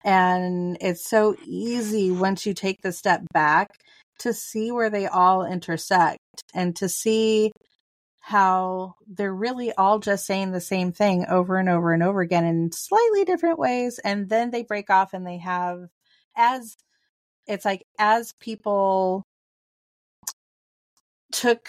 And 0.06 0.78
it's 0.80 1.08
so 1.10 1.34
easy 1.44 2.12
once 2.12 2.46
you 2.46 2.54
take 2.54 2.80
the 2.80 2.92
step 2.92 3.22
back 3.32 3.70
to 4.20 4.32
see 4.32 4.70
where 4.70 4.88
they 4.88 5.08
all 5.08 5.44
intersect 5.44 6.20
and 6.54 6.76
to 6.76 6.88
see 6.88 7.50
how 8.20 8.94
they're 9.08 9.34
really 9.34 9.72
all 9.72 9.98
just 9.98 10.24
saying 10.24 10.52
the 10.52 10.60
same 10.60 10.92
thing 10.92 11.26
over 11.28 11.58
and 11.58 11.68
over 11.68 11.92
and 11.92 12.04
over 12.04 12.20
again 12.20 12.44
in 12.44 12.70
slightly 12.72 13.24
different 13.24 13.58
ways. 13.58 13.98
And 14.04 14.28
then 14.28 14.52
they 14.52 14.62
break 14.62 14.90
off 14.90 15.12
and 15.12 15.26
they 15.26 15.38
have, 15.38 15.88
as 16.36 16.76
it's 17.48 17.64
like, 17.64 17.82
as 17.98 18.32
people 18.40 19.24
took 21.32 21.68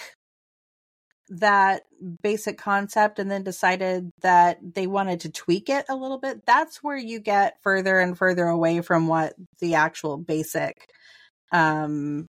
that 1.29 1.83
basic 2.21 2.57
concept 2.57 3.19
and 3.19 3.29
then 3.29 3.43
decided 3.43 4.11
that 4.21 4.59
they 4.61 4.87
wanted 4.87 5.21
to 5.21 5.31
tweak 5.31 5.69
it 5.69 5.85
a 5.89 5.95
little 5.95 6.19
bit, 6.19 6.45
that's 6.45 6.83
where 6.83 6.97
you 6.97 7.19
get 7.19 7.57
further 7.61 7.99
and 7.99 8.17
further 8.17 8.45
away 8.45 8.81
from 8.81 9.07
what 9.07 9.33
the 9.59 9.75
actual 9.75 10.17
basic 10.17 10.89
um, 11.51 12.27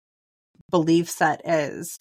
belief 0.69 1.09
set 1.09 1.41
is. 1.45 1.97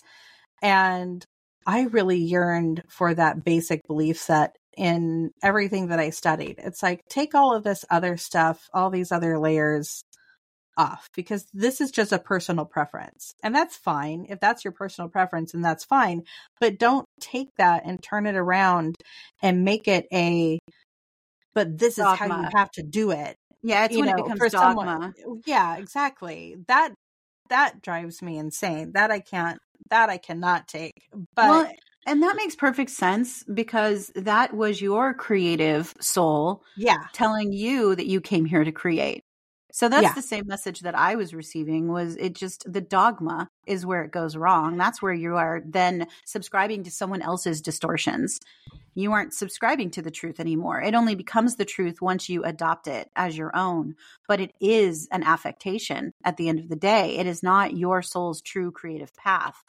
And 0.62 1.24
I 1.66 1.82
really 1.82 2.18
yearned 2.18 2.82
for 2.88 3.14
that 3.14 3.45
basic 3.45 3.86
belief 3.86 4.18
set 4.18 4.57
in 4.76 5.30
everything 5.43 5.88
that 5.88 6.01
I 6.01 6.11
studied. 6.11 6.57
It's 6.59 6.82
like, 6.82 7.03
take 7.09 7.34
all 7.34 7.55
of 7.55 7.64
this 7.64 7.84
other 7.91 8.16
stuff, 8.16 8.68
all 8.72 8.91
these 8.91 9.12
other 9.12 9.38
layers 9.38 10.03
off 10.81 11.11
because 11.14 11.47
this 11.53 11.81
is 11.81 11.91
just 11.91 12.12
a 12.12 12.18
personal 12.18 12.64
preference. 12.64 13.35
And 13.43 13.55
that's 13.55 13.76
fine. 13.76 14.26
If 14.28 14.41
that's 14.41 14.64
your 14.64 14.72
personal 14.72 15.09
preference, 15.11 15.53
and 15.53 15.64
that's 15.64 15.85
fine. 15.85 16.22
But 16.59 16.78
don't 16.78 17.05
take 17.20 17.49
that 17.59 17.83
and 17.85 18.03
turn 18.03 18.26
it 18.26 18.35
around 18.35 18.97
and 19.43 19.64
make 19.64 19.87
it 19.89 20.07
a, 20.12 20.59
but 21.55 21.78
this 21.78 21.97
dogma. 21.97 22.12
is 22.12 22.18
how 22.18 22.41
you 22.43 22.49
have 22.55 22.70
to 22.72 22.83
do 22.83 23.11
it. 23.11 23.37
Yeah, 23.62 23.85
it's 23.85 23.95
you 23.95 24.01
when 24.01 24.09
know, 24.09 24.16
it 24.16 24.24
becomes 24.24 24.53
dogma. 24.53 25.12
Someone, 25.16 25.43
yeah, 25.47 25.76
exactly. 25.76 26.57
That 26.66 26.95
that 27.51 27.83
drives 27.83 28.22
me 28.22 28.39
insane. 28.39 28.93
That 28.95 29.11
I 29.11 29.20
can't 29.20 29.59
that 29.91 30.09
I 30.09 30.16
cannot 30.16 30.66
take. 30.66 30.95
But 31.35 31.49
well, 31.49 31.72
and 32.07 32.22
that 32.22 32.37
makes 32.37 32.57
perfect 32.57 32.91
sense 32.91 33.45
because 33.53 34.11
that 34.14 34.55
was 34.55 34.81
your 34.81 35.12
creative 35.12 35.93
soul 36.01 36.62
yeah 36.76 37.05
telling 37.12 37.53
you 37.53 37.95
that 37.95 38.07
you 38.07 38.22
came 38.22 38.47
here 38.47 38.64
to 38.64 38.72
create. 38.72 39.22
So 39.73 39.89
that's 39.89 40.03
yeah. 40.03 40.12
the 40.14 40.23
same 40.23 40.47
message 40.47 40.81
that 40.81 40.97
I 40.97 41.14
was 41.14 41.35
receiving 41.35 41.89
was 41.89 42.16
it 42.16 42.35
just 42.35 42.71
the 42.71 42.81
dogma 42.81 43.49
is 43.71 43.87
where 43.87 44.03
it 44.03 44.11
goes 44.11 44.37
wrong. 44.37 44.77
That's 44.77 45.01
where 45.01 45.14
you 45.14 45.37
are 45.37 45.62
then 45.64 46.09
subscribing 46.25 46.83
to 46.85 46.91
someone 46.91 47.23
else's 47.23 47.62
distortions. 47.62 48.41
You 48.95 49.12
aren't 49.12 49.33
subscribing 49.33 49.93
to 49.93 50.03
the 50.03 50.11
truth 50.11 50.41
anymore. 50.41 50.83
It 50.83 50.95
only 50.95 51.14
becomes 51.14 51.55
the 51.55 51.64
truth 51.64 52.03
once 52.03 52.29
you 52.29 52.43
adopt 52.43 52.89
it 52.89 53.09
as 53.14 53.39
your 53.39 53.57
own. 53.57 53.95
But 54.27 54.41
it 54.41 54.53
is 54.61 55.09
an 55.12 55.23
affectation 55.23 56.12
at 56.25 56.37
the 56.37 56.49
end 56.49 56.59
of 56.59 56.68
the 56.68 56.77
day. 56.77 57.16
It 57.18 57.27
is 57.27 57.43
not 57.43 57.77
your 57.77 58.03
soul's 58.03 58.43
true 58.43 58.73
creative 58.73 59.14
path. 59.14 59.62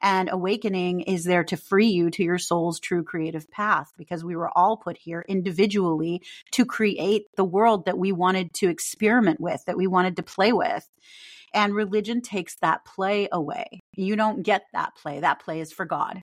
And 0.00 0.30
awakening 0.30 1.00
is 1.00 1.24
there 1.24 1.42
to 1.44 1.56
free 1.56 1.88
you 1.88 2.10
to 2.10 2.22
your 2.22 2.38
soul's 2.38 2.78
true 2.78 3.02
creative 3.02 3.50
path 3.50 3.92
because 3.98 4.24
we 4.24 4.36
were 4.36 4.56
all 4.56 4.76
put 4.76 4.96
here 4.96 5.24
individually 5.28 6.22
to 6.52 6.64
create 6.64 7.26
the 7.36 7.44
world 7.44 7.86
that 7.86 7.98
we 7.98 8.12
wanted 8.12 8.54
to 8.54 8.68
experiment 8.68 9.40
with, 9.40 9.64
that 9.66 9.76
we 9.76 9.88
wanted 9.88 10.16
to 10.16 10.22
play 10.22 10.52
with. 10.52 10.88
And 11.54 11.74
religion 11.74 12.20
takes 12.20 12.56
that 12.56 12.84
play 12.84 13.28
away. 13.32 13.80
You 13.96 14.16
don't 14.16 14.42
get 14.42 14.64
that 14.72 14.94
play. 14.96 15.20
That 15.20 15.40
play 15.40 15.60
is 15.60 15.72
for 15.72 15.84
God. 15.84 16.20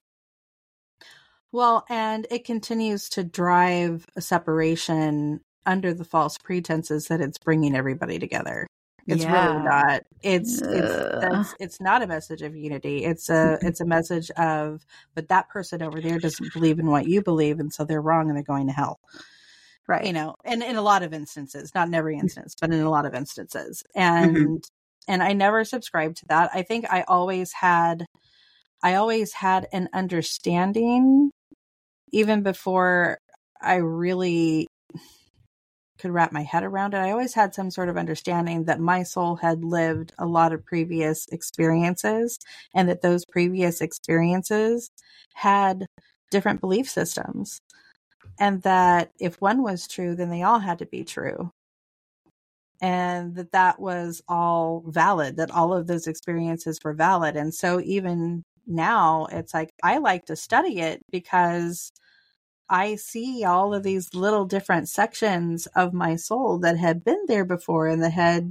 Well, 1.52 1.84
and 1.88 2.26
it 2.30 2.44
continues 2.44 3.08
to 3.10 3.24
drive 3.24 4.04
a 4.16 4.20
separation 4.20 5.40
under 5.64 5.94
the 5.94 6.04
false 6.04 6.38
pretenses 6.38 7.06
that 7.08 7.20
it's 7.20 7.38
bringing 7.38 7.74
everybody 7.74 8.18
together. 8.18 8.66
It's 9.06 9.22
yeah. 9.22 9.46
really 9.52 9.64
not. 9.64 10.02
It's 10.22 10.60
it's 10.60 11.20
that's, 11.20 11.54
it's 11.60 11.80
not 11.80 12.02
a 12.02 12.06
message 12.06 12.42
of 12.42 12.56
unity. 12.56 13.04
It's 13.04 13.30
a 13.30 13.58
it's 13.62 13.80
a 13.80 13.84
message 13.84 14.30
of 14.32 14.84
but 15.14 15.28
that 15.28 15.48
person 15.48 15.80
over 15.82 16.00
there 16.00 16.18
doesn't 16.18 16.52
believe 16.52 16.80
in 16.80 16.90
what 16.90 17.06
you 17.06 17.22
believe, 17.22 17.60
and 17.60 17.72
so 17.72 17.84
they're 17.84 18.02
wrong 18.02 18.28
and 18.28 18.36
they're 18.36 18.42
going 18.42 18.66
to 18.66 18.72
hell. 18.72 18.98
Right. 19.88 20.04
You 20.04 20.12
know, 20.12 20.34
and 20.44 20.64
in 20.64 20.74
a 20.74 20.82
lot 20.82 21.04
of 21.04 21.14
instances, 21.14 21.72
not 21.72 21.86
in 21.86 21.94
every 21.94 22.18
instance, 22.18 22.56
but 22.60 22.72
in 22.72 22.80
a 22.80 22.90
lot 22.90 23.06
of 23.06 23.14
instances. 23.14 23.84
And 23.94 24.36
mm-hmm. 24.36 24.54
And 25.08 25.22
I 25.22 25.32
never 25.32 25.64
subscribed 25.64 26.18
to 26.18 26.26
that. 26.26 26.50
I 26.54 26.62
think 26.62 26.86
I 26.90 27.02
always 27.02 27.52
had 27.52 28.06
I 28.82 28.94
always 28.94 29.32
had 29.32 29.66
an 29.72 29.88
understanding 29.92 31.30
even 32.12 32.42
before 32.42 33.18
I 33.60 33.76
really 33.76 34.68
could 35.98 36.10
wrap 36.10 36.32
my 36.32 36.42
head 36.42 36.62
around 36.62 36.94
it. 36.94 36.98
I 36.98 37.10
always 37.10 37.34
had 37.34 37.54
some 37.54 37.70
sort 37.70 37.88
of 37.88 37.96
understanding 37.96 38.64
that 38.64 38.80
my 38.80 39.02
soul 39.02 39.36
had 39.36 39.64
lived 39.64 40.12
a 40.18 40.26
lot 40.26 40.52
of 40.52 40.64
previous 40.64 41.26
experiences 41.28 42.38
and 42.74 42.88
that 42.88 43.02
those 43.02 43.24
previous 43.24 43.80
experiences 43.80 44.90
had 45.34 45.86
different 46.30 46.60
belief 46.60 46.88
systems. 46.88 47.60
And 48.38 48.62
that 48.62 49.10
if 49.18 49.40
one 49.40 49.62
was 49.62 49.88
true, 49.88 50.14
then 50.14 50.28
they 50.30 50.42
all 50.42 50.58
had 50.58 50.78
to 50.80 50.86
be 50.86 51.04
true. 51.04 51.50
And 52.80 53.36
that 53.36 53.52
that 53.52 53.80
was 53.80 54.22
all 54.28 54.84
valid, 54.86 55.36
that 55.38 55.50
all 55.50 55.72
of 55.72 55.86
those 55.86 56.06
experiences 56.06 56.78
were 56.84 56.94
valid. 56.94 57.36
And 57.36 57.54
so 57.54 57.80
even 57.80 58.42
now, 58.66 59.26
it's 59.30 59.54
like 59.54 59.70
I 59.82 59.98
like 59.98 60.26
to 60.26 60.36
study 60.36 60.80
it 60.80 61.00
because 61.10 61.90
I 62.68 62.96
see 62.96 63.44
all 63.44 63.74
of 63.74 63.82
these 63.82 64.12
little 64.14 64.44
different 64.44 64.88
sections 64.88 65.66
of 65.76 65.94
my 65.94 66.16
soul 66.16 66.58
that 66.60 66.76
had 66.76 67.04
been 67.04 67.24
there 67.28 67.44
before 67.44 67.86
and 67.86 68.02
that 68.02 68.12
had 68.12 68.50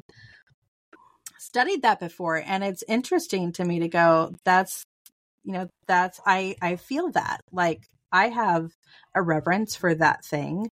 studied 1.37 1.81
that 1.81 1.99
before. 1.99 2.37
And 2.37 2.63
it's 2.63 2.83
interesting 2.87 3.51
to 3.53 3.65
me 3.65 3.79
to 3.79 3.87
go, 3.89 4.33
that's, 4.45 4.83
you 5.43 5.53
know, 5.53 5.67
that's, 5.87 6.19
I, 6.25 6.55
I 6.61 6.77
feel 6.77 7.11
that 7.11 7.41
like 7.51 7.83
I 8.11 8.29
have 8.29 8.71
a 9.13 9.21
reverence 9.21 9.75
for 9.75 9.93
that 9.95 10.23
thing, 10.25 10.69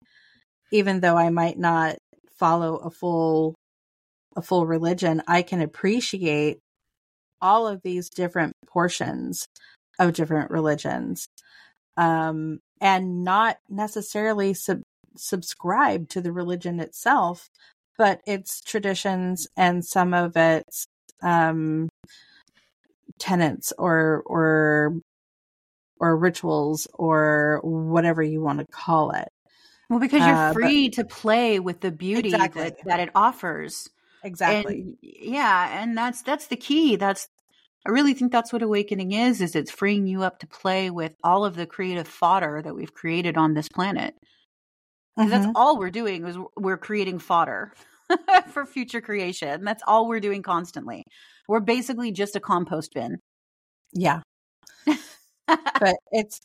even 0.73 1.01
though 1.01 1.17
I 1.17 1.31
might 1.31 1.59
not 1.59 1.98
follow 2.39 2.77
a 2.77 2.91
full, 2.91 3.55
a 4.37 4.43
full 4.43 4.67
religion. 4.67 5.23
I 5.27 5.43
can 5.43 5.61
appreciate 5.61 6.59
all 7.41 7.67
of 7.67 7.81
these 7.83 8.09
different 8.09 8.53
portions 8.67 9.47
of 9.99 10.15
different 10.15 10.51
religions. 10.51 11.27
Um, 11.97 12.61
and 12.81 13.25
not 13.25 13.59
necessarily 13.69 14.55
sub- 14.55 14.83
subscribe 15.17 16.09
to 16.11 16.21
the 16.21 16.33
religion 16.33 16.81
itself, 16.81 17.49
but 17.97 18.21
its 18.27 18.61
traditions 18.61 19.49
and 19.57 19.85
some 19.85 20.15
of 20.15 20.37
its 20.37 20.87
um, 21.23 21.89
tenets 23.19 23.73
or 23.77 24.23
or 24.27 25.01
or 26.01 26.17
rituals 26.17 26.87
or 26.95 27.61
whatever 27.65 28.23
you 28.23 28.41
want 28.41 28.61
to 28.61 28.67
call 28.71 29.11
it. 29.11 29.29
Well, 29.89 30.01
because 30.01 30.27
you're 30.27 30.37
uh, 30.37 30.53
free 30.53 30.89
but, 30.89 30.97
to 30.97 31.05
play 31.05 31.61
with 31.61 31.81
the 31.81 31.91
beauty 31.91 32.29
exactly. 32.31 32.63
that, 32.63 32.85
that 32.85 33.01
it 33.01 33.11
offers. 33.15 33.89
Exactly. 34.23 34.81
And, 34.81 34.97
yeah, 35.03 35.81
and 35.81 35.97
that's 35.97 36.23
that's 36.23 36.49
the 36.49 36.57
key. 36.57 36.97
That's 36.97 37.29
I 37.87 37.91
really 37.91 38.13
think 38.13 38.33
that's 38.33 38.53
what 38.53 38.63
awakening 38.63 39.13
is 39.13 39.41
is 39.41 39.55
it's 39.55 39.71
freeing 39.71 40.07
you 40.07 40.23
up 40.23 40.41
to 40.41 40.47
play 40.47 40.91
with 40.91 41.15
all 41.25 41.45
of 41.45 41.57
the 41.57 41.67
creative 41.67 42.07
fodder 42.07 42.61
that 42.63 42.75
we've 42.75 42.93
created 42.93 43.39
on 43.39 43.55
this 43.55 43.69
planet. 43.69 44.15
Mm-hmm. 45.19 45.31
That's 45.31 45.47
all 45.55 45.79
we're 45.79 45.91
doing 45.91 46.27
is 46.27 46.37
we're 46.57 46.77
creating 46.77 47.19
fodder 47.19 47.73
for 48.53 48.67
future 48.67 49.01
creation. 49.01 49.65
That's 49.65 49.83
all 49.87 50.07
we're 50.07 50.21
doing 50.21 50.43
constantly. 50.43 51.05
We're 51.49 51.61
basically 51.61 52.13
just 52.13 52.37
a 52.37 52.41
compost 52.41 52.93
bin. 52.95 53.19
Yeah. 53.95 54.21
but 55.47 55.97
it's 56.13 56.41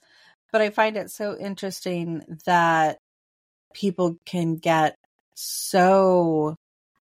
but 0.52 0.62
I 0.62 0.70
find 0.70 0.98
it 0.98 1.12
so 1.12 1.38
interesting 1.38 2.22
that 2.46 3.00
people 3.74 4.18
can 4.26 4.56
get 4.58 4.96
so 5.36 6.56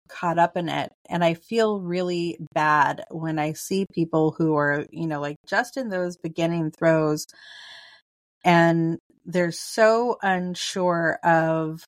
caught 0.08 0.38
up 0.38 0.56
in 0.56 0.68
it. 0.68 0.92
And 1.08 1.24
I 1.24 1.34
feel 1.34 1.80
really 1.80 2.38
bad 2.54 3.04
when 3.10 3.38
I 3.38 3.54
see 3.54 3.86
people 3.92 4.34
who 4.36 4.56
are, 4.56 4.86
you 4.90 5.06
know, 5.06 5.20
like 5.20 5.36
just 5.46 5.76
in 5.76 5.88
those 5.88 6.16
beginning 6.16 6.70
throes 6.70 7.26
and 8.44 8.98
they're 9.24 9.52
so 9.52 10.18
unsure 10.22 11.18
of 11.22 11.84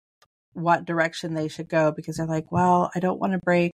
what 0.54 0.84
direction 0.84 1.34
they 1.34 1.48
should 1.48 1.68
go 1.68 1.90
because 1.90 2.16
they're 2.16 2.26
like, 2.26 2.50
well, 2.52 2.90
I 2.94 3.00
don't 3.00 3.20
want 3.20 3.32
to 3.32 3.40
break, 3.44 3.72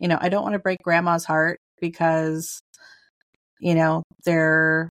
you 0.00 0.08
know, 0.08 0.18
I 0.20 0.28
don't 0.30 0.42
want 0.42 0.54
to 0.54 0.58
break 0.58 0.78
grandma's 0.82 1.24
heart 1.24 1.58
because, 1.80 2.60
you 3.60 3.74
know, 3.74 4.02
they're 4.24 4.88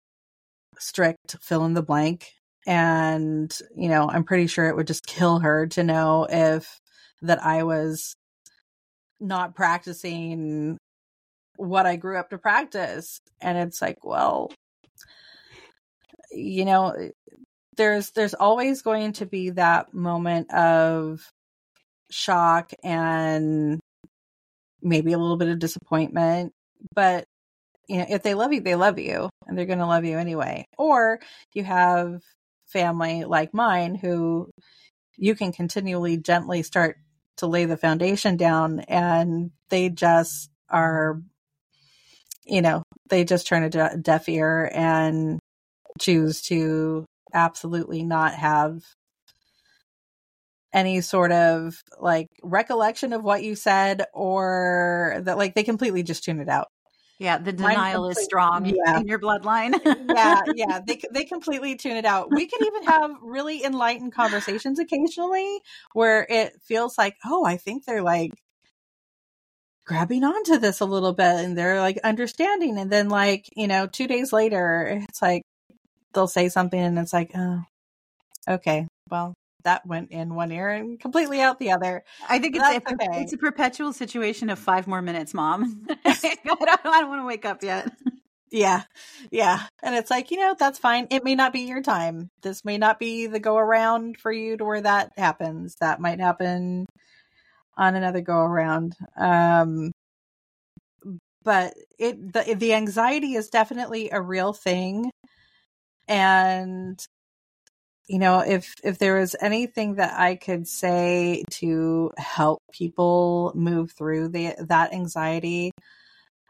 strict, 0.79 1.37
fill 1.41 1.65
in 1.65 1.75
the 1.75 1.83
blank. 1.83 2.33
And, 2.69 3.51
you 3.75 3.89
know, 3.89 4.11
I'm 4.11 4.25
pretty 4.25 4.47
sure 4.47 4.69
it 4.69 4.77
would 4.77 4.87
just 4.87 5.07
kill 5.07 5.39
her 5.39 5.69
to 5.69 5.83
know 5.83 6.27
if 6.29 6.79
that 7.23 7.43
I 7.43 7.63
was 7.63 8.15
not 9.19 9.55
practicing 9.55 10.77
what 11.57 11.87
I 11.87 11.97
grew 11.97 12.19
up 12.19 12.29
to 12.29 12.37
practice. 12.37 13.21
And 13.41 13.57
it's 13.57 13.81
like, 13.81 14.05
well, 14.05 14.53
you 16.31 16.67
know, 16.67 16.95
there's 17.79 18.11
there's 18.11 18.35
always 18.35 18.83
going 18.83 19.15
to 19.15 19.25
be 19.25 19.49
that 19.51 19.95
moment 19.95 20.53
of 20.53 21.27
shock 22.11 22.73
and 22.85 23.81
maybe 24.83 25.15
a 25.15 25.19
little 25.19 25.39
bit 25.39 25.49
of 25.49 25.59
disappointment. 25.59 26.53
But 26.95 27.25
you 27.89 27.97
know, 27.97 28.07
if 28.11 28.23
they 28.23 28.35
love 28.35 28.53
you, 28.53 28.61
they 28.61 28.75
love 28.75 28.99
you 28.99 29.31
and 29.47 29.57
they're 29.57 29.65
going 29.65 29.79
to 29.79 29.87
love 29.87 30.05
you 30.05 30.19
anyway. 30.19 30.67
Or 30.77 31.21
you 31.55 31.65
have 31.65 32.21
family 32.69 33.25
like 33.25 33.55
mine 33.55 33.95
who 33.95 34.49
you 35.17 35.35
can 35.35 35.53
continually 35.53 36.17
gently 36.17 36.63
start 36.63 36.97
to 37.39 37.47
lay 37.47 37.65
the 37.65 37.77
foundation 37.77 38.37
down 38.37 38.81
and 38.81 39.51
they 39.71 39.89
just 39.89 40.51
are 40.69 41.21
you 42.45 42.63
know 42.63 42.83
they 43.09 43.25
just 43.25 43.47
turn 43.47 43.63
a 43.63 43.97
deaf 43.97 44.29
ear 44.29 44.71
and 44.73 45.39
choose 45.99 46.43
to 46.43 47.05
absolutely 47.33 48.03
not 48.03 48.35
have 48.35 48.83
any 50.73 51.01
sort 51.01 51.33
of 51.33 51.83
like 51.99 52.29
recollection 52.43 53.13
of 53.13 53.23
what 53.23 53.43
you 53.43 53.55
said 53.55 54.05
or 54.13 55.19
that 55.23 55.39
like 55.39 55.55
they 55.55 55.63
completely 55.63 56.03
just 56.03 56.25
tune 56.25 56.41
it 56.41 56.49
out 56.49 56.69
yeah, 57.19 57.39
the 57.39 57.53
denial 57.53 58.09
is 58.09 58.23
strong 58.23 58.65
yeah. 58.65 59.01
in 59.01 59.09
your 59.09 59.19
bloodline. 59.19 59.75
yeah, 59.85 60.43
yeah, 60.55 60.81
they 60.87 61.01
they 61.13 61.25
completely 61.25 61.75
tune 61.75 61.97
it 61.97 62.05
out. 62.05 62.31
We 62.31 62.47
can 62.47 62.65
even 62.65 62.85
have 62.85 63.11
really 63.23 63.65
enlightened 63.65 64.13
conversations 64.13 64.79
occasionally 64.79 65.61
where 65.95 66.25
it 66.29 66.53
feels 66.63 66.97
like, 66.97 67.17
oh, 67.25 67.45
I 67.45 67.57
think 67.57 67.85
they're 67.85 68.03
like 68.03 68.31
grabbing 69.85 70.23
onto 70.23 70.59
this 70.59 70.81
a 70.81 70.85
little 70.85 71.13
bit 71.13 71.45
and 71.45 71.59
they're 71.59 71.81
like 71.81 71.99
understanding 72.05 72.79
and 72.79 72.93
then 72.93 73.09
like, 73.09 73.47
you 73.57 73.67
know, 73.67 73.87
2 73.87 74.07
days 74.07 74.33
later 74.33 75.03
it's 75.09 75.23
like 75.23 75.43
they'll 76.13 76.29
say 76.29 76.49
something 76.49 76.79
and 76.79 76.99
it's 76.99 77.13
like, 77.13 77.31
oh, 77.35 77.63
okay, 78.49 78.87
well, 79.11 79.35
that 79.69 79.87
went 79.87 80.11
in 80.11 80.35
one 80.35 80.51
ear 80.51 80.71
and 80.71 80.99
completely 80.99 81.43
out 81.43 81.59
the 81.59 81.73
other. 81.73 82.03
I 82.27 82.39
think 82.39 82.57
it's 82.57 82.65
a, 82.65 82.77
okay. 82.77 83.21
it's 83.21 83.35
a 83.35 83.37
perpetual 83.37 83.93
situation 83.93 84.49
of 84.49 84.59
five 84.59 84.87
more 84.87 85.03
minutes, 85.03 85.35
mom. 85.35 85.87
I 86.07 86.37
don't, 86.43 86.63
I 86.63 87.01
don't 87.01 87.11
want 87.11 87.21
to 87.21 87.27
wake 87.27 87.45
up 87.45 87.63
yet. 87.63 87.93
Yeah. 88.51 88.85
Yeah. 89.31 89.61
And 89.83 89.95
it's 89.95 90.11
like, 90.11 90.31
you 90.31 90.39
know, 90.39 90.57
that's 90.59 90.79
fine. 90.79 91.07
It 91.11 91.23
may 91.23 91.35
not 91.35 91.53
be 91.53 91.61
your 91.61 91.83
time. 91.83 92.31
This 92.41 92.65
may 92.65 92.79
not 92.79 92.99
be 92.99 93.27
the 93.27 93.41
go 93.41 93.59
around 93.59 94.17
for 94.19 94.33
you 94.33 94.57
to 94.57 94.65
where 94.65 94.81
that 94.81 95.13
happens. 95.19 95.77
That 95.83 96.01
might 96.01 96.19
happen 96.19 96.87
on 97.77 97.95
another 97.95 98.23
go 98.23 98.39
around. 98.39 98.97
Um, 99.19 99.93
but 101.45 101.75
it 101.99 102.33
the 102.33 102.55
the 102.55 102.73
anxiety 102.73 103.35
is 103.35 103.49
definitely 103.49 104.09
a 104.11 104.21
real 104.21 104.55
thing 104.55 105.11
and 106.09 106.99
you 108.09 108.19
know 108.19 108.41
if 108.41 108.75
if 108.83 108.99
there 108.99 109.17
was 109.17 109.37
anything 109.41 109.97
that 109.97 110.19
i 110.19 110.35
could 110.35 110.67
say 110.67 111.45
to 111.51 112.11
help 112.17 112.59
people 112.73 113.53
move 113.55 113.93
through 113.93 114.29
the 114.29 114.55
that 114.61 114.93
anxiety 114.93 115.71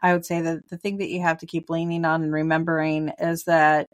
i 0.01 0.13
would 0.13 0.25
say 0.25 0.41
that 0.41 0.67
the 0.69 0.77
thing 0.77 0.97
that 0.97 1.09
you 1.09 1.21
have 1.21 1.37
to 1.37 1.45
keep 1.45 1.69
leaning 1.69 2.05
on 2.05 2.23
and 2.23 2.33
remembering 2.33 3.11
is 3.19 3.43
that 3.43 3.85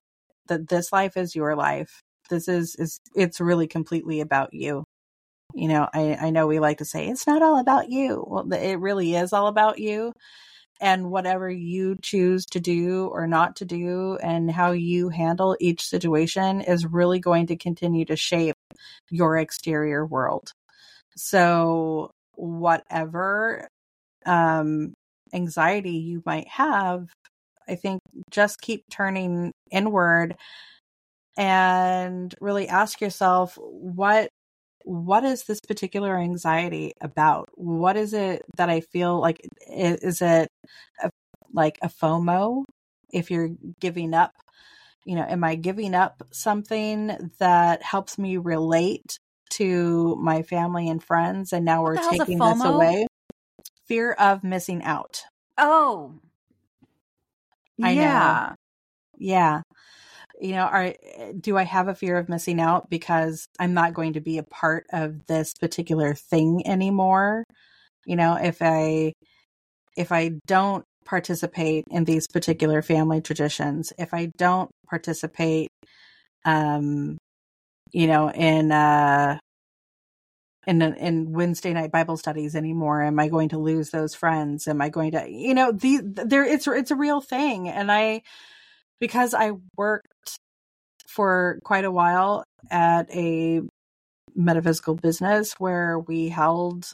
that 0.48 0.68
this 0.68 0.92
life 0.92 1.18
is 1.18 1.36
your 1.36 1.56
life. 1.56 2.02
This 2.30 2.48
is 2.48 2.76
is 2.76 3.00
it's 3.16 3.40
really 3.40 3.68
completely 3.68 4.22
about 4.22 4.54
you. 4.54 4.84
You 5.54 5.68
know 5.70 5.88
i 5.94 6.18
i 6.22 6.30
know 6.32 6.48
we 6.48 6.60
like 6.60 6.80
to 6.80 6.86
say 6.86 7.08
it's 7.08 7.28
not 7.28 7.42
all 7.42 7.60
about 7.60 7.90
you. 7.90 8.24
Well 8.28 8.52
it 8.54 8.76
really 8.76 9.16
is 9.16 9.34
all 9.34 9.48
about 9.48 9.80
you 9.80 10.14
and 10.82 11.10
whatever 11.10 11.50
you 11.50 11.96
choose 12.02 12.46
to 12.46 12.60
do 12.60 13.08
or 13.08 13.28
not 13.28 13.56
to 13.58 13.66
do 13.66 14.18
and 14.22 14.52
how 14.52 14.72
you 14.72 15.10
handle 15.10 15.56
each 15.60 15.88
situation 15.88 16.62
is 16.62 16.86
really 16.86 17.20
going 17.20 17.48
to 17.48 17.56
continue 17.56 18.06
to 18.06 18.16
shape 18.16 18.56
your 19.10 19.38
exterior 19.38 20.06
world. 20.06 20.52
So 21.16 22.12
whatever 22.36 23.68
um 24.26 24.94
anxiety 25.34 25.98
you 25.98 26.22
might 26.26 26.48
have, 26.48 27.10
I 27.68 27.76
think 27.76 28.02
just 28.32 28.62
keep 28.62 28.84
turning 28.92 29.52
inward 29.72 30.36
and 31.38 32.34
really 32.40 32.68
ask 32.68 33.02
yourself 33.02 33.58
what 33.62 34.30
what 34.86 35.24
is 35.24 35.44
this 35.44 35.60
particular 35.60 36.18
anxiety 36.18 36.94
about? 37.02 37.50
What 37.56 37.98
is 37.98 38.14
it 38.14 38.44
that 38.58 38.70
I 38.70 38.82
feel 38.82 39.20
like? 39.20 39.42
Is 39.68 40.22
it 40.22 40.50
a, 41.02 41.10
like 41.52 41.78
a 41.82 41.90
FOMO? 41.90 42.64
If 43.12 43.32
you're 43.32 43.50
giving 43.80 44.14
up, 44.14 44.32
you 45.04 45.16
know, 45.16 45.26
am 45.28 45.44
I 45.44 45.56
giving 45.56 45.96
up 45.96 46.22
something 46.32 47.32
that 47.40 47.82
helps 47.82 48.18
me 48.18 48.38
relate 48.38 49.18
to 49.52 50.16
my 50.18 50.44
family 50.44 50.88
and 50.88 51.04
friends? 51.04 51.52
And 51.52 51.66
now 51.66 51.82
we're 51.82 51.98
taking 51.98 52.38
this 52.38 52.64
away. 52.64 53.08
Fear 53.88 54.14
of 54.14 54.44
missing 54.44 54.84
out. 54.84 55.24
Oh, 55.58 56.14
I 57.82 57.92
yeah. 57.94 58.50
know. 58.50 58.56
Yeah 59.18 59.62
you 60.42 60.52
know 60.54 60.64
are 60.64 60.94
do 61.40 61.58
i 61.58 61.64
have 61.64 61.88
a 61.88 61.96
fear 61.96 62.18
of 62.18 62.30
missing 62.30 62.60
out 62.60 62.90
because 62.90 63.48
i'm 63.60 63.74
not 63.74 63.94
going 63.94 64.14
to 64.14 64.22
be 64.22 64.38
a 64.38 64.44
part 64.44 64.86
of 64.92 65.26
this 65.28 65.54
particular 65.54 66.14
thing 66.14 66.66
anymore 66.68 67.44
you 68.06 68.16
know 68.16 68.36
if 68.36 68.62
i 68.62 69.14
if 69.98 70.12
i 70.12 70.32
don't 70.48 70.84
participate 71.06 71.86
in 71.92 72.04
these 72.04 72.28
particular 72.28 72.82
family 72.82 73.22
traditions 73.22 73.94
if 73.98 74.14
i 74.14 74.30
don't 74.38 74.70
participate 74.90 75.70
um 76.46 77.18
you 77.92 78.08
know 78.08 78.30
in 78.32 78.72
uh 78.72 79.38
in 80.68 80.82
in 80.82 81.32
Wednesday 81.32 81.74
night 81.74 81.92
Bible 81.92 82.18
studies 82.18 82.56
anymore? 82.56 83.02
Am 83.04 83.20
I 83.20 83.28
going 83.28 83.50
to 83.50 83.58
lose 83.58 83.90
those 83.92 84.16
friends? 84.16 84.68
Am 84.68 84.82
I 84.82 84.90
going 84.90 85.12
to, 85.12 85.30
you 85.30 85.54
know, 85.54 85.72
the 85.72 86.02
there 86.04 86.44
it's 86.44 86.68
it's 86.68 86.92
a 86.92 86.96
real 86.96 87.22
thing, 87.22 87.70
and 87.70 87.92
I 87.92 88.24
because 89.00 89.34
I 89.34 89.54
worked 89.78 90.08
for 91.16 91.60
quite 91.64 91.86
a 91.86 91.92
while 91.92 92.44
at 92.70 93.10
a 93.16 93.62
metaphysical 94.36 94.96
business 94.96 95.54
where 95.60 96.00
we 96.00 96.28
held 96.28 96.92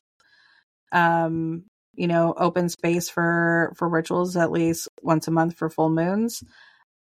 um 0.91 1.63
you 1.95 2.07
know 2.07 2.33
open 2.37 2.69
space 2.69 3.09
for 3.09 3.73
for 3.77 3.89
rituals 3.89 4.35
at 4.37 4.51
least 4.51 4.87
once 5.01 5.27
a 5.27 5.31
month 5.31 5.57
for 5.57 5.69
full 5.69 5.89
moons. 5.89 6.43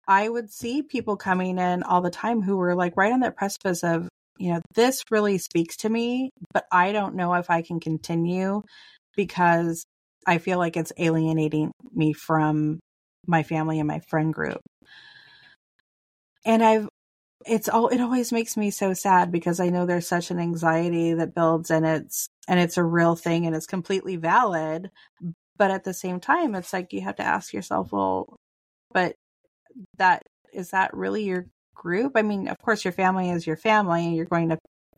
I 0.07 0.29
would 0.29 0.51
see 0.51 0.83
people 0.83 1.17
coming 1.17 1.57
in 1.57 1.83
all 1.83 2.01
the 2.01 2.11
time 2.11 2.41
who 2.41 2.57
were 2.57 2.75
like 2.75 2.95
right 2.97 3.11
on 3.11 3.21
that 3.21 3.37
precipice 3.37 3.83
of 3.83 4.07
you 4.37 4.53
know 4.53 4.61
this 4.75 5.03
really 5.11 5.37
speaks 5.37 5.77
to 5.77 5.89
me 5.89 6.29
but 6.53 6.65
i 6.71 6.91
don't 6.91 7.15
know 7.15 7.33
if 7.35 7.49
i 7.49 7.61
can 7.61 7.79
continue 7.79 8.61
because 9.15 9.85
i 10.27 10.39
feel 10.39 10.57
like 10.57 10.75
it's 10.75 10.91
alienating 10.97 11.71
me 11.93 12.11
from 12.11 12.79
my 13.27 13.43
family 13.43 13.79
and 13.79 13.87
my 13.87 13.99
friend 13.99 14.33
group. 14.33 14.61
And 16.45 16.63
I've 16.63 16.87
it's 17.47 17.69
all 17.69 17.89
it 17.89 18.01
always 18.01 18.31
makes 18.31 18.57
me 18.57 18.71
so 18.71 18.93
sad 18.93 19.31
because 19.31 19.59
I 19.59 19.69
know 19.69 19.85
there's 19.85 20.07
such 20.07 20.31
an 20.31 20.39
anxiety 20.39 21.13
that 21.13 21.35
builds 21.35 21.69
and 21.69 21.85
it's 21.85 22.27
and 22.47 22.59
it's 22.59 22.77
a 22.77 22.83
real 22.83 23.15
thing 23.15 23.45
and 23.45 23.55
it's 23.55 23.67
completely 23.67 24.15
valid. 24.15 24.91
But 25.57 25.71
at 25.71 25.83
the 25.83 25.93
same 25.93 26.19
time, 26.19 26.55
it's 26.55 26.73
like 26.73 26.91
you 26.91 27.01
have 27.01 27.15
to 27.17 27.23
ask 27.23 27.53
yourself, 27.53 27.91
well, 27.91 28.35
but 28.93 29.15
that 29.97 30.23
is 30.53 30.71
that 30.71 30.93
really 30.93 31.23
your 31.25 31.47
group? 31.75 32.13
I 32.15 32.21
mean, 32.23 32.47
of 32.47 32.57
course 32.59 32.83
your 32.83 32.93
family 32.93 33.29
is 33.29 33.45
your 33.45 33.57
family 33.57 34.05
and 34.05 34.15
you're 34.15 34.25
going 34.25 34.49
to 34.49 34.57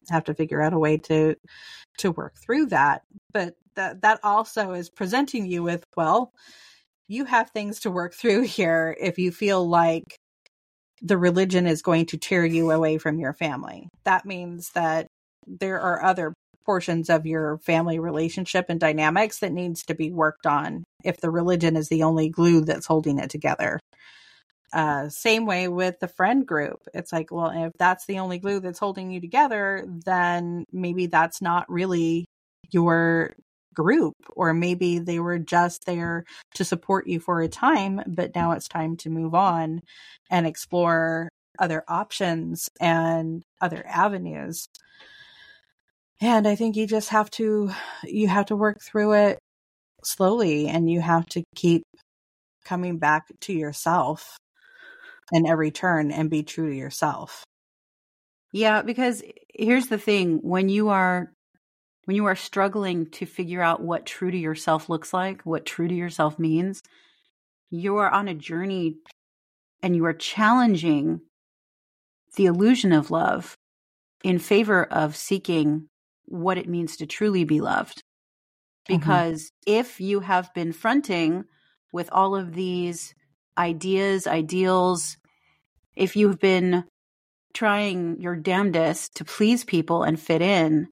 have 0.10 0.26
to 0.26 0.34
figure 0.34 0.62
out 0.62 0.74
a 0.74 0.80
way 0.80 0.98
to 0.98 1.36
to 2.00 2.12
work 2.12 2.36
through 2.38 2.68
that. 2.68 3.02
But 3.34 3.56
that 3.76 4.02
that 4.02 4.20
also 4.24 4.72
is 4.72 4.90
presenting 4.90 5.48
you 5.48 5.64
with, 5.64 5.84
well, 5.96 6.32
you 7.08 7.26
have 7.26 7.52
things 7.52 7.82
to 7.82 7.92
work 7.92 8.14
through 8.14 8.42
here 8.44 8.96
if 9.00 9.18
you 9.18 9.32
feel 9.32 9.68
like 9.68 10.18
the 11.02 11.18
religion 11.18 11.68
is 11.68 11.82
going 11.82 12.06
to 12.08 12.18
tear 12.18 12.46
you 12.46 12.72
away 12.72 12.98
from 12.98 13.20
your 13.20 13.34
family. 13.34 13.90
That 14.04 14.26
means 14.26 14.72
that 14.72 15.08
there 15.46 15.80
are 15.80 16.04
other 16.04 16.34
portions 16.66 17.10
of 17.10 17.26
your 17.26 17.58
family 17.60 17.98
relationship 17.98 18.66
and 18.68 18.80
dynamics 18.80 19.40
that 19.40 19.54
needs 19.54 19.84
to 19.84 19.96
be 19.96 20.12
worked 20.12 20.46
on 20.46 20.84
if 21.04 21.18
the 21.22 21.32
religion 21.32 21.78
is 21.78 21.88
the 21.88 22.04
only 22.04 22.30
glue 22.30 22.66
that's 22.66 22.86
holding 22.86 23.20
it 23.20 23.30
together. 23.30 23.80
Uh, 24.74 25.08
same 25.08 25.46
way 25.46 25.70
with 25.70 25.98
the 26.02 26.10
friend 26.10 26.46
group. 26.46 26.82
It's 26.94 27.14
like, 27.14 27.32
well, 27.32 27.52
if 27.68 27.72
that's 27.80 28.06
the 28.06 28.20
only 28.20 28.38
glue 28.38 28.60
that's 28.60 28.80
holding 28.80 29.12
you 29.12 29.22
together, 29.22 29.86
then 30.06 30.66
maybe 30.74 31.06
that's 31.06 31.42
not 31.42 31.72
really 31.72 32.26
your 32.70 33.34
group, 33.78 34.16
or 34.36 34.56
maybe 34.56 34.98
they 34.98 35.20
were 35.20 35.38
just 35.38 35.86
there 35.86 36.24
to 36.56 36.66
support 36.66 37.06
you 37.06 37.20
for 37.20 37.42
a 37.42 37.48
time, 37.48 38.02
but 38.08 38.34
now 38.34 38.52
it's 38.52 38.68
time 38.68 38.98
to 38.98 39.10
move 39.12 39.36
on 39.36 39.82
and 40.32 40.48
explore 40.48 41.30
other 41.60 41.84
options 41.88 42.70
and 42.82 43.44
other 43.62 43.86
avenues. 43.88 44.68
And 46.20 46.48
I 46.48 46.56
think 46.56 46.76
you 46.76 46.88
just 46.88 47.10
have 47.10 47.30
to 47.32 47.70
you 48.04 48.28
have 48.28 48.48
to 48.48 48.56
work 48.56 48.82
through 48.82 49.14
it 49.14 49.40
slowly 50.04 50.68
and 50.68 50.90
you 50.90 51.00
have 51.00 51.28
to 51.28 51.44
keep 51.56 51.84
coming 52.66 52.98
back 52.98 53.26
to 53.42 53.54
yourself 53.54 54.38
in 55.32 55.46
every 55.46 55.70
turn 55.70 56.12
and 56.12 56.32
be 56.32 56.42
true 56.42 56.72
to 56.72 56.76
yourself. 56.76 57.44
Yeah, 58.52 58.82
because 58.82 59.22
here's 59.54 59.88
the 59.88 60.00
thing 60.00 60.40
when 60.42 60.68
you 60.68 60.90
are 60.90 61.32
when 62.08 62.16
you 62.16 62.26
are 62.26 62.38
struggling 62.38 63.06
to 63.06 63.26
figure 63.26 63.62
out 63.62 63.82
what 63.82 64.06
true 64.06 64.32
to 64.32 64.38
yourself 64.38 64.88
looks 64.88 65.12
like, 65.12 65.42
what 65.42 65.66
true 65.66 65.90
to 65.90 65.94
yourself 65.94 66.40
means, 66.40 66.82
you 67.70 67.98
are 67.98 68.10
on 68.10 68.30
a 68.30 68.34
journey 68.34 68.96
and 69.84 69.94
you 69.94 70.06
are 70.06 70.14
challenging 70.14 71.20
the 72.38 72.46
illusion 72.46 72.94
of 72.94 73.12
love 73.12 73.58
in 74.24 74.40
favor 74.40 74.86
of 74.86 75.18
seeking 75.18 75.90
what 76.24 76.58
it 76.58 76.70
means 76.70 76.96
to 76.96 77.06
truly 77.06 77.44
be 77.44 77.60
loved. 77.60 78.02
Mm-hmm. 78.90 79.00
Because 79.00 79.52
mm-hmm. 79.68 79.80
if 79.80 80.00
you 80.00 80.22
have 80.22 80.54
been 80.54 80.72
fronting 80.72 81.44
with 81.92 82.08
all 82.14 82.38
of 82.38 82.54
these 82.54 83.14
ideas, 83.58 84.28
ideals, 84.28 85.18
if 85.94 86.16
you've 86.16 86.40
been 86.40 86.86
trying 87.54 88.22
your 88.22 88.38
damnedest 88.38 89.16
to 89.16 89.26
please 89.26 89.66
people 89.66 90.04
and 90.04 90.18
fit 90.18 90.42
in 90.42 90.88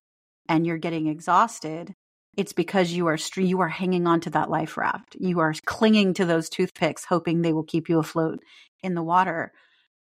and 0.47 0.65
you're 0.65 0.77
getting 0.77 1.07
exhausted, 1.07 1.93
it's 2.37 2.53
because 2.53 2.91
you 2.91 3.07
are 3.07 3.17
you 3.37 3.61
are 3.61 3.69
hanging 3.69 4.07
on 4.07 4.19
to 4.21 4.29
that 4.31 4.49
life 4.49 4.77
raft. 4.77 5.15
You 5.19 5.39
are 5.39 5.53
clinging 5.65 6.13
to 6.15 6.25
those 6.25 6.49
toothpicks 6.49 7.05
hoping 7.05 7.41
they 7.41 7.53
will 7.53 7.63
keep 7.63 7.89
you 7.89 7.99
afloat 7.99 8.39
in 8.83 8.93
the 8.93 9.03
water 9.03 9.51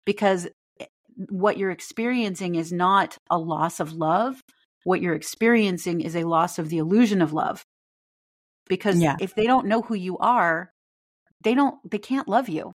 because 0.04 0.48
eh, 0.80 0.86
what 1.30 1.56
you're 1.56 1.70
experiencing 1.70 2.56
is 2.56 2.72
not 2.72 3.18
a 3.30 3.38
loss 3.38 3.80
of 3.80 3.92
love. 3.92 4.42
What 4.84 5.00
you're 5.00 5.14
experiencing 5.14 6.00
is 6.00 6.16
a 6.16 6.24
loss 6.24 6.58
of 6.58 6.68
the 6.68 6.78
illusion 6.78 7.22
of 7.22 7.32
love. 7.32 7.64
Because 8.68 8.98
yeah. 8.98 9.16
if 9.20 9.34
they 9.34 9.44
don't 9.44 9.66
know 9.66 9.82
who 9.82 9.94
you 9.94 10.18
are, 10.18 10.70
they 11.42 11.54
don't 11.54 11.76
they 11.88 11.98
can't 11.98 12.28
love 12.28 12.48
you. 12.48 12.72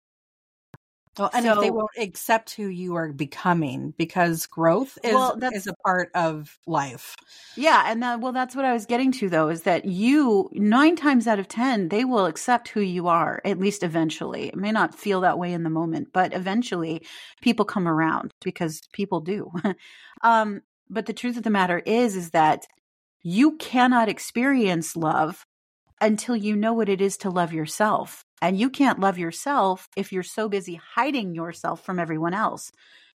Well, 1.19 1.31
and 1.33 1.45
so, 1.45 1.55
if 1.55 1.61
they 1.61 1.71
won't 1.71 1.91
accept 1.99 2.55
who 2.55 2.67
you 2.69 2.95
are 2.95 3.13
becoming, 3.13 3.93
because 3.97 4.47
growth 4.47 4.99
is 5.03 5.15
well, 5.15 5.39
is 5.53 5.67
a 5.67 5.75
part 5.85 6.11
of 6.15 6.59
life. 6.67 7.17
Yeah, 7.57 7.85
and 7.87 8.03
that, 8.03 8.21
well, 8.21 8.33
that's 8.33 8.55
what 8.55 8.65
I 8.65 8.73
was 8.73 8.87
getting 8.87 9.11
to, 9.13 9.29
though, 9.29 9.49
is 9.49 9.63
that 9.63 9.85
you 9.85 10.49
nine 10.53 10.97
times 10.97 11.27
out 11.27 11.39
of 11.39 11.49
ten 11.49 11.89
they 11.89 12.05
will 12.05 12.27
accept 12.27 12.69
who 12.69 12.81
you 12.81 13.09
are, 13.09 13.41
at 13.45 13.59
least 13.59 13.83
eventually. 13.83 14.49
It 14.49 14.57
may 14.57 14.73
not 14.73 14.95
feel 14.95 15.21
that 15.23 15.39
way 15.39 15.53
in 15.53 15.65
the 15.65 15.71
moment, 15.71 16.09
but 16.13 16.33
eventually, 16.33 17.03
people 17.43 17.65
come 17.65 17.89
around 17.89 18.33
because 18.45 18.83
people 18.93 19.21
do. 19.21 19.51
um, 20.23 20.63
but 20.89 21.07
the 21.07 21.13
truth 21.13 21.37
of 21.37 21.43
the 21.43 21.51
matter 21.51 21.79
is, 21.79 22.17
is 22.17 22.31
that 22.31 22.67
you 23.23 23.57
cannot 23.57 24.09
experience 24.09 24.97
love 24.97 25.45
until 26.01 26.37
you 26.37 26.57
know 26.57 26.73
what 26.73 26.89
it 26.89 27.01
is 27.01 27.17
to 27.19 27.31
love 27.31 27.53
yourself. 27.53 28.25
And 28.41 28.59
you 28.59 28.71
can't 28.71 29.01
love 29.01 29.19
yourself 29.19 29.89
if 29.97 30.13
you're 30.13 30.23
so 30.23 30.49
busy 30.49 30.75
hiding 30.77 31.35
yourself 31.35 31.85
from 31.85 31.99
everyone 31.99 32.35
else 32.35 32.71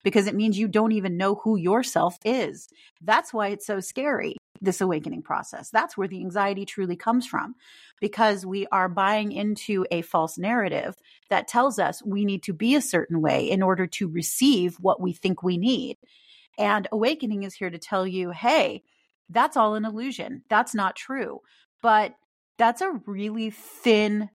because 0.04 0.28
it 0.28 0.36
means 0.36 0.58
you 0.58 0.68
don't 0.68 0.94
even 0.94 1.18
know 1.18 1.36
who 1.36 1.58
yourself 1.58 2.18
is. 2.24 2.70
That's 3.02 3.34
why 3.34 3.50
it's 3.50 3.66
so 3.66 3.80
scary, 3.80 4.38
this 4.62 4.82
awakening 4.82 5.24
process. 5.24 5.70
That's 5.70 5.98
where 5.98 6.08
the 6.08 6.22
anxiety 6.22 6.66
truly 6.66 6.96
comes 6.96 7.28
from 7.28 7.56
because 8.00 8.46
we 8.46 8.66
are 8.68 8.88
buying 8.88 9.32
into 9.32 9.86
a 9.92 10.02
false 10.02 10.38
narrative 10.38 10.96
that 11.30 11.48
tells 11.48 11.80
us 11.80 12.04
we 12.04 12.24
need 12.24 12.44
to 12.44 12.54
be 12.54 12.76
a 12.76 12.82
certain 12.82 13.22
way 13.22 13.50
in 13.50 13.62
order 13.62 13.88
to 13.88 14.08
receive 14.08 14.76
what 14.76 15.02
we 15.02 15.12
think 15.12 15.44
we 15.44 15.58
need. 15.58 15.98
And 16.58 16.88
awakening 16.92 17.44
is 17.44 17.56
here 17.56 17.70
to 17.70 17.78
tell 17.78 18.08
you, 18.08 18.32
hey, 18.32 18.84
that's 19.30 19.58
all 19.58 19.76
an 19.76 19.86
illusion. 19.86 20.44
That's 20.50 20.74
not 20.74 20.96
true. 20.96 21.42
But 21.82 22.16
that's 22.58 22.82
a 22.82 23.00
really 23.06 23.52
thin 23.52 24.30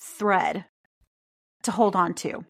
thread 0.00 0.64
to 1.62 1.70
hold 1.70 1.96
on 1.96 2.14
to. 2.14 2.44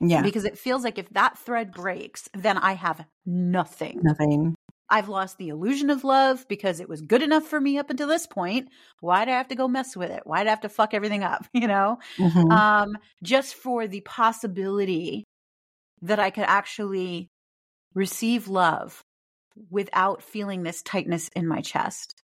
Yeah. 0.00 0.22
Because 0.22 0.44
it 0.44 0.58
feels 0.58 0.84
like 0.84 0.98
if 0.98 1.08
that 1.10 1.38
thread 1.38 1.72
breaks, 1.72 2.28
then 2.34 2.56
I 2.56 2.72
have 2.72 3.04
nothing. 3.26 4.00
Nothing. 4.02 4.54
I've 4.90 5.08
lost 5.08 5.36
the 5.36 5.48
illusion 5.48 5.90
of 5.90 6.04
love 6.04 6.46
because 6.48 6.80
it 6.80 6.88
was 6.88 7.02
good 7.02 7.22
enough 7.22 7.44
for 7.44 7.60
me 7.60 7.78
up 7.78 7.90
until 7.90 8.08
this 8.08 8.26
point. 8.26 8.68
Why'd 9.00 9.28
I 9.28 9.32
have 9.32 9.48
to 9.48 9.54
go 9.54 9.68
mess 9.68 9.96
with 9.96 10.10
it? 10.10 10.22
Why'd 10.24 10.46
I 10.46 10.50
have 10.50 10.62
to 10.62 10.68
fuck 10.68 10.94
everything 10.94 11.22
up? 11.22 11.46
You 11.52 11.66
know? 11.66 11.98
Mm-hmm. 12.16 12.50
Um, 12.50 12.98
just 13.22 13.54
for 13.54 13.86
the 13.86 14.00
possibility 14.00 15.24
that 16.02 16.20
I 16.20 16.30
could 16.30 16.44
actually 16.44 17.28
receive 17.94 18.48
love 18.48 19.02
without 19.70 20.22
feeling 20.22 20.62
this 20.62 20.82
tightness 20.82 21.28
in 21.34 21.46
my 21.46 21.60
chest 21.60 22.22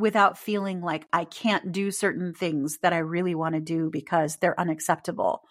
without 0.00 0.38
feeling 0.38 0.80
like 0.80 1.06
I 1.12 1.24
can't 1.24 1.70
do 1.70 1.90
certain 1.90 2.34
things 2.34 2.78
that 2.82 2.92
I 2.92 2.98
really 2.98 3.34
want 3.34 3.54
to 3.54 3.60
do 3.60 3.90
because 3.90 4.36
they're 4.36 4.58
unacceptable. 4.58 5.42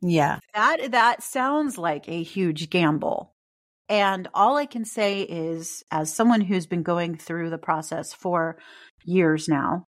Yeah. 0.00 0.38
That 0.54 0.92
that 0.92 1.22
sounds 1.22 1.78
like 1.78 2.08
a 2.08 2.22
huge 2.22 2.70
gamble. 2.70 3.34
And 3.88 4.28
all 4.34 4.56
I 4.56 4.66
can 4.66 4.84
say 4.84 5.22
is 5.22 5.82
as 5.90 6.12
someone 6.12 6.40
who's 6.40 6.66
been 6.66 6.82
going 6.82 7.16
through 7.16 7.50
the 7.50 7.58
process 7.58 8.12
for 8.12 8.58
years 9.04 9.48
now, 9.48 9.86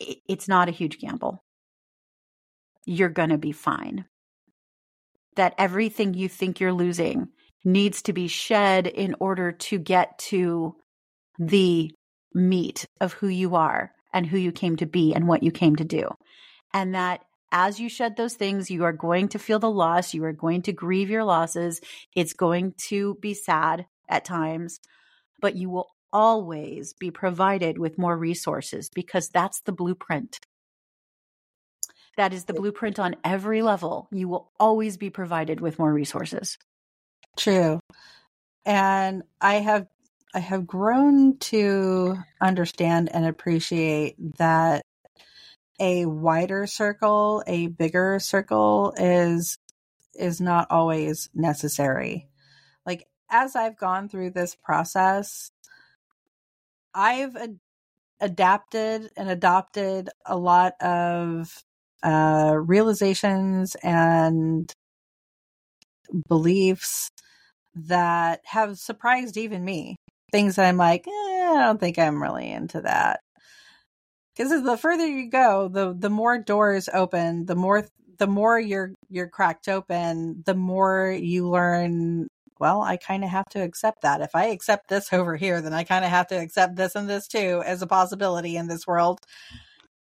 it's 0.00 0.48
not 0.48 0.68
a 0.68 0.72
huge 0.72 0.98
gamble. 0.98 1.44
You're 2.86 3.08
going 3.10 3.28
to 3.28 3.38
be 3.38 3.52
fine. 3.52 4.06
That 5.36 5.54
everything 5.58 6.14
you 6.14 6.28
think 6.28 6.58
you're 6.58 6.72
losing 6.72 7.28
needs 7.64 8.02
to 8.02 8.12
be 8.12 8.26
shed 8.26 8.86
in 8.86 9.14
order 9.20 9.52
to 9.52 9.78
get 9.78 10.18
to 10.18 10.74
the 11.40 11.90
meat 12.34 12.86
of 13.00 13.14
who 13.14 13.26
you 13.26 13.56
are 13.56 13.92
and 14.12 14.26
who 14.26 14.36
you 14.36 14.52
came 14.52 14.76
to 14.76 14.86
be 14.86 15.14
and 15.14 15.26
what 15.26 15.42
you 15.42 15.50
came 15.50 15.74
to 15.76 15.84
do. 15.84 16.08
And 16.72 16.94
that 16.94 17.24
as 17.50 17.80
you 17.80 17.88
shed 17.88 18.16
those 18.16 18.34
things, 18.34 18.70
you 18.70 18.84
are 18.84 18.92
going 18.92 19.28
to 19.28 19.38
feel 19.38 19.58
the 19.58 19.70
loss. 19.70 20.14
You 20.14 20.24
are 20.24 20.32
going 20.32 20.62
to 20.62 20.72
grieve 20.72 21.10
your 21.10 21.24
losses. 21.24 21.80
It's 22.14 22.34
going 22.34 22.74
to 22.88 23.16
be 23.20 23.34
sad 23.34 23.86
at 24.08 24.24
times, 24.24 24.78
but 25.40 25.56
you 25.56 25.70
will 25.70 25.88
always 26.12 26.92
be 26.92 27.10
provided 27.10 27.78
with 27.78 27.98
more 27.98 28.16
resources 28.16 28.90
because 28.94 29.30
that's 29.30 29.62
the 29.62 29.72
blueprint. 29.72 30.38
That 32.16 32.32
is 32.34 32.44
the 32.44 32.52
blueprint 32.52 32.98
on 32.98 33.16
every 33.24 33.62
level. 33.62 34.08
You 34.12 34.28
will 34.28 34.52
always 34.60 34.96
be 34.96 35.10
provided 35.10 35.60
with 35.60 35.78
more 35.78 35.92
resources. 35.92 36.58
True. 37.36 37.80
And 38.66 39.22
I 39.40 39.54
have 39.54 39.86
I 40.32 40.38
have 40.38 40.66
grown 40.66 41.38
to 41.38 42.16
understand 42.40 43.10
and 43.12 43.26
appreciate 43.26 44.14
that 44.38 44.82
a 45.80 46.06
wider 46.06 46.66
circle, 46.66 47.42
a 47.46 47.66
bigger 47.68 48.18
circle 48.20 48.92
is 48.96 49.58
is 50.14 50.40
not 50.40 50.68
always 50.70 51.30
necessary. 51.34 52.28
Like 52.86 53.06
as 53.30 53.56
I've 53.56 53.78
gone 53.78 54.08
through 54.08 54.30
this 54.30 54.54
process, 54.54 55.50
I've 56.94 57.36
ad- 57.36 57.60
adapted 58.20 59.10
and 59.16 59.30
adopted 59.30 60.10
a 60.26 60.36
lot 60.36 60.74
of 60.80 61.52
uh, 62.02 62.54
realizations 62.56 63.76
and 63.82 64.72
beliefs 66.28 67.10
that 67.74 68.40
have 68.44 68.78
surprised 68.78 69.36
even 69.36 69.64
me 69.64 69.96
things 70.30 70.56
that 70.56 70.66
I'm 70.66 70.76
like, 70.76 71.06
eh, 71.06 71.10
I 71.10 71.64
don't 71.66 71.80
think 71.80 71.98
I'm 71.98 72.22
really 72.22 72.50
into 72.50 72.82
that. 72.82 73.20
Because 74.36 74.62
the 74.62 74.76
further 74.76 75.06
you 75.06 75.30
go, 75.30 75.68
the 75.68 75.94
the 75.96 76.10
more 76.10 76.38
doors 76.38 76.88
open, 76.92 77.46
the 77.46 77.56
more 77.56 77.86
the 78.18 78.26
more 78.26 78.58
you're 78.58 78.92
you're 79.08 79.28
cracked 79.28 79.68
open, 79.68 80.42
the 80.46 80.54
more 80.54 81.10
you 81.10 81.48
learn. 81.48 82.28
Well, 82.58 82.82
I 82.82 82.98
kind 82.98 83.24
of 83.24 83.30
have 83.30 83.46
to 83.50 83.62
accept 83.62 84.02
that. 84.02 84.20
If 84.20 84.30
I 84.34 84.46
accept 84.46 84.88
this 84.88 85.12
over 85.12 85.36
here, 85.36 85.62
then 85.62 85.72
I 85.72 85.84
kind 85.84 86.04
of 86.04 86.10
have 86.10 86.26
to 86.28 86.36
accept 86.36 86.76
this 86.76 86.94
and 86.94 87.08
this 87.08 87.26
too 87.26 87.62
as 87.64 87.82
a 87.82 87.86
possibility 87.86 88.56
in 88.56 88.68
this 88.68 88.86
world. 88.86 89.20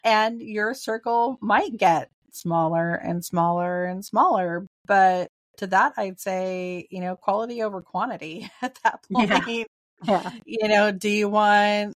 And 0.05 0.43
your 0.43 0.75
circle 0.75 1.39
might 1.41 1.77
get 1.77 2.11
smaller 2.33 2.95
and 2.95 3.25
smaller 3.25 3.85
and 3.85 4.05
smaller, 4.05 4.67
but 4.87 5.31
to 5.59 5.67
that 5.69 5.93
I'd 5.97 6.21
say, 6.21 6.87
you 6.91 7.01
know, 7.01 7.17
quality 7.17 7.63
over 7.63 7.83
quantity 7.83 8.51
at 8.63 8.79
that 8.85 9.05
point. 9.13 9.31
Yeah. 9.47 9.65
Yeah. 10.03 10.31
You 10.47 10.69
know, 10.69 10.91
do 10.93 11.09
you 11.11 11.29
want 11.29 11.95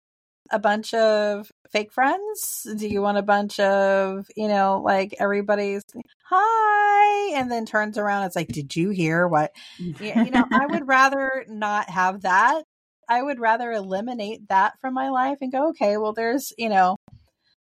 a 0.52 0.60
bunch 0.60 0.94
of 0.94 1.50
fake 1.72 1.92
friends? 1.94 2.68
Do 2.78 2.88
you 2.88 3.02
want 3.02 3.18
a 3.18 3.22
bunch 3.22 3.60
of, 3.60 4.28
you 4.36 4.48
know, 4.48 4.82
like 4.84 5.16
everybody's 5.20 5.84
hi 6.24 7.34
and 7.36 7.52
then 7.52 7.66
turns 7.66 7.98
around 7.98 8.26
it's 8.26 8.36
like, 8.36 8.50
"Did 8.50 8.76
you 8.76 8.90
hear 8.90 9.28
what?" 9.28 9.52
you 10.00 10.32
know, 10.32 10.46
I 10.52 10.68
would 10.68 10.88
rather 10.88 11.46
not 11.48 11.90
have 11.90 12.22
that. 12.22 12.64
I 13.10 13.22
would 13.24 13.40
rather 13.40 13.72
eliminate 13.72 14.48
that 14.50 14.74
from 14.82 14.94
my 14.94 15.10
life 15.10 15.38
and 15.42 15.52
go, 15.52 15.70
"Okay, 15.70 15.98
well 15.98 16.14
there's, 16.14 16.54
you 16.58 16.70
know, 16.70 16.98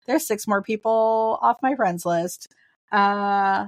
there's 0.08 0.28
six 0.28 0.48
more 0.48 0.62
people 0.64 1.40
off 1.42 1.58
my 1.62 1.76
friends 1.76 2.06
list." 2.06 2.48
Uh 2.92 3.68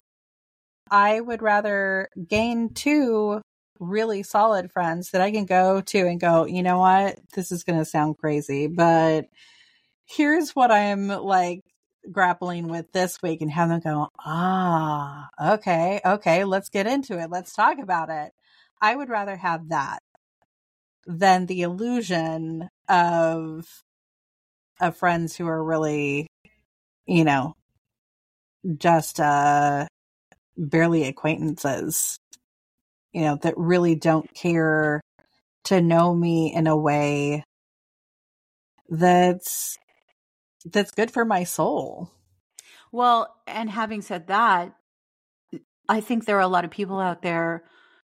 I 0.92 1.22
would 1.22 1.42
rather 1.42 2.10
gain 2.28 2.74
two 2.74 3.42
really 3.82 4.24
solid 4.24 4.72
friends 4.72 5.12
that 5.12 5.22
I 5.22 5.32
can 5.32 5.46
go 5.46 5.82
to 5.82 6.08
and 6.08 6.20
go, 6.22 6.46
you 6.46 6.64
know 6.64 6.80
what? 6.80 7.20
This 7.34 7.52
is 7.52 7.64
going 7.64 7.80
to 7.80 7.86
sound 7.86 8.18
crazy, 8.20 8.68
but 8.68 9.26
here's 10.06 10.52
what 10.52 10.72
I'm 10.72 11.08
like 11.08 11.62
grappling 12.12 12.68
with 12.68 12.92
this 12.92 13.22
week 13.22 13.42
and 13.42 13.52
have 13.52 13.70
them 13.70 13.82
go, 13.82 14.10
ah, 14.20 15.28
okay, 15.54 16.00
okay, 16.06 16.44
let's 16.46 16.70
get 16.70 16.88
into 16.88 17.20
it. 17.20 17.30
Let's 17.30 17.54
talk 17.54 17.80
about 17.80 18.10
it. 18.10 18.32
I 18.82 18.96
would 18.96 19.10
rather 19.10 19.36
have 19.36 19.70
that 19.70 20.00
than 21.06 21.48
the 21.48 21.64
illusion 21.64 22.70
of 22.88 23.66
of 24.80 24.98
friends 24.98 25.36
who 25.36 25.48
are 25.48 25.64
really, 25.64 26.28
you 27.06 27.24
know, 27.24 27.54
just 28.78 29.20
uh 29.20 29.88
barely 30.58 31.04
acquaintances, 31.06 32.20
you 33.14 33.22
know, 33.22 33.38
that 33.42 33.58
really 33.58 33.96
don't 33.96 34.32
care 34.34 35.02
to 35.66 35.82
know 35.82 36.14
me 36.14 36.54
in 36.54 36.68
a 36.68 36.78
way 36.78 37.44
that's 38.90 39.78
that's 40.66 40.92
good 40.92 41.12
for 41.12 41.26
my 41.26 41.44
soul. 41.44 42.12
Well, 42.92 43.34
and 43.48 43.70
having 43.70 44.02
said 44.02 44.28
that, 44.28 44.76
I 45.88 46.02
think 46.02 46.26
there 46.26 46.38
are 46.38 46.42
a 46.42 46.48
lot 46.48 46.66
of 46.66 46.72
people 46.72 47.00
out 47.00 47.22
there 47.22 47.64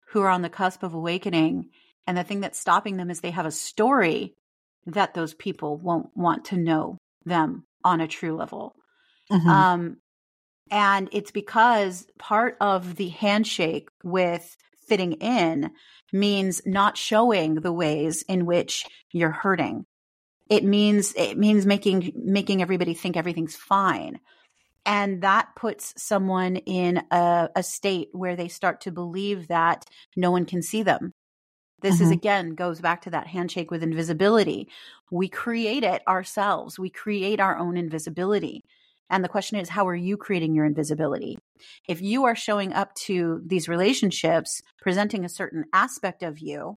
who 0.10 0.22
are 0.22 0.30
on 0.30 0.42
the 0.42 0.50
cusp 0.50 0.84
of 0.84 0.94
awakening 0.94 1.70
and 2.08 2.18
the 2.18 2.24
thing 2.24 2.40
that's 2.40 2.60
stopping 2.60 2.96
them 2.96 3.10
is 3.12 3.20
they 3.20 3.32
have 3.32 3.46
a 3.46 3.52
story 3.52 4.34
that 4.86 5.14
those 5.14 5.34
people 5.34 5.78
won't 5.78 6.10
want 6.16 6.46
to 6.46 6.58
know 6.58 6.98
them 7.26 7.66
on 7.84 8.00
a 8.00 8.08
true 8.08 8.36
level. 8.36 8.74
Mm-hmm. 9.30 9.50
Um, 9.50 9.98
and 10.72 11.10
it's 11.12 11.32
because 11.32 12.08
part 12.18 12.56
of 12.62 12.96
the 12.96 13.10
handshake 13.10 13.90
with 14.04 14.56
fitting 14.88 15.14
in 15.14 15.72
means 16.12 16.62
not 16.66 16.98
showing 16.98 17.56
the 17.56 17.74
ways 17.74 18.24
in 18.24 18.46
which 18.46 18.86
you're 19.12 19.32
hurting. 19.32 19.86
It 20.50 20.64
means 20.64 21.14
it 21.16 21.38
means 21.38 21.66
making 21.66 22.14
making 22.16 22.62
everybody 22.62 22.94
think 22.94 23.18
everything's 23.18 23.56
fine. 23.56 24.20
And 24.86 25.22
that 25.24 25.50
puts 25.58 25.94
someone 26.02 26.56
in 26.56 27.02
a, 27.12 27.50
a 27.56 27.64
state 27.64 28.08
where 28.14 28.38
they 28.38 28.48
start 28.48 28.82
to 28.82 28.92
believe 28.92 29.50
that 29.50 29.84
no 30.16 30.32
one 30.32 30.46
can 30.46 30.62
see 30.62 30.84
them 30.84 31.14
this 31.82 31.96
mm-hmm. 31.96 32.06
is 32.06 32.12
again 32.12 32.56
goes 32.56 32.82
back 32.82 33.04
to 33.04 33.12
that 33.12 33.28
handshake 33.28 33.72
with 33.72 33.84
invisibility. 33.84 34.68
We 35.12 35.30
create 35.30 35.84
it 35.84 36.02
ourselves. 36.08 36.80
We 36.80 36.90
create 36.90 37.40
our 37.40 37.58
own 37.58 37.78
invisibility. 37.78 38.64
And 39.10 39.24
the 39.24 39.30
question 39.30 39.58
is, 39.58 39.70
how 39.70 39.88
are 39.88 39.96
you 39.96 40.18
creating 40.18 40.54
your 40.54 40.66
invisibility? 40.66 41.38
If 41.88 42.02
you 42.02 42.26
are 42.26 42.36
showing 42.36 42.74
up 42.74 42.94
to 43.06 43.42
these 43.46 43.70
relationships, 43.70 44.62
presenting 44.82 45.24
a 45.24 45.30
certain 45.30 45.66
aspect 45.74 46.24
of 46.24 46.40
you 46.40 46.78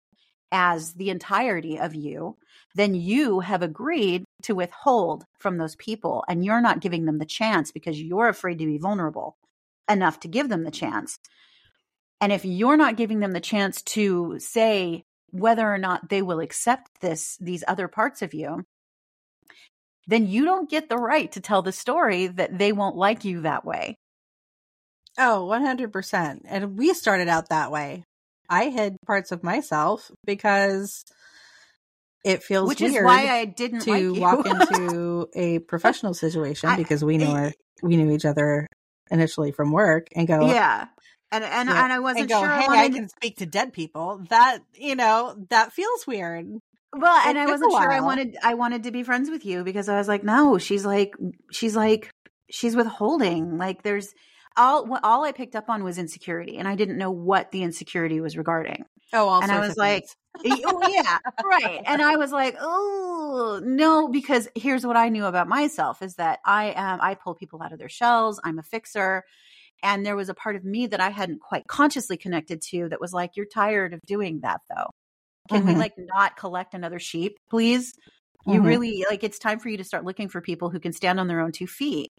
as 0.52 0.94
the 0.94 1.10
entirety 1.10 1.78
of 1.80 1.96
you, 1.96 2.38
then 2.76 2.94
you 2.94 3.42
have 3.42 3.62
agreed 3.62 4.24
to 4.44 4.56
withhold 4.56 5.26
from 5.40 5.58
those 5.58 5.76
people 5.76 6.24
and 6.28 6.44
you're 6.44 6.62
not 6.62 6.80
giving 6.80 7.06
them 7.06 7.18
the 7.18 7.26
chance 7.26 7.72
because 7.72 8.02
you're 8.02 8.30
afraid 8.30 8.60
to 8.60 8.66
be 8.66 8.78
vulnerable 8.78 9.38
enough 9.90 10.20
to 10.22 10.28
give 10.28 10.50
them 10.50 10.64
the 10.64 10.72
chance. 10.72 11.18
And 12.20 12.32
if 12.32 12.46
you're 12.46 12.78
not 12.78 12.98
giving 12.98 13.20
them 13.20 13.32
the 13.32 13.40
chance 13.40 13.82
to 13.84 14.36
say 14.40 15.04
whether 15.32 15.72
or 15.72 15.78
not 15.78 16.10
they 16.10 16.22
will 16.22 16.40
accept 16.40 17.02
this, 17.02 17.38
these 17.40 17.64
other 17.68 17.88
parts 17.88 18.22
of 18.22 18.34
you, 18.34 18.64
then 20.08 20.28
you 20.28 20.46
don't 20.46 20.70
get 20.70 20.90
the 20.90 20.98
right 20.98 21.32
to 21.34 21.42
tell 21.42 21.62
the 21.62 21.72
story 21.72 22.28
that 22.28 22.58
they 22.58 22.72
won't 22.72 22.96
like 22.96 23.26
you 23.26 23.42
that 23.42 23.66
way. 23.66 23.98
Oh, 25.18 25.48
100%. 25.50 26.42
And 26.46 26.78
we 26.78 26.94
started 26.94 27.28
out 27.28 27.50
that 27.50 27.72
way. 27.72 28.04
I 28.50 28.70
hid 28.70 28.96
parts 29.06 29.32
of 29.32 29.44
myself 29.44 30.10
because 30.26 31.04
it 32.24 32.44
feels 32.44 32.70
which 32.70 32.82
is 32.82 32.94
why 32.94 33.28
I 33.28 33.46
didn't 33.46 33.82
to 33.82 34.14
like 34.14 34.22
walk 34.22 34.46
into 34.46 35.28
a 35.36 35.60
professional 35.60 36.14
situation 36.14 36.70
because 36.78 37.04
we 37.04 37.18
knew 37.18 37.28
our, 37.28 37.52
we 37.82 37.98
knew 37.98 38.12
each 38.12 38.26
other 38.26 38.68
initially 39.12 39.52
from 39.52 39.72
work 39.72 40.08
and 40.16 40.28
go 40.28 40.48
yeah 40.48 40.88
and 41.32 41.44
and, 41.44 41.70
yeah. 41.70 41.84
and 41.84 41.94
I 41.94 42.00
wasn't 42.00 42.22
and 42.22 42.30
go, 42.30 42.40
sure. 42.40 42.50
Hey, 42.50 42.68
I, 42.68 42.84
I 42.86 42.90
can 42.90 43.10
speak 43.10 43.38
to 43.38 43.46
dead 43.46 43.74
people. 43.74 44.24
That 44.30 44.60
you 44.74 44.96
know 44.96 45.36
that 45.50 45.74
feels 45.74 46.08
weird. 46.08 46.48
Well, 46.94 47.28
and 47.28 47.38
I 47.38 47.46
wasn't 47.46 47.72
sure 47.72 47.92
I 47.92 48.00
wanted 48.00 48.38
I 48.42 48.54
wanted 48.54 48.84
to 48.84 48.92
be 48.92 49.04
friends 49.04 49.30
with 49.30 49.46
you 49.46 49.64
because 49.64 49.90
I 49.90 49.98
was 49.98 50.08
like, 50.08 50.24
no, 50.24 50.58
she's 50.58 50.86
like 50.86 51.14
she's 51.52 51.76
like 51.76 52.12
she's 52.50 52.76
withholding. 52.76 53.58
Like 53.58 53.84
there's 53.84 54.14
all 54.56 54.98
all 55.04 55.24
I 55.26 55.32
picked 55.32 55.56
up 55.56 55.70
on 55.70 55.84
was 55.84 55.98
insecurity, 55.98 56.58
and 56.58 56.68
I 56.68 56.76
didn't 56.76 56.98
know 56.98 57.12
what 57.12 57.52
the 57.52 57.64
insecurity 57.64 58.22
was 58.22 58.38
regarding. 58.38 58.86
Oh, 59.14 59.28
also 59.28 59.44
and 59.44 59.52
I 59.52 59.66
was 59.66 59.78
like, 59.78 60.06
oh 60.46 60.90
yeah, 60.90 61.20
right. 61.44 61.82
And 61.86 62.02
I 62.02 62.16
was 62.16 62.32
like, 62.32 62.56
oh 62.60 63.62
no, 63.64 64.08
because 64.08 64.48
here's 64.56 64.86
what 64.86 64.98
I 64.98 65.10
knew 65.10 65.26
about 65.26 65.48
myself 65.48 66.02
is 66.02 66.16
that 66.16 66.40
I 66.46 66.74
am 66.76 67.00
I 67.02 67.16
pull 67.16 67.36
people 67.36 67.62
out 67.62 67.74
of 67.74 67.80
their 67.80 67.90
shells. 67.90 68.40
I'm 68.44 68.60
a 68.60 68.64
fixer. 68.64 69.24
And 69.84 70.04
there 70.04 70.16
was 70.16 70.28
a 70.28 70.34
part 70.34 70.56
of 70.56 70.66
me 70.66 70.88
that 70.88 71.00
I 71.00 71.10
hadn't 71.10 71.40
quite 71.40 71.68
consciously 71.68 72.18
connected 72.18 72.62
to 72.70 72.90
that 72.90 73.00
was 73.00 73.14
like, 73.14 73.36
you're 73.36 73.46
tired 73.46 73.94
of 73.94 74.02
doing 74.02 74.40
that 74.42 74.62
though. 74.76 74.90
Can 75.48 75.60
mm-hmm. 75.60 75.68
we 75.68 75.76
like 75.76 75.94
not 75.98 76.38
collect 76.38 76.74
another 76.74 77.00
sheep, 77.00 77.40
please? 77.50 77.94
You 78.46 78.60
mm-hmm. 78.60 78.66
really 78.66 79.06
like 79.10 79.24
it's 79.24 79.40
time 79.40 79.60
for 79.60 79.68
you 79.68 79.78
to 79.78 79.84
start 79.84 80.06
looking 80.06 80.30
for 80.30 80.40
people 80.40 80.70
who 80.70 80.80
can 80.80 80.94
stand 80.94 81.20
on 81.20 81.28
their 81.28 81.42
own 81.42 81.52
two 81.52 81.68
feet. 81.68 82.14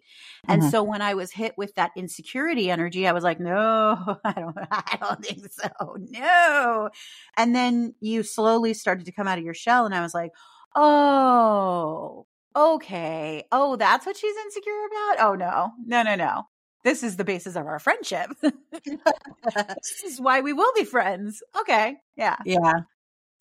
And 0.46 0.60
mm-hmm. 0.60 0.70
so 0.70 0.82
when 0.82 1.00
I 1.00 1.14
was 1.14 1.30
hit 1.30 1.56
with 1.56 1.74
that 1.76 1.92
insecurity 1.96 2.70
energy, 2.70 3.06
I 3.06 3.12
was 3.12 3.24
like, 3.24 3.40
no, 3.40 4.18
I 4.24 4.32
don't 4.32 4.58
I 4.70 4.98
don't 5.00 5.24
think 5.24 5.50
so. 5.50 5.96
No. 6.10 6.90
And 7.36 7.54
then 7.54 7.94
you 8.00 8.22
slowly 8.22 8.74
started 8.74 9.06
to 9.06 9.12
come 9.12 9.26
out 9.26 9.38
of 9.38 9.44
your 9.44 9.54
shell 9.54 9.86
and 9.86 9.94
I 9.94 10.02
was 10.02 10.12
like, 10.12 10.32
"Oh, 10.74 12.26
okay. 12.54 13.44
Oh, 13.50 13.76
that's 13.76 14.04
what 14.04 14.16
she's 14.16 14.36
insecure 14.36 14.86
about? 14.86 15.26
Oh 15.26 15.34
no. 15.34 15.70
No, 15.86 16.02
no, 16.02 16.14
no 16.14 16.44
this 16.84 17.02
is 17.02 17.16
the 17.16 17.24
basis 17.24 17.56
of 17.56 17.66
our 17.66 17.78
friendship. 17.78 18.30
this 18.40 20.04
is 20.06 20.20
why 20.20 20.40
we 20.40 20.52
will 20.52 20.72
be 20.74 20.84
friends. 20.84 21.42
Okay. 21.60 21.96
Yeah. 22.16 22.36
Yeah. 22.44 22.80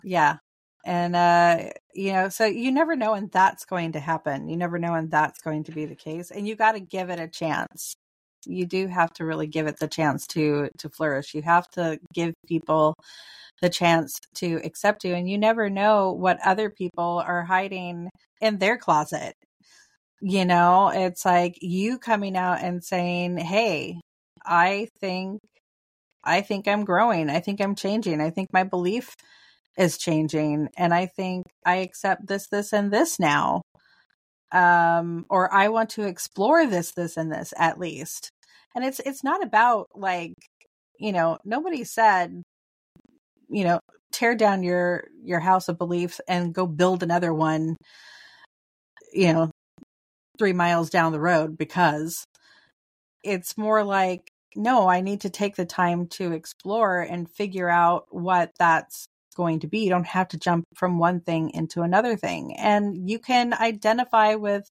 Yeah. 0.02 0.36
And 0.84 1.16
uh 1.16 1.70
you 1.94 2.12
know, 2.12 2.28
so 2.28 2.46
you 2.46 2.70
never 2.72 2.94
know 2.96 3.12
when 3.12 3.28
that's 3.32 3.64
going 3.64 3.92
to 3.92 4.00
happen. 4.00 4.48
You 4.48 4.56
never 4.56 4.78
know 4.78 4.92
when 4.92 5.08
that's 5.08 5.40
going 5.40 5.64
to 5.64 5.72
be 5.72 5.84
the 5.86 5.96
case 5.96 6.30
and 6.30 6.46
you 6.46 6.54
got 6.56 6.72
to 6.72 6.80
give 6.80 7.10
it 7.10 7.18
a 7.20 7.28
chance. 7.28 7.94
You 8.46 8.66
do 8.66 8.86
have 8.86 9.12
to 9.14 9.24
really 9.24 9.46
give 9.48 9.66
it 9.66 9.78
the 9.80 9.88
chance 9.88 10.26
to 10.28 10.70
to 10.78 10.88
flourish. 10.90 11.34
You 11.34 11.42
have 11.42 11.68
to 11.72 11.98
give 12.14 12.34
people 12.46 12.94
the 13.62 13.70
chance 13.70 14.18
to 14.36 14.60
accept 14.64 15.04
you 15.04 15.14
and 15.14 15.28
you 15.30 15.38
never 15.38 15.70
know 15.70 16.12
what 16.12 16.38
other 16.46 16.70
people 16.70 17.22
are 17.26 17.44
hiding 17.44 18.10
in 18.40 18.58
their 18.58 18.78
closet 18.78 19.34
you 20.20 20.44
know, 20.44 20.90
it's 20.94 21.24
like 21.24 21.58
you 21.62 21.98
coming 21.98 22.36
out 22.36 22.60
and 22.62 22.82
saying, 22.84 23.38
"Hey, 23.38 24.00
I 24.44 24.88
think 25.00 25.40
I 26.24 26.40
think 26.42 26.68
I'm 26.68 26.84
growing. 26.84 27.30
I 27.30 27.40
think 27.40 27.60
I'm 27.60 27.74
changing. 27.74 28.20
I 28.20 28.30
think 28.30 28.52
my 28.52 28.64
belief 28.64 29.14
is 29.78 29.98
changing 29.98 30.68
and 30.78 30.94
I 30.94 31.06
think 31.06 31.46
I 31.66 31.76
accept 31.76 32.26
this 32.28 32.48
this 32.48 32.72
and 32.74 32.92
this 32.92 33.18
now." 33.20 33.62
Um 34.52 35.26
or 35.30 35.52
I 35.52 35.68
want 35.68 35.90
to 35.90 36.04
explore 36.04 36.66
this 36.66 36.92
this 36.92 37.16
and 37.16 37.32
this 37.32 37.52
at 37.58 37.78
least. 37.80 38.30
And 38.74 38.84
it's 38.84 39.00
it's 39.00 39.24
not 39.24 39.42
about 39.44 39.88
like, 39.94 40.34
you 40.98 41.12
know, 41.12 41.38
nobody 41.44 41.84
said 41.84 42.42
you 43.50 43.64
know, 43.64 43.80
tear 44.12 44.34
down 44.34 44.62
your 44.62 45.04
your 45.24 45.40
house 45.40 45.68
of 45.68 45.78
beliefs 45.78 46.20
and 46.28 46.54
go 46.54 46.66
build 46.66 47.02
another 47.02 47.32
one 47.34 47.76
you 49.12 49.32
know 49.32 49.50
three 50.38 50.52
miles 50.52 50.90
down 50.90 51.12
the 51.12 51.20
road 51.20 51.58
because 51.58 52.24
it's 53.24 53.58
more 53.58 53.84
like, 53.84 54.30
no, 54.56 54.88
I 54.88 55.00
need 55.00 55.22
to 55.22 55.30
take 55.30 55.56
the 55.56 55.66
time 55.66 56.06
to 56.10 56.32
explore 56.32 57.00
and 57.00 57.30
figure 57.30 57.68
out 57.68 58.06
what 58.10 58.52
that's 58.58 59.06
going 59.38 59.60
to 59.60 59.68
be. 59.68 59.78
You 59.78 59.90
don't 59.90 60.06
have 60.06 60.28
to 60.28 60.36
jump 60.36 60.66
from 60.74 60.98
one 60.98 61.20
thing 61.20 61.52
into 61.54 61.80
another 61.82 62.16
thing. 62.16 62.56
And 62.58 63.08
you 63.08 63.18
can 63.18 63.54
identify 63.54 64.34
with 64.34 64.68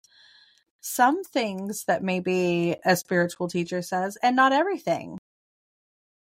some 0.81 1.23
things 1.23 1.85
that 1.87 2.03
maybe 2.03 2.75
a 2.85 2.95
spiritual 2.95 3.47
teacher 3.47 3.81
says 3.81 4.17
and 4.21 4.35
not 4.35 4.51
everything. 4.51 5.17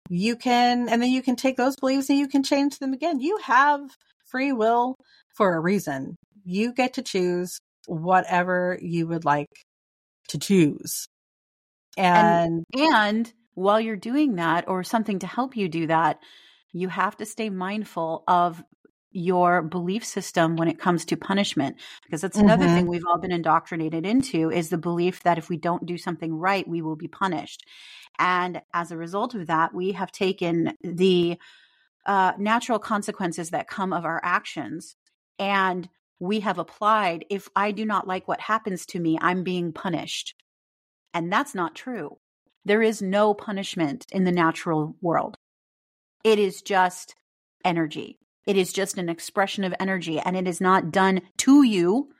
You 0.08 0.36
can, 0.36 0.88
and 0.88 1.02
then 1.02 1.10
you 1.10 1.22
can 1.22 1.36
take 1.36 1.56
those 1.56 1.76
beliefs 1.76 2.08
and 2.08 2.18
you 2.18 2.28
can 2.28 2.42
change 2.42 2.78
them 2.78 2.92
again. 2.92 3.20
You 3.20 3.38
have 3.42 3.80
free 4.30 4.52
will 4.52 4.96
for 5.36 5.54
a 5.54 5.60
reason. 5.60 6.16
You 6.44 6.72
get 6.72 6.94
to 6.94 7.02
choose 7.02 7.58
whatever 7.86 8.78
you 8.80 9.08
would 9.08 9.24
like 9.24 9.50
to 10.28 10.38
choose. 10.38 11.06
And, 11.96 12.64
and, 12.72 12.92
and 12.92 13.32
while 13.54 13.80
you're 13.80 13.96
doing 13.96 14.36
that 14.36 14.68
or 14.68 14.84
something 14.84 15.18
to 15.18 15.26
help 15.26 15.56
you 15.56 15.68
do 15.68 15.88
that, 15.88 16.18
you 16.72 16.88
have 16.88 17.16
to 17.16 17.26
stay 17.26 17.50
mindful 17.50 18.24
of 18.28 18.62
your 19.12 19.62
belief 19.62 20.04
system 20.04 20.54
when 20.54 20.68
it 20.68 20.78
comes 20.78 21.04
to 21.04 21.16
punishment 21.16 21.76
because 22.04 22.20
that's 22.20 22.38
another 22.38 22.66
mm-hmm. 22.66 22.74
thing 22.76 22.86
we've 22.86 23.06
all 23.08 23.18
been 23.18 23.32
indoctrinated 23.32 24.06
into 24.06 24.52
is 24.52 24.68
the 24.68 24.78
belief 24.78 25.24
that 25.24 25.36
if 25.36 25.48
we 25.48 25.56
don't 25.56 25.84
do 25.84 25.98
something 25.98 26.32
right 26.32 26.68
we 26.68 26.80
will 26.80 26.94
be 26.94 27.08
punished 27.08 27.66
and 28.20 28.62
as 28.72 28.92
a 28.92 28.96
result 28.96 29.34
of 29.34 29.48
that 29.48 29.74
we 29.74 29.90
have 29.90 30.12
taken 30.12 30.72
the 30.84 31.36
uh, 32.06 32.32
natural 32.38 32.78
consequences 32.78 33.50
that 33.50 33.66
come 33.66 33.92
of 33.92 34.04
our 34.04 34.20
actions 34.22 34.94
and 35.40 35.88
we 36.20 36.40
have 36.40 36.58
applied 36.58 37.24
if 37.30 37.48
I 37.56 37.72
do 37.72 37.84
not 37.84 38.06
like 38.06 38.28
what 38.28 38.40
happens 38.40 38.86
to 38.86 39.00
me, 39.00 39.18
I'm 39.20 39.42
being 39.42 39.72
punished. 39.72 40.34
And 41.14 41.32
that's 41.32 41.54
not 41.54 41.74
true. 41.74 42.18
There 42.64 42.82
is 42.82 43.00
no 43.00 43.32
punishment 43.32 44.06
in 44.12 44.24
the 44.24 44.30
natural 44.30 44.94
world. 45.00 45.38
It 46.24 46.38
is 46.38 46.62
just 46.62 47.14
energy. 47.64 48.18
It 48.46 48.56
is 48.56 48.72
just 48.72 48.98
an 48.98 49.08
expression 49.08 49.64
of 49.64 49.74
energy 49.78 50.18
and 50.18 50.36
it 50.36 50.48
is 50.48 50.60
not 50.60 50.90
done 50.90 51.22
to 51.38 51.62
you 51.62 52.10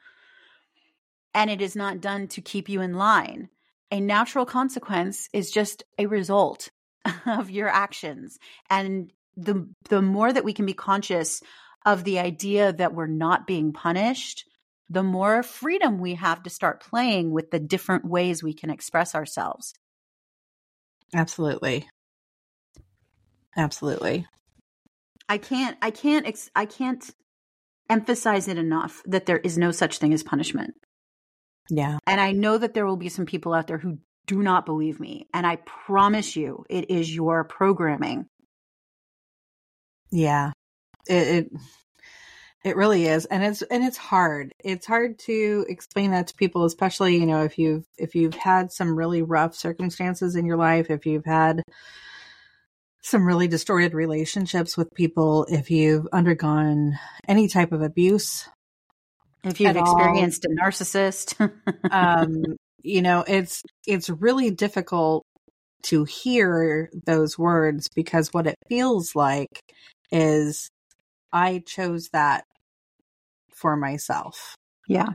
and 1.34 1.50
it 1.50 1.60
is 1.60 1.76
not 1.76 2.00
done 2.00 2.28
to 2.28 2.40
keep 2.40 2.68
you 2.68 2.80
in 2.80 2.94
line. 2.94 3.48
A 3.90 4.00
natural 4.00 4.46
consequence 4.46 5.28
is 5.32 5.50
just 5.50 5.82
a 5.98 6.06
result 6.06 6.70
of 7.26 7.50
your 7.50 7.68
actions. 7.68 8.38
And 8.68 9.12
the 9.36 9.68
the 9.88 10.02
more 10.02 10.32
that 10.32 10.44
we 10.44 10.52
can 10.52 10.66
be 10.66 10.74
conscious 10.74 11.42
of 11.86 12.04
the 12.04 12.18
idea 12.18 12.72
that 12.72 12.94
we're 12.94 13.06
not 13.06 13.46
being 13.46 13.72
punished, 13.72 14.44
the 14.88 15.02
more 15.02 15.42
freedom 15.42 15.98
we 15.98 16.14
have 16.14 16.42
to 16.42 16.50
start 16.50 16.82
playing 16.82 17.30
with 17.30 17.50
the 17.50 17.60
different 17.60 18.04
ways 18.04 18.42
we 18.42 18.52
can 18.52 18.70
express 18.70 19.14
ourselves. 19.14 19.72
Absolutely. 21.14 21.88
Absolutely. 23.60 24.26
I 25.28 25.36
can't 25.36 25.76
I 25.82 25.90
can't 25.90 26.26
ex- 26.26 26.50
I 26.56 26.64
can't 26.64 27.08
emphasize 27.90 28.48
it 28.48 28.56
enough 28.56 29.02
that 29.04 29.26
there 29.26 29.36
is 29.36 29.58
no 29.58 29.70
such 29.70 29.98
thing 29.98 30.14
as 30.14 30.22
punishment. 30.22 30.74
Yeah. 31.68 31.98
And 32.06 32.20
I 32.20 32.32
know 32.32 32.56
that 32.56 32.72
there 32.72 32.86
will 32.86 32.96
be 32.96 33.10
some 33.10 33.26
people 33.26 33.52
out 33.52 33.66
there 33.66 33.78
who 33.78 33.98
do 34.26 34.42
not 34.42 34.64
believe 34.64 34.98
me, 34.98 35.28
and 35.34 35.46
I 35.46 35.56
promise 35.56 36.36
you 36.36 36.64
it 36.70 36.90
is 36.90 37.14
your 37.14 37.44
programming. 37.44 38.26
Yeah. 40.10 40.52
It, 41.06 41.28
it 41.28 41.52
it 42.64 42.76
really 42.76 43.06
is 43.06 43.24
and 43.26 43.42
it's 43.42 43.62
and 43.62 43.82
it's 43.82 43.96
hard 43.96 44.52
it's 44.62 44.86
hard 44.86 45.18
to 45.18 45.64
explain 45.68 46.10
that 46.10 46.26
to 46.26 46.34
people 46.34 46.64
especially 46.66 47.16
you 47.16 47.24
know 47.24 47.42
if 47.42 47.58
you've 47.58 47.86
if 47.96 48.14
you've 48.14 48.34
had 48.34 48.70
some 48.70 48.96
really 48.96 49.22
rough 49.22 49.54
circumstances 49.54 50.36
in 50.36 50.44
your 50.44 50.58
life 50.58 50.90
if 50.90 51.06
you've 51.06 51.24
had 51.24 51.62
some 53.02 53.26
really 53.26 53.48
distorted 53.48 53.94
relationships 53.94 54.76
with 54.76 54.92
people 54.94 55.46
if 55.48 55.70
you've 55.70 56.06
undergone 56.12 56.98
any 57.26 57.48
type 57.48 57.72
of 57.72 57.82
abuse 57.82 58.48
if 59.42 59.58
you've 59.58 59.76
experienced 59.76 60.44
all, 60.46 60.52
a 60.52 60.56
narcissist 60.56 61.50
um 61.90 62.42
you 62.82 63.00
know 63.02 63.24
it's 63.26 63.62
it's 63.86 64.10
really 64.10 64.50
difficult 64.50 65.24
to 65.82 66.04
hear 66.04 66.90
those 67.06 67.38
words 67.38 67.88
because 67.94 68.28
what 68.32 68.46
it 68.46 68.56
feels 68.68 69.14
like 69.16 69.60
is 70.12 70.68
I 71.32 71.62
chose 71.64 72.08
that 72.12 72.44
for 73.52 73.76
myself. 73.76 74.56
Yeah. 74.88 75.14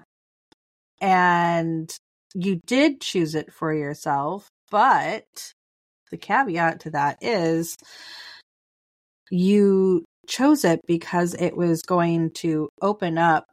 And 1.02 1.90
you 2.34 2.62
did 2.66 3.02
choose 3.02 3.36
it 3.36 3.54
for 3.54 3.74
yourself, 3.74 4.48
but 4.72 5.54
the 6.16 6.20
caveat 6.26 6.80
to 6.80 6.92
that 6.92 7.18
is 7.22 7.76
you 9.30 10.06
chose 10.28 10.64
it 10.64 10.80
because 10.88 11.34
it 11.34 11.58
was 11.58 11.82
going 11.82 12.32
to 12.32 12.70
open 12.82 13.18
up 13.18 13.46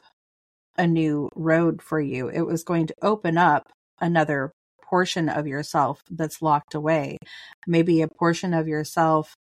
a 0.79 0.87
new 0.87 1.29
road 1.35 1.83
for 1.83 2.01
you. 2.01 2.29
It 2.29 2.43
was 2.43 2.63
going 2.63 2.87
to 2.87 2.95
open 3.03 3.37
up 3.37 3.65
another 4.01 4.53
portion 4.83 5.29
of 5.29 5.47
yourself 5.47 6.01
that's 6.11 6.41
locked 6.41 6.75
away. 6.75 7.19
Maybe 7.67 8.03
a 8.03 8.09
portion 8.09 8.55
of 8.55 8.69
yourself 8.69 9.35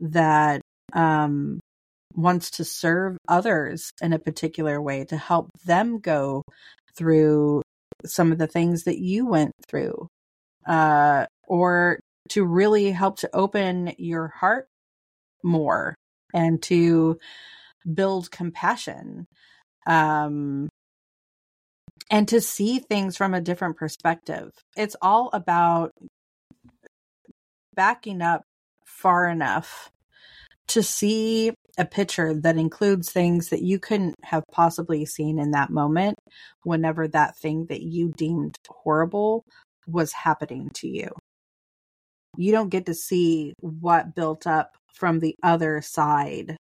that 0.00 0.62
um 0.94 1.60
wants 2.14 2.50
to 2.52 2.64
serve 2.64 3.16
others 3.28 3.90
in 4.02 4.12
a 4.12 4.18
particular 4.18 4.80
way 4.80 5.04
to 5.04 5.16
help 5.16 5.50
them 5.64 5.98
go 5.98 6.42
through 6.96 7.62
some 8.04 8.32
of 8.32 8.38
the 8.38 8.46
things 8.46 8.84
that 8.84 8.98
you 8.98 9.26
went 9.26 9.52
through 9.68 10.08
uh, 10.66 11.26
or 11.46 11.98
to 12.30 12.44
really 12.44 12.90
help 12.90 13.18
to 13.18 13.30
open 13.34 13.92
your 13.98 14.28
heart 14.28 14.68
more 15.42 15.94
and 16.34 16.62
to 16.62 17.18
build 17.92 18.30
compassion 18.30 19.26
um, 19.86 20.68
and 22.10 22.28
to 22.28 22.40
see 22.40 22.78
things 22.78 23.16
from 23.16 23.34
a 23.34 23.40
different 23.40 23.76
perspective 23.76 24.50
it's 24.76 24.96
all 25.02 25.30
about 25.32 25.90
backing 27.74 28.22
up 28.22 28.42
far 28.86 29.28
enough 29.28 29.90
to 30.68 30.82
see 30.82 31.52
a 31.78 31.84
picture 31.84 32.34
that 32.34 32.56
includes 32.56 33.10
things 33.10 33.48
that 33.48 33.62
you 33.62 33.78
couldn't 33.78 34.14
have 34.22 34.44
possibly 34.52 35.04
seen 35.04 35.38
in 35.38 35.52
that 35.52 35.70
moment 35.70 36.16
whenever 36.64 37.08
that 37.08 37.36
thing 37.36 37.66
that 37.68 37.82
you 37.82 38.12
deemed 38.16 38.56
horrible 38.68 39.44
was 39.86 40.12
happening 40.12 40.70
to 40.74 40.88
you. 40.88 41.08
You 42.36 42.52
don't 42.52 42.70
get 42.70 42.86
to 42.86 42.94
see 42.94 43.54
what 43.60 44.14
built 44.14 44.46
up 44.46 44.76
from 44.94 45.20
the 45.20 45.36
other 45.42 45.82
side 45.82 46.56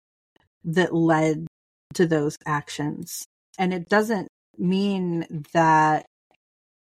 that 0.64 0.94
led 0.94 1.48
to 1.94 2.06
those 2.06 2.38
actions. 2.46 3.26
And 3.58 3.74
it 3.74 3.90
doesn't 3.90 4.28
mean 4.58 5.46
that 5.54 6.06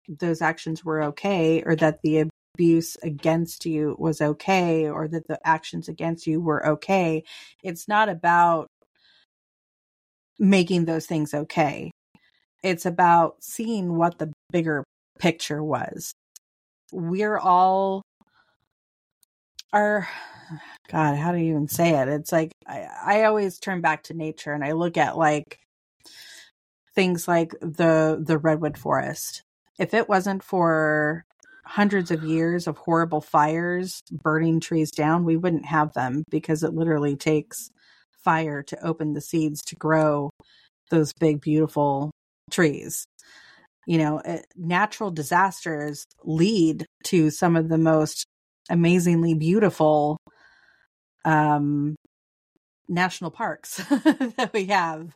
those 0.09 0.43
actions 0.43 0.85
were 0.85 1.03
okay 1.05 1.62
or 1.64 1.76
that 1.76 2.01
the 2.03 2.29
abuse 2.55 2.97
against 3.03 3.66
you 3.66 3.95
was 3.99 4.20
okay 4.20 4.89
or 4.89 5.07
that 5.09 5.29
the 5.29 5.39
actions 5.47 5.89
against 5.89 6.26
you 6.26 6.41
were 6.41 6.66
okay. 6.66 7.22
It's 7.62 7.89
not 7.89 8.09
about 8.09 8.66
making 10.39 10.85
those 10.85 11.07
things 11.07 11.35
okay. 11.35 11.91
It's 12.62 12.87
about 12.87 13.37
seeing 13.41 13.97
what 13.97 14.18
the 14.18 14.33
bigger 14.51 14.85
picture 15.18 15.62
was. 15.62 16.12
We're 16.93 17.39
all 17.39 18.03
are 19.72 20.08
God, 20.90 21.16
how 21.16 21.32
do 21.32 21.38
you 21.38 21.50
even 21.50 21.68
say 21.68 21.90
it? 21.90 22.08
It's 22.08 22.32
like 22.32 22.52
I, 22.66 22.86
I 23.04 23.24
always 23.24 23.58
turn 23.58 23.80
back 23.80 24.04
to 24.04 24.14
nature 24.14 24.52
and 24.52 24.64
I 24.64 24.72
look 24.72 24.96
at 24.96 25.18
like 25.18 25.58
things 26.94 27.28
like 27.28 27.52
the 27.60 28.22
the 28.24 28.38
redwood 28.38 28.78
forest. 28.78 29.42
If 29.78 29.94
it 29.94 30.08
wasn't 30.08 30.42
for 30.42 31.24
hundreds 31.64 32.10
of 32.10 32.24
years 32.24 32.66
of 32.66 32.78
horrible 32.78 33.20
fires 33.20 34.00
burning 34.10 34.58
trees 34.58 34.90
down, 34.90 35.24
we 35.24 35.36
wouldn't 35.36 35.66
have 35.66 35.92
them 35.92 36.24
because 36.30 36.62
it 36.62 36.74
literally 36.74 37.14
takes 37.14 37.70
fire 38.24 38.62
to 38.62 38.86
open 38.86 39.12
the 39.12 39.20
seeds 39.20 39.60
to 39.66 39.76
grow 39.76 40.30
those 40.90 41.12
big, 41.12 41.40
beautiful 41.42 42.10
trees. 42.50 43.04
You 43.86 43.98
know, 43.98 44.20
it, 44.24 44.46
natural 44.56 45.10
disasters 45.10 46.04
lead 46.24 46.86
to 47.04 47.30
some 47.30 47.54
of 47.54 47.68
the 47.68 47.78
most 47.78 48.26
amazingly 48.68 49.34
beautiful 49.34 50.18
um, 51.24 51.94
national 52.88 53.30
parks 53.30 53.76
that 54.36 54.50
we 54.52 54.66
have 54.66 55.12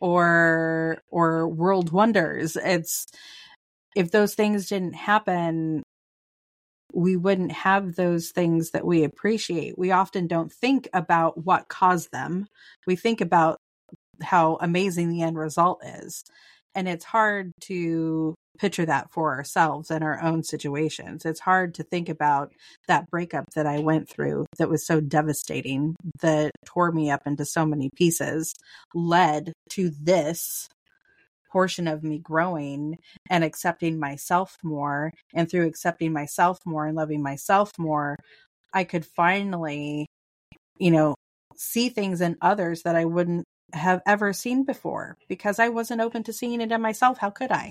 or 0.00 0.98
or 1.10 1.48
world 1.48 1.90
wonders 1.90 2.56
it's 2.56 3.06
if 3.96 4.10
those 4.10 4.34
things 4.34 4.68
didn't 4.68 4.94
happen 4.94 5.82
we 6.94 7.16
wouldn't 7.16 7.52
have 7.52 7.96
those 7.96 8.30
things 8.30 8.70
that 8.70 8.86
we 8.86 9.02
appreciate. 9.02 9.76
We 9.76 9.90
often 9.90 10.26
don't 10.26 10.52
think 10.52 10.88
about 10.94 11.44
what 11.44 11.68
caused 11.68 12.12
them. 12.12 12.46
We 12.86 12.94
think 12.96 13.20
about 13.20 13.58
how 14.22 14.58
amazing 14.60 15.08
the 15.10 15.22
end 15.22 15.36
result 15.36 15.82
is. 15.84 16.22
And 16.74 16.88
it's 16.88 17.04
hard 17.04 17.50
to 17.62 18.34
picture 18.58 18.86
that 18.86 19.10
for 19.10 19.34
ourselves 19.34 19.90
in 19.90 20.02
our 20.02 20.22
own 20.22 20.42
situations. 20.42 21.24
It's 21.24 21.40
hard 21.40 21.74
to 21.74 21.82
think 21.82 22.08
about 22.08 22.52
that 22.88 23.10
breakup 23.10 23.46
that 23.54 23.66
I 23.66 23.80
went 23.80 24.08
through 24.08 24.46
that 24.58 24.68
was 24.68 24.86
so 24.86 25.00
devastating, 25.00 25.96
that 26.20 26.52
tore 26.64 26.92
me 26.92 27.10
up 27.10 27.22
into 27.26 27.44
so 27.44 27.66
many 27.66 27.90
pieces, 27.96 28.54
led 28.94 29.52
to 29.70 29.90
this 30.00 30.68
portion 31.50 31.86
of 31.86 32.02
me 32.02 32.18
growing 32.18 32.98
and 33.30 33.44
accepting 33.44 33.98
myself 33.98 34.56
more. 34.62 35.12
And 35.32 35.48
through 35.50 35.66
accepting 35.66 36.12
myself 36.12 36.58
more 36.64 36.86
and 36.86 36.96
loving 36.96 37.22
myself 37.22 37.70
more, 37.78 38.16
I 38.72 38.84
could 38.84 39.06
finally, 39.06 40.06
you 40.78 40.90
know, 40.90 41.14
see 41.56 41.88
things 41.88 42.20
in 42.20 42.36
others 42.40 42.82
that 42.82 42.96
I 42.96 43.04
wouldn't 43.04 43.44
have 43.72 44.02
ever 44.06 44.32
seen 44.32 44.64
before 44.64 45.16
because 45.28 45.58
I 45.58 45.68
wasn't 45.68 46.00
open 46.00 46.24
to 46.24 46.32
seeing 46.32 46.60
it 46.60 46.72
in 46.72 46.80
myself. 46.80 47.18
How 47.18 47.30
could 47.30 47.52
I? 47.52 47.70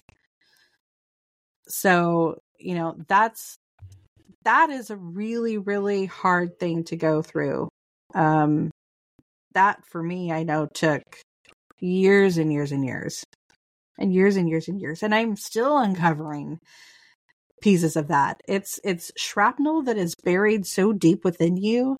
So, 1.67 2.37
you 2.59 2.75
know, 2.75 2.95
that's 3.07 3.57
that 4.45 4.69
is 4.69 4.89
a 4.89 4.97
really 4.97 5.57
really 5.57 6.05
hard 6.05 6.59
thing 6.59 6.83
to 6.85 6.95
go 6.95 7.21
through. 7.21 7.69
Um 8.13 8.71
that 9.53 9.85
for 9.85 10.01
me 10.01 10.31
I 10.31 10.43
know 10.43 10.67
took 10.73 11.03
years 11.79 12.37
and 12.37 12.51
years 12.51 12.71
and 12.71 12.85
years 12.85 13.23
and 13.97 14.13
years 14.13 14.35
and 14.35 14.49
years 14.49 14.67
and 14.67 14.79
years 14.79 15.03
and 15.03 15.13
i'm 15.13 15.35
still 15.35 15.77
uncovering 15.77 16.59
pieces 17.61 17.95
of 17.95 18.07
that 18.07 18.39
it's 18.47 18.79
it's 18.83 19.11
shrapnel 19.17 19.83
that 19.83 19.97
is 19.97 20.15
buried 20.23 20.65
so 20.65 20.91
deep 20.93 21.23
within 21.23 21.57
you 21.57 21.97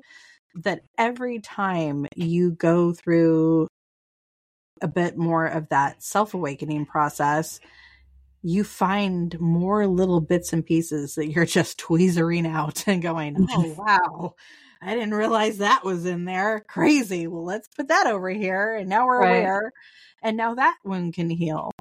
that 0.56 0.82
every 0.98 1.40
time 1.40 2.06
you 2.16 2.52
go 2.52 2.94
through 2.94 3.68
a 4.82 4.88
bit 4.88 5.18
more 5.18 5.46
of 5.46 5.68
that 5.70 6.04
self-awakening 6.04 6.86
process 6.86 7.60
you 8.44 8.64
find 8.64 9.40
more 9.40 9.88
little 9.88 10.20
bits 10.20 10.52
and 10.54 10.66
pieces 10.66 11.16
that 11.16 11.32
you're 11.32 11.46
just 11.46 11.80
tweezering 11.80 12.46
out 12.46 12.88
and 12.88 13.02
going, 13.02 13.48
oh, 13.50 13.76
wow. 13.78 14.36
I 14.82 14.94
didn't 14.94 15.14
realize 15.14 15.60
that 15.60 15.86
was 15.86 16.06
in 16.06 16.26
there. 16.26 16.66
Crazy. 16.68 17.26
Well, 17.26 17.46
let's 17.46 17.70
put 17.70 17.88
that 17.88 18.06
over 18.06 18.30
here. 18.30 18.76
And 18.76 18.90
now 18.90 19.08
we're 19.08 19.22
right. 19.22 19.38
aware. 19.38 19.72
And 20.22 20.36
now 20.36 20.56
that 20.56 20.76
one 20.84 21.14
can 21.14 21.30
heal. 21.30 21.72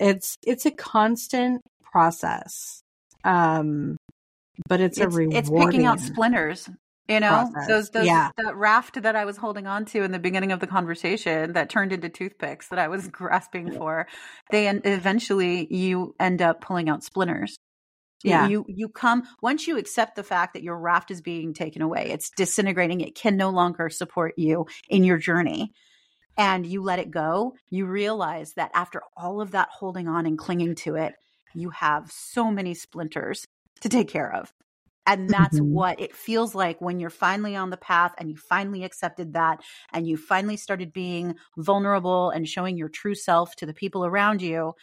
It's, 0.00 0.36
it's 0.44 0.66
a 0.66 0.72
constant 0.72 1.62
process. 1.82 2.80
Um, 3.22 3.96
but 4.68 4.80
it's, 4.80 4.98
it's 4.98 5.14
a 5.14 5.16
rewarding. 5.16 5.38
It's 5.38 5.50
picking 5.50 5.86
out 5.86 6.00
splinters 6.00 6.68
you 7.08 7.20
know, 7.20 7.28
process. 7.52 7.68
those, 7.68 7.90
those, 7.90 8.06
yeah. 8.06 8.30
that 8.36 8.56
raft 8.56 9.02
that 9.02 9.14
I 9.14 9.24
was 9.24 9.36
holding 9.36 9.66
on 9.66 9.84
to 9.86 10.02
in 10.02 10.12
the 10.12 10.18
beginning 10.18 10.52
of 10.52 10.60
the 10.60 10.66
conversation 10.66 11.52
that 11.52 11.70
turned 11.70 11.92
into 11.92 12.08
toothpicks 12.08 12.68
that 12.68 12.78
I 12.78 12.88
was 12.88 13.06
grasping 13.12 13.72
for, 13.72 14.08
they 14.50 14.66
and 14.66 14.82
eventually 14.84 15.72
you 15.72 16.14
end 16.18 16.42
up 16.42 16.60
pulling 16.60 16.88
out 16.88 17.04
splinters. 17.04 17.56
Yeah. 18.24 18.48
You, 18.48 18.64
you 18.66 18.88
come, 18.88 19.22
once 19.40 19.66
you 19.68 19.78
accept 19.78 20.16
the 20.16 20.22
fact 20.24 20.54
that 20.54 20.62
your 20.62 20.78
raft 20.78 21.10
is 21.10 21.20
being 21.20 21.54
taken 21.54 21.82
away, 21.82 22.10
it's 22.10 22.30
disintegrating, 22.30 23.00
it 23.00 23.14
can 23.14 23.36
no 23.36 23.50
longer 23.50 23.88
support 23.88 24.34
you 24.36 24.66
in 24.88 25.04
your 25.04 25.18
journey. 25.18 25.72
And 26.38 26.66
you 26.66 26.82
let 26.82 26.98
it 26.98 27.10
go, 27.10 27.54
you 27.70 27.86
realize 27.86 28.54
that 28.54 28.70
after 28.74 29.02
all 29.16 29.40
of 29.40 29.52
that 29.52 29.68
holding 29.70 30.08
on 30.08 30.26
and 30.26 30.36
clinging 30.36 30.74
to 30.76 30.96
it, 30.96 31.14
you 31.54 31.70
have 31.70 32.10
so 32.10 32.50
many 32.50 32.74
splinters 32.74 33.46
to 33.80 33.88
take 33.88 34.08
care 34.08 34.32
of. 34.32 34.52
And 35.06 35.30
that's 35.30 35.60
mm-hmm. 35.60 35.72
what 35.72 36.00
it 36.00 36.14
feels 36.14 36.54
like 36.54 36.80
when 36.80 36.98
you're 36.98 37.10
finally 37.10 37.54
on 37.54 37.70
the 37.70 37.76
path 37.76 38.12
and 38.18 38.28
you 38.28 38.36
finally 38.36 38.82
accepted 38.82 39.34
that 39.34 39.60
and 39.92 40.06
you 40.06 40.16
finally 40.16 40.56
started 40.56 40.92
being 40.92 41.36
vulnerable 41.56 42.30
and 42.30 42.48
showing 42.48 42.76
your 42.76 42.88
true 42.88 43.14
self 43.14 43.54
to 43.56 43.66
the 43.66 43.74
people 43.74 44.04
around 44.04 44.42
you. 44.42 44.74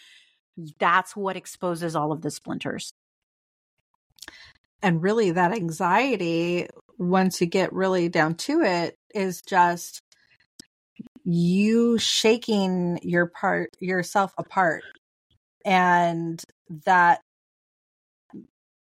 That's 0.79 1.15
what 1.15 1.35
exposes 1.35 1.95
all 1.95 2.11
of 2.11 2.21
the 2.21 2.31
splinters. 2.31 2.93
And 4.81 5.01
really, 5.01 5.31
that 5.31 5.53
anxiety, 5.53 6.67
once 6.97 7.41
you 7.41 7.47
get 7.47 7.73
really 7.73 8.09
down 8.09 8.35
to 8.35 8.61
it, 8.61 8.95
is 9.13 9.41
just 9.41 10.01
you 11.25 11.97
shaking 11.97 12.99
your 13.01 13.27
part 13.27 13.69
yourself 13.79 14.33
apart 14.37 14.83
and 15.65 16.43
that 16.85 17.21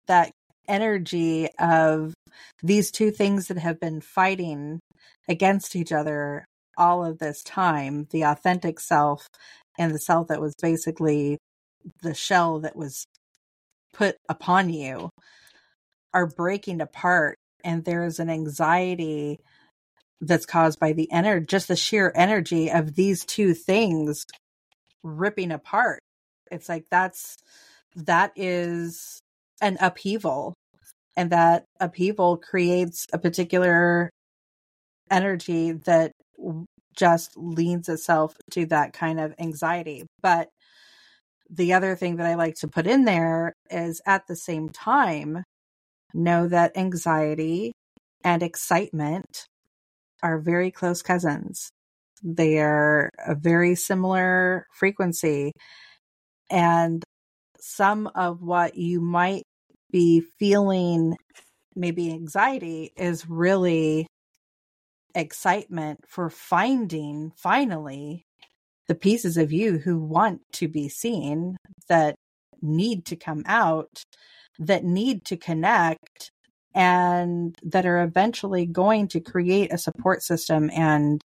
that 0.06 0.32
energy 0.68 1.48
of 1.58 2.14
these 2.62 2.90
two 2.90 3.10
things 3.10 3.48
that 3.48 3.58
have 3.58 3.80
been 3.80 4.00
fighting 4.00 4.80
against 5.28 5.76
each 5.76 5.92
other 5.92 6.44
all 6.76 7.04
of 7.04 7.18
this 7.18 7.42
time 7.44 8.06
the 8.10 8.22
authentic 8.22 8.80
self 8.80 9.26
and 9.78 9.94
the 9.94 9.98
self 9.98 10.28
that 10.28 10.40
was 10.40 10.54
basically 10.60 11.38
the 12.02 12.14
shell 12.14 12.60
that 12.60 12.76
was 12.76 13.04
put 13.92 14.16
upon 14.28 14.70
you 14.70 15.10
are 16.12 16.26
breaking 16.26 16.80
apart. 16.80 17.36
And 17.64 17.84
there's 17.84 18.18
an 18.18 18.30
anxiety 18.30 19.38
that's 20.20 20.46
caused 20.46 20.78
by 20.78 20.92
the 20.92 21.10
energy 21.10 21.46
just 21.46 21.68
the 21.68 21.76
sheer 21.76 22.12
energy 22.14 22.70
of 22.70 22.94
these 22.94 23.24
two 23.24 23.52
things 23.54 24.24
ripping 25.02 25.50
apart. 25.50 26.00
It's 26.50 26.68
like 26.68 26.84
that's 26.90 27.36
that 27.96 28.32
is 28.36 29.20
an 29.60 29.76
upheaval 29.80 30.54
and 31.16 31.30
that 31.30 31.64
upheaval 31.80 32.36
creates 32.36 33.06
a 33.12 33.18
particular 33.18 34.10
energy 35.10 35.72
that 35.72 36.12
just 36.96 37.36
leans 37.36 37.88
itself 37.88 38.36
to 38.50 38.66
that 38.66 38.92
kind 38.92 39.20
of 39.20 39.34
anxiety. 39.38 40.04
But 40.22 40.48
the 41.50 41.74
other 41.74 41.94
thing 41.94 42.16
that 42.16 42.26
i 42.26 42.34
like 42.34 42.54
to 42.54 42.68
put 42.68 42.86
in 42.86 43.04
there 43.04 43.52
is 43.70 44.00
at 44.06 44.26
the 44.26 44.34
same 44.34 44.70
time 44.70 45.44
know 46.14 46.48
that 46.48 46.76
anxiety 46.76 47.72
and 48.24 48.42
excitement 48.42 49.46
are 50.22 50.38
very 50.38 50.70
close 50.70 51.02
cousins. 51.02 51.68
They 52.22 52.58
are 52.58 53.10
a 53.26 53.34
very 53.34 53.74
similar 53.74 54.66
frequency 54.72 55.52
and 56.50 57.04
some 57.64 58.06
of 58.14 58.42
what 58.42 58.76
you 58.76 59.00
might 59.00 59.44
be 59.90 60.20
feeling 60.38 61.16
maybe 61.74 62.12
anxiety 62.12 62.92
is 62.96 63.28
really 63.28 64.06
excitement 65.14 66.00
for 66.06 66.28
finding 66.28 67.32
finally 67.36 68.26
the 68.86 68.94
pieces 68.94 69.36
of 69.36 69.50
you 69.50 69.78
who 69.78 69.98
want 69.98 70.40
to 70.52 70.68
be 70.68 70.88
seen 70.88 71.56
that 71.88 72.16
need 72.60 73.06
to 73.06 73.16
come 73.16 73.42
out 73.46 74.02
that 74.58 74.84
need 74.84 75.24
to 75.24 75.36
connect 75.36 76.30
and 76.74 77.56
that 77.62 77.86
are 77.86 78.02
eventually 78.02 78.66
going 78.66 79.08
to 79.08 79.20
create 79.20 79.72
a 79.72 79.78
support 79.78 80.22
system 80.22 80.70
and 80.74 81.22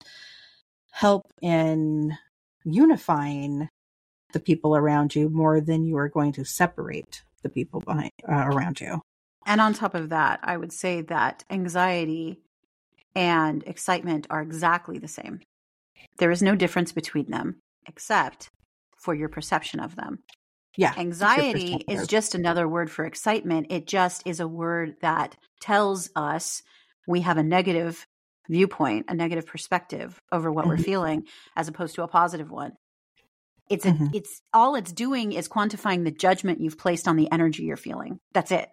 help 0.91 1.23
in 1.41 2.17
unifying 2.65 3.69
the 4.33 4.41
people 4.41 4.77
around 4.77 5.15
you 5.15 5.29
more 5.29 5.61
than 5.61 5.85
you 5.85 5.97
are 5.97 6.09
going 6.09 6.33
to 6.33 6.45
separate 6.45 7.23
the 7.43 7.49
people 7.49 7.81
behind 7.81 8.11
uh, 8.29 8.47
around 8.47 8.81
you. 8.81 9.01
And 9.47 9.61
on 9.61 9.75
top 9.75 9.95
of 9.95 10.09
that, 10.09 10.41
I 10.43 10.57
would 10.57 10.73
say 10.73 11.03
that 11.03 11.45
anxiety 11.49 12.41
and 13.15 13.63
excitement 13.65 14.27
are 14.29 14.43
exactly 14.43 14.99
the 14.99 15.09
same. 15.09 15.41
There 16.19 16.31
is 16.31 16.43
no 16.43 16.57
difference 16.57 16.93
between 16.93 17.31
them 17.31 17.57
except 17.87 18.51
for 18.99 19.15
your 19.15 19.29
perception 19.29 19.81
of 19.81 19.95
them. 19.95 20.19
Yeah. 20.77 20.93
Anxiety 20.97 21.85
is 21.89 22.07
just 22.07 22.35
another 22.35 22.69
word 22.69 22.91
for 22.91 23.05
excitement. 23.05 23.69
It 23.71 23.87
just 23.87 24.27
is 24.27 24.41
a 24.41 24.49
word 24.49 24.97
that 25.01 25.37
tells 25.61 26.11
us 26.15 26.63
we 27.07 27.23
have 27.23 27.39
a 27.39 27.43
negative 27.43 28.07
viewpoint, 28.49 29.07
a 29.09 29.15
negative 29.15 29.47
perspective 29.47 30.21
over 30.31 30.53
what 30.53 30.63
mm-hmm. 30.63 30.71
we're 30.71 30.79
feeling, 30.79 31.25
as 31.57 31.69
opposed 31.69 31.95
to 31.95 32.03
a 32.03 32.09
positive 32.09 32.51
one. 32.51 32.73
It's 33.69 33.85
a, 33.85 33.91
mm-hmm. 33.91 34.07
it's 34.13 34.41
all 34.53 34.77
it's 34.77 34.93
doing 34.93 35.33
is 35.33 35.49
quantifying 35.49 36.05
the 36.05 36.11
judgment 36.11 36.61
you've 36.61 36.79
placed 36.79 37.09
on 37.09 37.17
the 37.17 37.31
energy 37.33 37.65
you're 37.65 37.77
feeling. 37.77 38.21
That's 38.33 38.53
it. 38.53 38.69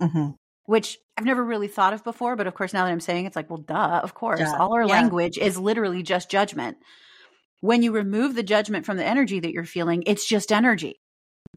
Mm-hmm. 0.00 0.30
Which 0.64 0.98
I've 1.16 1.24
never 1.24 1.44
really 1.44 1.68
thought 1.68 1.92
of 1.92 2.04
before, 2.04 2.36
but 2.36 2.46
of 2.46 2.54
course 2.54 2.72
now 2.72 2.84
that 2.84 2.92
I'm 2.92 3.00
saying 3.00 3.26
it's 3.26 3.36
like, 3.36 3.50
well, 3.50 3.58
duh, 3.58 4.00
of 4.02 4.14
course. 4.14 4.40
Duh. 4.40 4.56
All 4.58 4.72
our 4.74 4.86
yeah. 4.86 4.92
language 4.92 5.36
is 5.36 5.58
literally 5.58 6.02
just 6.02 6.30
judgment. 6.30 6.78
When 7.60 7.82
you 7.82 7.92
remove 7.92 8.34
the 8.34 8.42
judgment 8.42 8.86
from 8.86 8.96
the 8.96 9.04
energy 9.04 9.40
that 9.40 9.52
you're 9.52 9.64
feeling, 9.64 10.04
it's 10.06 10.26
just 10.26 10.50
energy. 10.50 11.00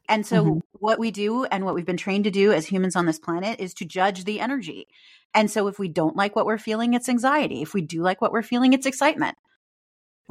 And 0.09 0.25
so, 0.25 0.43
mm-hmm. 0.43 0.59
what 0.73 0.99
we 0.99 1.11
do 1.11 1.45
and 1.45 1.63
what 1.63 1.75
we've 1.75 1.85
been 1.85 1.97
trained 1.97 2.25
to 2.25 2.31
do 2.31 2.51
as 2.51 2.65
humans 2.65 2.95
on 2.95 3.05
this 3.05 3.19
planet 3.19 3.59
is 3.59 3.73
to 3.75 3.85
judge 3.85 4.25
the 4.25 4.39
energy. 4.41 4.87
And 5.33 5.49
so, 5.49 5.67
if 5.67 5.79
we 5.79 5.87
don't 5.87 6.15
like 6.15 6.35
what 6.35 6.45
we're 6.45 6.57
feeling, 6.57 6.93
it's 6.93 7.07
anxiety. 7.07 7.61
If 7.61 7.73
we 7.73 7.81
do 7.81 8.01
like 8.01 8.21
what 8.21 8.31
we're 8.31 8.41
feeling, 8.41 8.73
it's 8.73 8.85
excitement. 8.85 9.37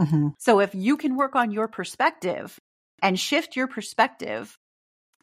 Mm-hmm. 0.00 0.28
So 0.38 0.60
if 0.60 0.74
you 0.74 0.96
can 0.96 1.16
work 1.16 1.36
on 1.36 1.50
your 1.50 1.68
perspective 1.68 2.58
and 3.02 3.18
shift 3.18 3.56
your 3.56 3.66
perspective, 3.66 4.56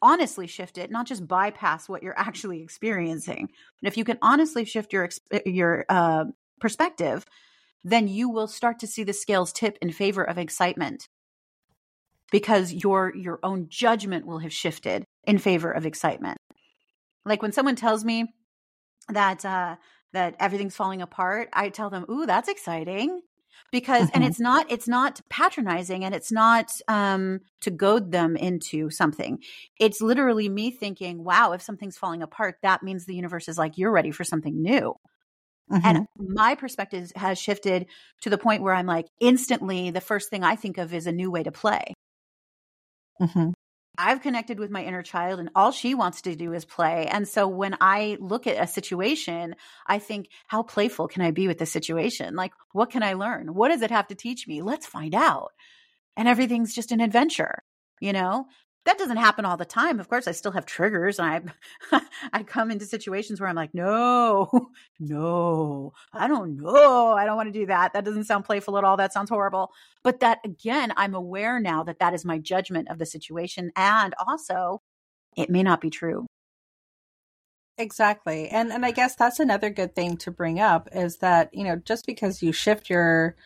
honestly 0.02 0.46
shift 0.46 0.78
it, 0.78 0.90
not 0.90 1.06
just 1.06 1.26
bypass 1.26 1.88
what 1.88 2.02
you're 2.02 2.14
actually 2.18 2.62
experiencing, 2.62 3.48
but 3.80 3.88
if 3.88 3.96
you 3.96 4.04
can 4.04 4.18
honestly 4.22 4.64
shift 4.64 4.92
your 4.92 5.08
your 5.44 5.84
uh, 5.88 6.24
perspective, 6.60 7.24
then 7.84 8.08
you 8.08 8.28
will 8.28 8.48
start 8.48 8.78
to 8.80 8.86
see 8.86 9.02
the 9.02 9.12
scales 9.12 9.52
tip 9.52 9.78
in 9.80 9.90
favor 9.92 10.22
of 10.22 10.38
excitement 10.38 11.08
because 12.30 12.72
your 12.72 13.14
your 13.14 13.40
own 13.42 13.66
judgment 13.68 14.26
will 14.26 14.38
have 14.38 14.52
shifted 14.52 15.04
in 15.24 15.38
favor 15.38 15.70
of 15.70 15.86
excitement. 15.86 16.38
Like 17.24 17.42
when 17.42 17.52
someone 17.52 17.76
tells 17.76 18.04
me 18.04 18.32
that 19.08 19.44
uh, 19.44 19.76
that 20.12 20.36
everything's 20.38 20.76
falling 20.76 21.02
apart, 21.02 21.48
I 21.52 21.70
tell 21.70 21.90
them, 21.90 22.06
"Ooh, 22.10 22.26
that's 22.26 22.48
exciting." 22.48 23.20
Because 23.70 24.06
mm-hmm. 24.06 24.16
and 24.16 24.24
it's 24.24 24.40
not 24.40 24.70
it's 24.70 24.88
not 24.88 25.20
patronizing 25.28 26.04
and 26.04 26.14
it's 26.14 26.32
not 26.32 26.70
um 26.88 27.40
to 27.60 27.70
goad 27.70 28.12
them 28.12 28.36
into 28.36 28.90
something 28.90 29.38
it's 29.78 30.00
literally 30.00 30.48
me 30.48 30.70
thinking 30.70 31.24
wow 31.24 31.52
if 31.52 31.62
something's 31.62 31.98
falling 31.98 32.22
apart 32.22 32.56
that 32.62 32.82
means 32.82 33.04
the 33.04 33.14
universe 33.14 33.48
is 33.48 33.58
like 33.58 33.78
you're 33.78 33.92
ready 33.92 34.10
for 34.10 34.24
something 34.24 34.62
new 34.62 34.94
mm-hmm. 35.70 35.80
and 35.84 36.06
my 36.16 36.54
perspective 36.54 37.10
has 37.16 37.38
shifted 37.38 37.86
to 38.20 38.30
the 38.30 38.38
point 38.38 38.62
where 38.62 38.74
i'm 38.74 38.86
like 38.86 39.06
instantly 39.20 39.90
the 39.90 40.00
first 40.00 40.30
thing 40.30 40.44
i 40.44 40.56
think 40.56 40.78
of 40.78 40.92
is 40.94 41.06
a 41.06 41.12
new 41.12 41.30
way 41.30 41.42
to 41.42 41.52
play 41.52 41.94
mm-hmm. 43.20 43.50
I've 43.98 44.22
connected 44.22 44.58
with 44.58 44.70
my 44.70 44.82
inner 44.84 45.02
child 45.02 45.40
and 45.40 45.50
all 45.54 45.72
she 45.72 45.94
wants 45.94 46.22
to 46.22 46.34
do 46.34 46.52
is 46.52 46.64
play. 46.64 47.06
And 47.06 47.28
so 47.28 47.46
when 47.48 47.76
I 47.80 48.16
look 48.20 48.46
at 48.46 48.62
a 48.62 48.66
situation, 48.66 49.56
I 49.86 49.98
think, 49.98 50.28
how 50.46 50.62
playful 50.62 51.08
can 51.08 51.22
I 51.22 51.32
be 51.32 51.48
with 51.48 51.58
this 51.58 51.72
situation? 51.72 52.34
Like, 52.34 52.52
what 52.72 52.90
can 52.90 53.02
I 53.02 53.14
learn? 53.14 53.54
What 53.54 53.68
does 53.68 53.82
it 53.82 53.90
have 53.90 54.08
to 54.08 54.14
teach 54.14 54.46
me? 54.48 54.62
Let's 54.62 54.86
find 54.86 55.14
out. 55.14 55.52
And 56.16 56.28
everything's 56.28 56.74
just 56.74 56.92
an 56.92 57.00
adventure, 57.00 57.62
you 58.00 58.12
know? 58.12 58.46
That 58.86 58.98
doesn't 58.98 59.18
happen 59.18 59.44
all 59.44 59.56
the 59.56 59.64
time. 59.64 60.00
Of 60.00 60.08
course, 60.08 60.26
I 60.26 60.32
still 60.32 60.52
have 60.52 60.66
triggers 60.66 61.18
and 61.18 61.52
I 61.92 62.00
I 62.32 62.42
come 62.42 62.70
into 62.70 62.86
situations 62.86 63.40
where 63.40 63.48
I'm 63.48 63.56
like, 63.56 63.74
"No. 63.74 64.70
No. 65.00 65.92
I 66.12 66.28
don't 66.28 66.56
know. 66.58 67.12
I 67.12 67.24
don't 67.24 67.36
want 67.36 67.52
to 67.52 67.58
do 67.58 67.66
that. 67.66 67.92
That 67.94 68.04
doesn't 68.04 68.24
sound 68.24 68.44
playful 68.44 68.76
at 68.78 68.84
all. 68.84 68.96
That 68.96 69.12
sounds 69.12 69.30
horrible." 69.30 69.72
But 70.02 70.20
that 70.20 70.38
again, 70.44 70.92
I'm 70.96 71.14
aware 71.14 71.60
now 71.60 71.82
that 71.84 71.98
that 72.00 72.14
is 72.14 72.24
my 72.24 72.38
judgment 72.38 72.88
of 72.90 72.98
the 72.98 73.06
situation 73.06 73.72
and 73.76 74.14
also 74.26 74.82
it 75.36 75.50
may 75.50 75.62
not 75.62 75.80
be 75.80 75.90
true. 75.90 76.26
Exactly. 77.78 78.48
And 78.48 78.72
and 78.72 78.84
I 78.84 78.90
guess 78.90 79.16
that's 79.16 79.40
another 79.40 79.70
good 79.70 79.94
thing 79.94 80.16
to 80.18 80.30
bring 80.30 80.60
up 80.60 80.88
is 80.92 81.18
that, 81.18 81.48
you 81.54 81.64
know, 81.64 81.76
just 81.76 82.06
because 82.06 82.42
you 82.42 82.52
shift 82.52 82.90
your 82.90 83.36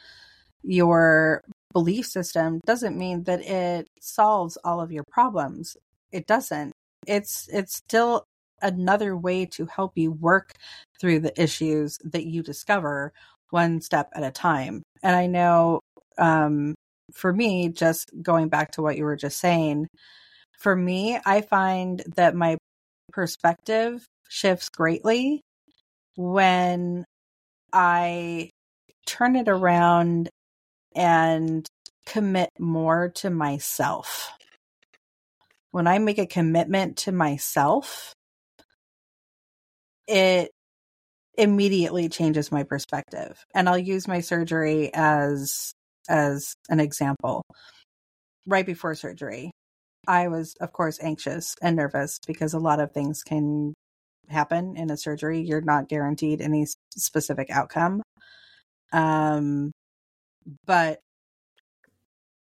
your 0.62 1.44
belief 1.74 2.06
system 2.06 2.60
doesn't 2.64 2.96
mean 2.96 3.24
that 3.24 3.42
it 3.42 3.88
solves 4.00 4.56
all 4.64 4.80
of 4.80 4.90
your 4.90 5.04
problems. 5.10 5.76
It 6.12 6.26
doesn't. 6.26 6.72
It's 7.06 7.48
it's 7.52 7.76
still 7.76 8.24
another 8.62 9.14
way 9.14 9.44
to 9.44 9.66
help 9.66 9.92
you 9.96 10.12
work 10.12 10.52
through 10.98 11.20
the 11.20 11.40
issues 11.40 11.98
that 12.04 12.24
you 12.24 12.42
discover 12.42 13.12
one 13.50 13.82
step 13.82 14.08
at 14.14 14.24
a 14.24 14.30
time. 14.30 14.82
And 15.02 15.14
I 15.14 15.26
know 15.26 15.80
um, 16.16 16.74
for 17.12 17.32
me, 17.32 17.68
just 17.68 18.10
going 18.22 18.48
back 18.48 18.72
to 18.72 18.82
what 18.82 18.96
you 18.96 19.04
were 19.04 19.16
just 19.16 19.38
saying, 19.38 19.88
for 20.58 20.74
me, 20.74 21.18
I 21.26 21.42
find 21.42 22.02
that 22.16 22.34
my 22.34 22.56
perspective 23.12 24.06
shifts 24.28 24.68
greatly 24.70 25.42
when 26.16 27.04
I 27.72 28.50
turn 29.06 29.36
it 29.36 29.48
around 29.48 30.30
and 30.94 31.66
commit 32.06 32.50
more 32.58 33.10
to 33.16 33.30
myself. 33.30 34.30
When 35.70 35.86
I 35.86 35.98
make 35.98 36.18
a 36.18 36.26
commitment 36.26 36.98
to 36.98 37.12
myself, 37.12 38.14
it 40.06 40.50
immediately 41.36 42.08
changes 42.08 42.52
my 42.52 42.62
perspective. 42.62 43.44
And 43.54 43.68
I'll 43.68 43.78
use 43.78 44.06
my 44.06 44.20
surgery 44.20 44.90
as 44.94 45.72
as 46.08 46.54
an 46.68 46.80
example. 46.80 47.42
Right 48.46 48.66
before 48.66 48.94
surgery, 48.94 49.50
I 50.06 50.28
was 50.28 50.54
of 50.60 50.72
course 50.72 50.98
anxious 51.02 51.54
and 51.62 51.76
nervous 51.76 52.18
because 52.26 52.54
a 52.54 52.58
lot 52.58 52.80
of 52.80 52.92
things 52.92 53.22
can 53.22 53.74
happen 54.28 54.76
in 54.76 54.90
a 54.90 54.96
surgery. 54.96 55.40
You're 55.40 55.60
not 55.60 55.88
guaranteed 55.88 56.40
any 56.40 56.66
specific 56.96 57.50
outcome. 57.50 58.02
Um 58.92 59.72
but 60.66 61.00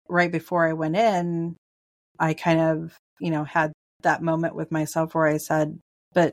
right 0.08 0.30
before 0.30 0.68
I 0.68 0.72
went 0.74 0.96
in, 0.96 1.56
I 2.18 2.34
kind 2.34 2.60
of, 2.60 2.96
you 3.20 3.30
know, 3.30 3.44
had 3.44 3.72
that 4.02 4.22
moment 4.22 4.54
with 4.54 4.70
myself 4.70 5.14
where 5.14 5.26
I 5.26 5.38
said, 5.38 5.78
but 6.14 6.32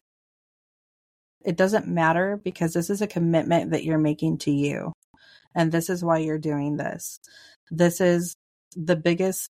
it 1.45 1.55
doesn't 1.55 1.87
matter 1.87 2.39
because 2.43 2.73
this 2.73 2.89
is 2.89 3.01
a 3.01 3.07
commitment 3.07 3.71
that 3.71 3.83
you're 3.83 3.97
making 3.97 4.39
to 4.39 4.51
you. 4.51 4.91
And 5.55 5.71
this 5.71 5.89
is 5.89 6.03
why 6.03 6.19
you're 6.19 6.37
doing 6.37 6.77
this. 6.77 7.19
This 7.71 8.01
is 8.01 8.35
the 8.75 8.95
biggest 8.95 9.49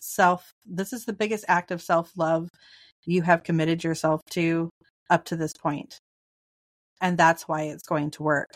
self, 0.00 0.50
this 0.66 0.92
is 0.92 1.04
the 1.04 1.12
biggest 1.12 1.44
act 1.48 1.70
of 1.70 1.82
self 1.82 2.10
love 2.16 2.48
you 3.06 3.22
have 3.22 3.44
committed 3.44 3.82
yourself 3.84 4.20
to 4.30 4.70
up 5.08 5.24
to 5.26 5.36
this 5.36 5.52
point. 5.52 5.98
And 7.00 7.16
that's 7.16 7.48
why 7.48 7.62
it's 7.62 7.86
going 7.86 8.10
to 8.12 8.22
work. 8.22 8.50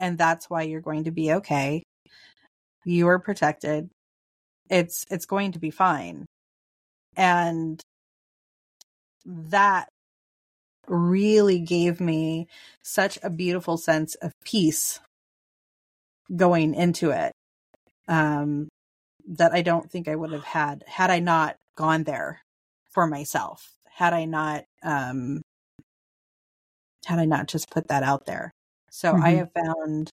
And 0.00 0.16
that's 0.16 0.48
why 0.48 0.62
you're 0.62 0.80
going 0.80 1.04
to 1.04 1.10
be 1.10 1.32
okay. 1.34 1.82
You 2.84 3.08
are 3.08 3.18
protected. 3.18 3.90
It's 4.70 5.04
it's 5.10 5.26
going 5.26 5.52
to 5.52 5.58
be 5.58 5.70
fine. 5.70 6.26
And 7.16 7.80
that 9.26 9.88
really 10.88 11.60
gave 11.60 12.00
me 12.00 12.48
such 12.82 13.18
a 13.22 13.30
beautiful 13.30 13.76
sense 13.76 14.14
of 14.16 14.32
peace 14.44 15.00
going 16.34 16.74
into 16.74 17.10
it 17.10 17.32
um 18.08 18.68
that 19.28 19.52
I 19.52 19.62
don't 19.62 19.90
think 19.90 20.08
I 20.08 20.16
would 20.16 20.32
have 20.32 20.44
had 20.44 20.82
had 20.86 21.10
I 21.10 21.20
not 21.20 21.56
gone 21.76 22.02
there 22.04 22.40
for 22.90 23.06
myself 23.06 23.70
had 23.88 24.12
I 24.12 24.24
not 24.24 24.64
um 24.82 25.42
had 27.06 27.18
I 27.18 27.24
not 27.24 27.48
just 27.48 27.70
put 27.70 27.88
that 27.88 28.02
out 28.02 28.26
there. 28.26 28.52
So 28.90 29.12
mm-hmm. 29.12 29.22
I 29.22 29.30
have 29.30 29.50
found 29.52 30.10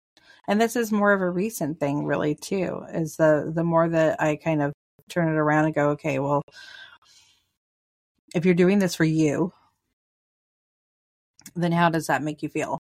and 0.48 0.60
this 0.60 0.76
is 0.76 0.92
more 0.92 1.12
of 1.12 1.20
a 1.20 1.30
recent 1.30 1.78
thing 1.80 2.04
really 2.04 2.34
too 2.34 2.84
is 2.92 3.16
the 3.16 3.50
the 3.54 3.64
more 3.64 3.88
that 3.88 4.20
i 4.20 4.36
kind 4.36 4.62
of 4.62 4.72
turn 5.08 5.28
it 5.28 5.38
around 5.38 5.66
and 5.66 5.74
go 5.74 5.90
okay 5.90 6.18
well 6.18 6.42
if 8.34 8.44
you're 8.44 8.54
doing 8.54 8.78
this 8.78 8.94
for 8.94 9.04
you 9.04 9.52
then 11.54 11.72
how 11.72 11.90
does 11.90 12.06
that 12.06 12.22
make 12.22 12.42
you 12.42 12.48
feel? 12.48 12.78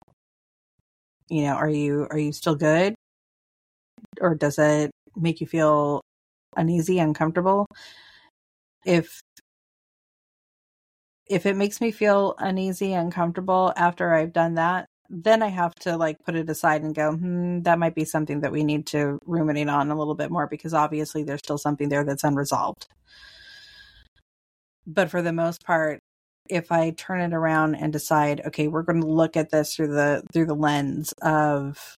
You 1.30 1.44
know 1.44 1.54
are 1.56 1.70
you 1.70 2.08
are 2.12 2.18
you 2.20 2.32
still 2.32 2.56
good? 2.56 2.96
Or 4.22 4.36
does 4.36 4.58
it 4.60 4.92
make 5.16 5.42
you 5.42 5.48
feel 5.48 6.02
uneasy 6.56 7.00
uncomfortable? 7.00 7.66
If 8.86 9.22
if 11.28 11.46
it 11.46 11.56
makes 11.56 11.82
me 11.82 11.92
feel 11.92 12.36
uneasy 12.38 12.94
uncomfortable 12.94 13.74
after 13.76 14.14
i've 14.14 14.32
done 14.34 14.56
that 14.56 14.86
then 15.10 15.44
I 15.44 15.48
have 15.48 15.76
to 15.82 15.98
like 15.98 16.24
put 16.26 16.36
it 16.36 16.50
aside 16.50 16.82
and 16.84 16.96
go, 16.96 17.14
hmm, 17.14 17.62
that 17.62 17.80
might 17.80 17.96
be 17.96 18.06
something 18.06 18.42
that 18.42 18.52
we 18.52 18.64
need 18.64 18.88
to 18.88 19.20
ruminate 19.26 19.70
on 19.70 19.92
a 19.92 19.98
little 19.98 20.16
bit 20.16 20.32
more 20.32 20.48
because 20.48 20.74
obviously 20.74 21.24
there's 21.24 21.40
still 21.40 21.58
something 21.58 21.90
there 21.90 22.04
that's 22.04 22.24
unresolved. 22.24 22.88
But 24.88 25.10
for 25.10 25.22
the 25.22 25.34
most 25.34 25.64
part, 25.64 26.00
if 26.50 26.72
I 26.72 26.92
turn 26.92 27.22
it 27.22 27.34
around 27.36 27.76
and 27.76 27.92
decide, 27.92 28.42
okay, 28.48 28.68
we're 28.68 28.84
going 28.84 29.02
to 29.02 29.08
look 29.08 29.36
at 29.36 29.50
this 29.50 29.76
through 29.76 29.88
the 29.88 30.24
through 30.32 30.46
the 30.46 30.56
lens 30.56 31.14
of 31.22 31.96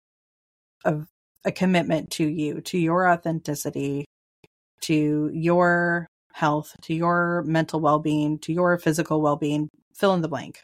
of 0.84 1.06
a 1.44 1.52
commitment 1.52 2.10
to 2.12 2.26
you, 2.26 2.60
to 2.62 2.78
your 2.78 3.08
authenticity, 3.08 4.04
to 4.82 5.30
your 5.32 6.06
health, 6.32 6.76
to 6.82 6.94
your 6.94 7.42
mental 7.46 7.80
well-being, 7.80 8.38
to 8.40 8.52
your 8.52 8.78
physical 8.78 9.20
well-being, 9.20 9.68
fill 9.94 10.14
in 10.14 10.22
the 10.22 10.28
blank. 10.28 10.60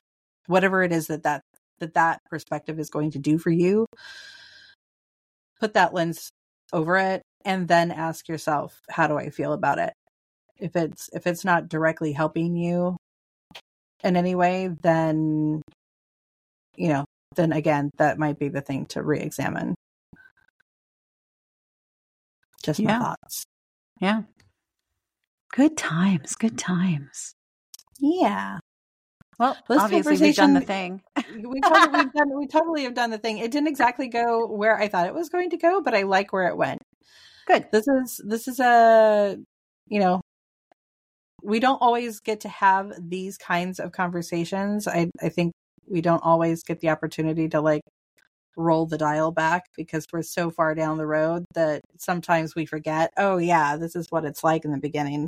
Whatever 0.46 0.82
it 0.82 0.92
is 0.92 1.06
that 1.06 1.22
that 1.24 1.42
that 1.82 1.94
that 1.94 2.20
perspective 2.30 2.78
is 2.78 2.88
going 2.90 3.10
to 3.10 3.18
do 3.18 3.36
for 3.38 3.50
you 3.50 3.84
put 5.60 5.74
that 5.74 5.92
lens 5.92 6.30
over 6.72 6.96
it 6.96 7.22
and 7.44 7.68
then 7.68 7.90
ask 7.90 8.28
yourself 8.28 8.80
how 8.88 9.06
do 9.06 9.16
i 9.18 9.28
feel 9.28 9.52
about 9.52 9.78
it? 9.78 9.92
If 10.58 10.76
it's 10.76 11.10
if 11.12 11.26
it's 11.26 11.44
not 11.44 11.68
directly 11.68 12.12
helping 12.12 12.56
you 12.56 12.96
in 14.04 14.16
any 14.16 14.34
way 14.34 14.70
then 14.82 15.62
you 16.76 16.88
know 16.88 17.04
then 17.36 17.52
again 17.52 17.90
that 17.98 18.18
might 18.18 18.38
be 18.38 18.48
the 18.48 18.60
thing 18.60 18.86
to 18.86 19.02
re-examine. 19.02 19.74
Just 22.62 22.80
my 22.80 22.98
thoughts. 22.98 23.44
Yeah. 24.00 24.22
Good 25.52 25.76
times 25.76 26.36
good 26.36 26.56
times. 26.56 27.34
Yeah 27.98 28.58
well, 29.42 29.56
this 29.68 29.80
obviously 29.80 30.18
we've 30.18 30.36
done 30.36 30.54
the 30.54 30.60
thing. 30.60 31.02
we, 31.16 31.60
totally, 31.60 32.04
we've 32.04 32.12
done, 32.12 32.38
we 32.38 32.46
totally 32.46 32.84
have 32.84 32.94
done 32.94 33.10
the 33.10 33.18
thing. 33.18 33.38
It 33.38 33.50
didn't 33.50 33.66
exactly 33.66 34.06
go 34.06 34.46
where 34.46 34.78
I 34.78 34.86
thought 34.86 35.08
it 35.08 35.14
was 35.14 35.28
going 35.28 35.50
to 35.50 35.56
go, 35.56 35.82
but 35.82 35.94
I 35.94 36.02
like 36.02 36.32
where 36.32 36.46
it 36.46 36.56
went. 36.56 36.80
Good. 37.48 37.66
This 37.72 37.88
is 37.88 38.20
this 38.24 38.46
is 38.46 38.60
a 38.60 39.36
you 39.88 39.98
know 39.98 40.20
we 41.42 41.58
don't 41.58 41.82
always 41.82 42.20
get 42.20 42.42
to 42.42 42.48
have 42.48 42.92
these 43.00 43.36
kinds 43.36 43.80
of 43.80 43.90
conversations. 43.90 44.86
I 44.86 45.10
I 45.20 45.28
think 45.28 45.52
we 45.88 46.02
don't 46.02 46.22
always 46.22 46.62
get 46.62 46.78
the 46.78 46.90
opportunity 46.90 47.48
to 47.48 47.60
like 47.60 47.82
roll 48.56 48.86
the 48.86 48.98
dial 48.98 49.32
back 49.32 49.64
because 49.76 50.06
we're 50.12 50.22
so 50.22 50.52
far 50.52 50.76
down 50.76 50.98
the 50.98 51.06
road 51.06 51.44
that 51.54 51.80
sometimes 51.98 52.54
we 52.54 52.64
forget, 52.64 53.10
oh 53.16 53.38
yeah, 53.38 53.76
this 53.76 53.96
is 53.96 54.06
what 54.10 54.24
it's 54.24 54.44
like 54.44 54.64
in 54.64 54.70
the 54.70 54.78
beginning 54.78 55.26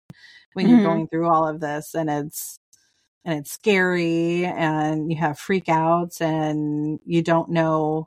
when 0.53 0.67
mm-hmm. 0.67 0.77
you're 0.77 0.85
going 0.85 1.09
through 1.09 1.29
all 1.29 1.49
of 1.49 1.59
this 1.59 1.95
and 1.97 2.09
it's 2.09 2.59
and 3.25 3.41
it's 3.41 3.53
scary 3.53 4.45
and 4.45 5.11
you 5.11 5.19
have 5.19 5.39
freakouts 5.39 6.21
and 6.21 7.01
you 7.07 7.23
don't 7.23 7.51
know 7.51 8.07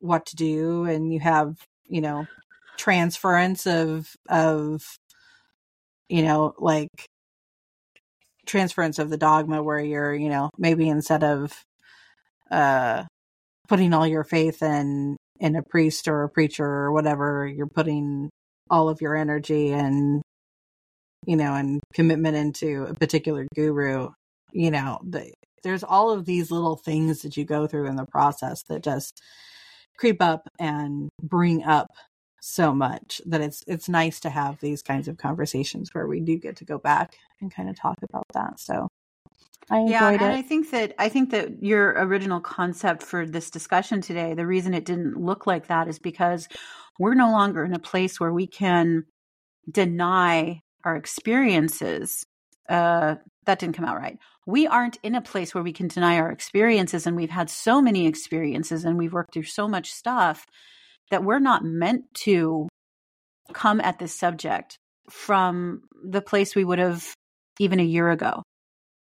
what 0.00 0.26
to 0.26 0.36
do 0.36 0.84
and 0.84 1.12
you 1.12 1.20
have 1.20 1.56
you 1.88 2.00
know 2.00 2.26
transference 2.76 3.66
of 3.66 4.14
of 4.28 4.82
you 6.08 6.22
know 6.22 6.54
like 6.58 7.06
transference 8.46 8.98
of 8.98 9.10
the 9.10 9.16
dogma 9.16 9.62
where 9.62 9.80
you're 9.80 10.14
you 10.14 10.28
know 10.28 10.50
maybe 10.58 10.88
instead 10.88 11.22
of 11.22 11.52
uh 12.50 13.04
putting 13.68 13.94
all 13.94 14.06
your 14.06 14.24
faith 14.24 14.62
in 14.62 15.16
in 15.38 15.56
a 15.56 15.62
priest 15.62 16.08
or 16.08 16.24
a 16.24 16.28
preacher 16.28 16.64
or 16.64 16.92
whatever 16.92 17.46
you're 17.46 17.66
putting 17.66 18.28
all 18.70 18.88
of 18.88 19.00
your 19.00 19.14
energy 19.16 19.70
and 19.70 20.22
you 21.26 21.36
know, 21.36 21.54
and 21.54 21.80
commitment 21.94 22.36
into 22.36 22.84
a 22.84 22.94
particular 22.94 23.46
guru, 23.54 24.10
you 24.52 24.70
know, 24.70 24.98
the, 25.04 25.32
there's 25.62 25.84
all 25.84 26.10
of 26.10 26.24
these 26.24 26.50
little 26.50 26.76
things 26.76 27.22
that 27.22 27.36
you 27.36 27.44
go 27.44 27.66
through 27.66 27.86
in 27.86 27.96
the 27.96 28.06
process 28.06 28.62
that 28.64 28.82
just 28.82 29.22
creep 29.96 30.20
up 30.20 30.48
and 30.58 31.08
bring 31.22 31.62
up 31.62 31.88
so 32.40 32.74
much 32.74 33.22
that 33.24 33.40
it's 33.40 33.62
it's 33.68 33.88
nice 33.88 34.18
to 34.18 34.28
have 34.28 34.58
these 34.58 34.82
kinds 34.82 35.06
of 35.06 35.16
conversations 35.16 35.90
where 35.92 36.08
we 36.08 36.18
do 36.18 36.36
get 36.36 36.56
to 36.56 36.64
go 36.64 36.76
back 36.76 37.14
and 37.40 37.54
kind 37.54 37.70
of 37.70 37.78
talk 37.78 37.96
about 38.02 38.24
that. 38.34 38.58
So 38.58 38.88
I 39.70 39.78
enjoyed 39.78 39.90
yeah, 39.92 40.10
it. 40.10 40.22
and 40.22 40.32
I 40.32 40.42
think 40.42 40.70
that 40.72 40.94
I 40.98 41.08
think 41.08 41.30
that 41.30 41.62
your 41.62 41.90
original 41.90 42.40
concept 42.40 43.04
for 43.04 43.26
this 43.26 43.48
discussion 43.48 44.00
today, 44.00 44.34
the 44.34 44.46
reason 44.46 44.74
it 44.74 44.84
didn't 44.84 45.16
look 45.16 45.46
like 45.46 45.68
that 45.68 45.86
is 45.86 46.00
because 46.00 46.48
we're 46.98 47.14
no 47.14 47.30
longer 47.30 47.64
in 47.64 47.74
a 47.74 47.78
place 47.78 48.18
where 48.18 48.32
we 48.32 48.48
can 48.48 49.04
deny 49.70 50.60
our 50.84 50.96
experiences. 50.96 52.24
Uh, 52.68 53.16
that 53.46 53.58
didn't 53.58 53.76
come 53.76 53.84
out 53.84 53.96
right. 53.96 54.18
We 54.46 54.66
aren't 54.66 54.98
in 55.02 55.14
a 55.14 55.20
place 55.20 55.54
where 55.54 55.64
we 55.64 55.72
can 55.72 55.88
deny 55.88 56.18
our 56.18 56.30
experiences, 56.30 57.06
and 57.06 57.16
we've 57.16 57.30
had 57.30 57.50
so 57.50 57.82
many 57.82 58.06
experiences 58.06 58.84
and 58.84 58.98
we've 58.98 59.12
worked 59.12 59.34
through 59.34 59.44
so 59.44 59.68
much 59.68 59.92
stuff 59.92 60.46
that 61.10 61.24
we're 61.24 61.38
not 61.38 61.64
meant 61.64 62.04
to 62.14 62.68
come 63.52 63.80
at 63.80 63.98
this 63.98 64.14
subject 64.14 64.78
from 65.10 65.82
the 66.02 66.22
place 66.22 66.54
we 66.54 66.64
would 66.64 66.78
have 66.78 67.14
even 67.58 67.80
a 67.80 67.84
year 67.84 68.10
ago. 68.10 68.42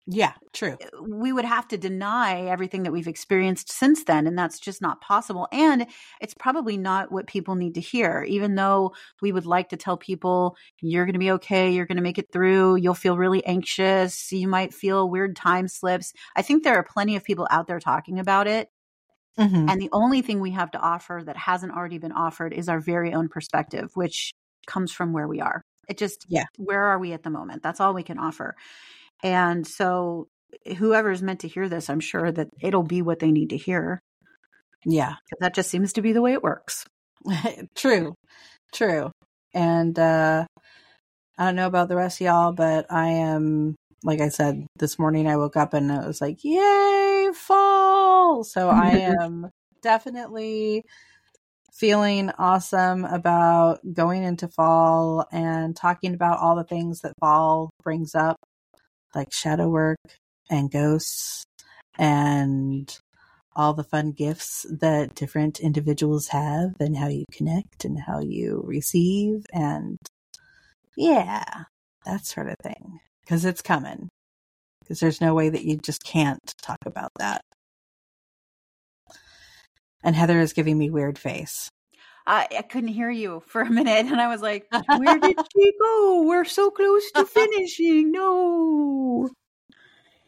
Yeah, 0.06 0.32
true. 0.52 0.78
We 1.00 1.32
would 1.32 1.44
have 1.44 1.68
to 1.68 1.78
deny 1.78 2.40
everything 2.46 2.82
that 2.82 2.92
we've 2.92 3.06
experienced 3.06 3.70
since 3.70 4.02
then, 4.02 4.26
and 4.26 4.36
that's 4.36 4.58
just 4.58 4.82
not 4.82 5.00
possible. 5.00 5.46
And 5.52 5.86
it's 6.20 6.34
probably 6.34 6.76
not 6.76 7.12
what 7.12 7.28
people 7.28 7.54
need 7.54 7.74
to 7.76 7.80
hear, 7.80 8.24
even 8.28 8.56
though 8.56 8.94
we 9.20 9.30
would 9.30 9.46
like 9.46 9.68
to 9.68 9.76
tell 9.76 9.96
people, 9.96 10.56
you're 10.80 11.04
going 11.06 11.12
to 11.12 11.20
be 11.20 11.30
okay, 11.32 11.70
you're 11.70 11.86
going 11.86 11.96
to 11.98 12.02
make 12.02 12.18
it 12.18 12.32
through, 12.32 12.76
you'll 12.76 12.94
feel 12.94 13.16
really 13.16 13.44
anxious, 13.46 14.32
you 14.32 14.48
might 14.48 14.74
feel 14.74 15.08
weird 15.08 15.36
time 15.36 15.68
slips. 15.68 16.12
I 16.34 16.42
think 16.42 16.64
there 16.64 16.74
are 16.76 16.82
plenty 16.84 17.14
of 17.14 17.22
people 17.22 17.46
out 17.52 17.68
there 17.68 17.78
talking 17.80 18.18
about 18.18 18.48
it. 18.48 18.70
Mhm. 19.38 19.72
And 19.72 19.80
the 19.80 19.90
only 19.92 20.22
thing 20.22 20.40
we 20.40 20.50
have 20.52 20.70
to 20.72 20.78
offer 20.80 21.22
that 21.24 21.36
hasn't 21.36 21.72
already 21.72 21.98
been 21.98 22.12
offered 22.12 22.52
is 22.52 22.68
our 22.68 22.80
very 22.80 23.14
own 23.14 23.28
perspective, 23.28 23.90
which 23.94 24.32
comes 24.66 24.92
from 24.92 25.12
where 25.12 25.28
we 25.28 25.40
are. 25.40 25.62
It 25.88 25.98
just, 25.98 26.26
Yeah. 26.28 26.46
where 26.56 26.84
are 26.84 26.98
we 26.98 27.12
at 27.12 27.22
the 27.22 27.30
moment? 27.30 27.62
That's 27.62 27.80
all 27.80 27.94
we 27.94 28.02
can 28.02 28.18
offer. 28.18 28.56
And 29.22 29.66
so, 29.66 30.28
whoever's 30.78 31.22
meant 31.22 31.40
to 31.40 31.48
hear 31.48 31.68
this, 31.68 31.88
I'm 31.88 32.00
sure 32.00 32.30
that 32.32 32.48
it'll 32.60 32.82
be 32.82 33.02
what 33.02 33.18
they 33.18 33.30
need 33.30 33.50
to 33.50 33.56
hear. 33.56 34.00
Yeah. 34.84 35.14
That 35.40 35.54
just 35.54 35.70
seems 35.70 35.92
to 35.94 36.02
be 36.02 36.12
the 36.12 36.22
way 36.22 36.32
it 36.32 36.42
works. 36.42 36.84
true. 37.74 38.14
True. 38.72 39.10
And 39.54 39.98
uh 39.98 40.46
I 41.38 41.46
don't 41.46 41.56
know 41.56 41.66
about 41.66 41.88
the 41.88 41.96
rest 41.96 42.20
of 42.20 42.26
y'all, 42.26 42.52
but 42.52 42.86
I 42.90 43.08
am 43.08 43.74
like 44.04 44.20
I 44.20 44.28
said 44.28 44.66
this 44.78 44.98
morning 44.98 45.26
I 45.28 45.36
woke 45.36 45.56
up 45.56 45.74
and 45.74 45.90
it 45.90 46.06
was 46.06 46.20
like, 46.20 46.38
"Yay, 46.42 47.30
fall." 47.34 48.44
So 48.44 48.68
I 48.68 48.90
am 49.22 49.50
definitely 49.82 50.84
feeling 51.72 52.30
awesome 52.38 53.04
about 53.04 53.80
going 53.94 54.24
into 54.24 54.48
fall 54.48 55.26
and 55.32 55.74
talking 55.76 56.14
about 56.14 56.38
all 56.38 56.54
the 56.56 56.64
things 56.64 57.00
that 57.00 57.14
fall 57.20 57.70
brings 57.82 58.14
up 58.14 58.36
like 59.14 59.32
shadow 59.32 59.68
work 59.68 59.98
and 60.50 60.70
ghosts 60.70 61.44
and 61.98 62.98
all 63.54 63.74
the 63.74 63.84
fun 63.84 64.12
gifts 64.12 64.64
that 64.70 65.14
different 65.14 65.60
individuals 65.60 66.28
have 66.28 66.70
and 66.80 66.96
how 66.96 67.08
you 67.08 67.24
connect 67.30 67.84
and 67.84 68.00
how 68.00 68.18
you 68.18 68.62
receive 68.64 69.44
and 69.52 69.98
yeah 70.96 71.44
that 72.04 72.26
sort 72.26 72.48
of 72.48 72.56
thing. 72.62 73.00
Because 73.24 73.44
it's 73.44 73.62
coming. 73.62 74.08
Because 74.80 75.00
there's 75.00 75.20
no 75.20 75.34
way 75.34 75.48
that 75.48 75.64
you 75.64 75.76
just 75.76 76.02
can't 76.02 76.40
talk 76.60 76.78
about 76.86 77.10
that. 77.18 77.42
And 80.02 80.16
heather 80.16 80.40
is 80.40 80.52
giving 80.52 80.76
me 80.78 80.90
weird 80.90 81.18
face 81.18 81.68
I, 82.26 82.46
I 82.58 82.62
couldn't 82.62 82.88
hear 82.88 83.10
you 83.10 83.42
for 83.46 83.62
a 83.62 83.70
minute, 83.70 84.06
and 84.06 84.20
I 84.20 84.28
was 84.28 84.42
like, 84.42 84.66
"Where 84.96 85.18
did 85.18 85.36
she 85.52 85.72
go? 85.80 86.22
We're 86.26 86.44
so 86.44 86.70
close 86.70 87.10
to 87.12 87.24
finishing." 87.26 88.12
No. 88.12 89.28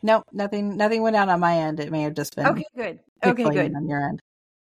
nope 0.03 0.25
nothing 0.33 0.77
nothing 0.77 1.03
went 1.03 1.17
out 1.17 1.29
on 1.29 1.41
my 1.41 1.57
end 1.57 1.81
it 1.81 1.91
may 1.91 2.03
have 2.03 2.15
just 2.15 2.37
been 2.37 2.47
Okay, 2.47 2.65
good. 2.77 3.01
Okay, 3.25 3.45
good. 3.45 3.75
on 3.75 3.89
your 3.89 4.07
end 4.07 4.21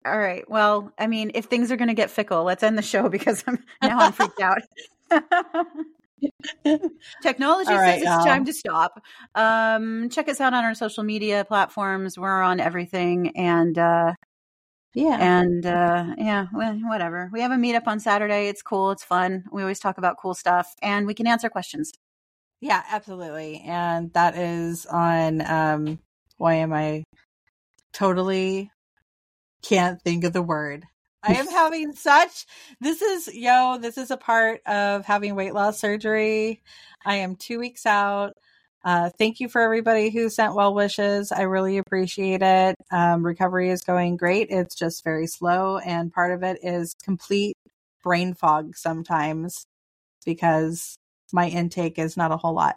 All 0.06 0.18
right. 0.20 0.48
Well, 0.50 0.92
I 1.00 1.08
mean, 1.08 1.32
if 1.34 1.46
things 1.46 1.72
are 1.72 1.78
going 1.78 1.88
to 1.88 1.94
get 1.94 2.12
fickle, 2.12 2.44
let's 2.44 2.62
end 2.62 2.78
the 2.78 2.82
show 2.84 3.10
because 3.18 3.44
I'm 3.48 3.58
now 3.82 4.00
I'm 4.00 4.12
freaked 4.12 4.42
out. 4.42 4.60
Technology 7.22 7.72
All 7.72 7.78
says 7.78 7.88
right, 7.88 7.96
it's 8.02 8.06
y'all. 8.06 8.26
time 8.26 8.46
to 8.46 8.54
stop. 8.54 9.02
Um, 9.36 10.10
check 10.10 10.30
us 10.30 10.40
out 10.42 10.54
on 10.54 10.64
our 10.64 10.76
social 10.76 11.04
media 11.04 11.46
platforms. 11.46 12.18
We're 12.18 12.42
on 12.42 12.60
everything, 12.60 13.36
and 13.38 13.78
uh, 13.78 14.14
yeah 14.94 15.18
and 15.20 15.66
uh, 15.66 16.16
yeah, 16.18 16.48
well, 16.54 16.74
whatever. 16.84 17.30
We 17.34 17.42
have 17.42 17.52
a 17.52 17.56
meetup 17.56 17.88
on 17.88 18.00
Saturday. 18.00 18.48
It's 18.48 18.62
cool. 18.62 18.92
It's 18.92 19.04
fun. 19.04 19.46
We 19.52 19.62
always 19.62 19.80
talk 19.80 19.98
about 19.98 20.18
cool 20.22 20.34
stuff, 20.34 20.76
and 20.82 21.08
we 21.08 21.14
can 21.14 21.28
answer 21.28 21.50
questions. 21.50 21.94
Yeah, 22.62 22.84
absolutely. 22.90 23.62
And 23.66 24.14
that 24.14 24.38
is 24.38 24.86
on 24.86 25.42
um 25.50 26.00
why 26.38 26.56
am 26.56 26.74
I 26.74 27.04
totally 27.94 28.72
can't 29.64 30.02
think 30.02 30.24
of 30.24 30.34
the 30.34 30.42
word. 30.42 30.86
I 31.24 31.34
am 31.34 31.48
having 31.50 31.94
such 31.94 32.46
this 32.80 33.02
is 33.02 33.34
yo, 33.34 33.78
this 33.80 33.98
is 33.98 34.12
a 34.12 34.18
part 34.18 34.62
of 34.66 35.06
having 35.06 35.36
weight 35.36 35.54
loss 35.54 35.80
surgery. 35.80 36.62
I 37.06 37.16
am 37.18 37.36
2 37.36 37.60
weeks 37.60 37.86
out. 37.86 38.34
Uh, 38.84 39.10
thank 39.18 39.40
you 39.40 39.48
for 39.48 39.62
everybody 39.62 40.10
who 40.10 40.30
sent 40.30 40.56
well 40.56 40.74
wishes. 40.74 41.32
I 41.32 41.44
really 41.44 41.78
appreciate 41.78 42.42
it. 42.42 42.76
Um, 42.92 43.26
recovery 43.26 43.70
is 43.70 43.82
going 43.82 44.18
great. 44.18 44.48
It's 44.50 44.76
just 44.76 45.04
very 45.04 45.28
slow, 45.28 45.78
and 45.78 46.12
part 46.12 46.32
of 46.34 46.44
it 46.44 46.60
is 46.64 46.94
complete 47.04 47.58
brain 48.04 48.34
fog 48.34 48.76
sometimes 48.76 49.66
because 50.26 50.98
my 51.32 51.48
intake 51.48 51.98
is 51.98 52.18
not 52.18 52.32
a 52.32 52.38
whole 52.38 52.54
lot. 52.54 52.76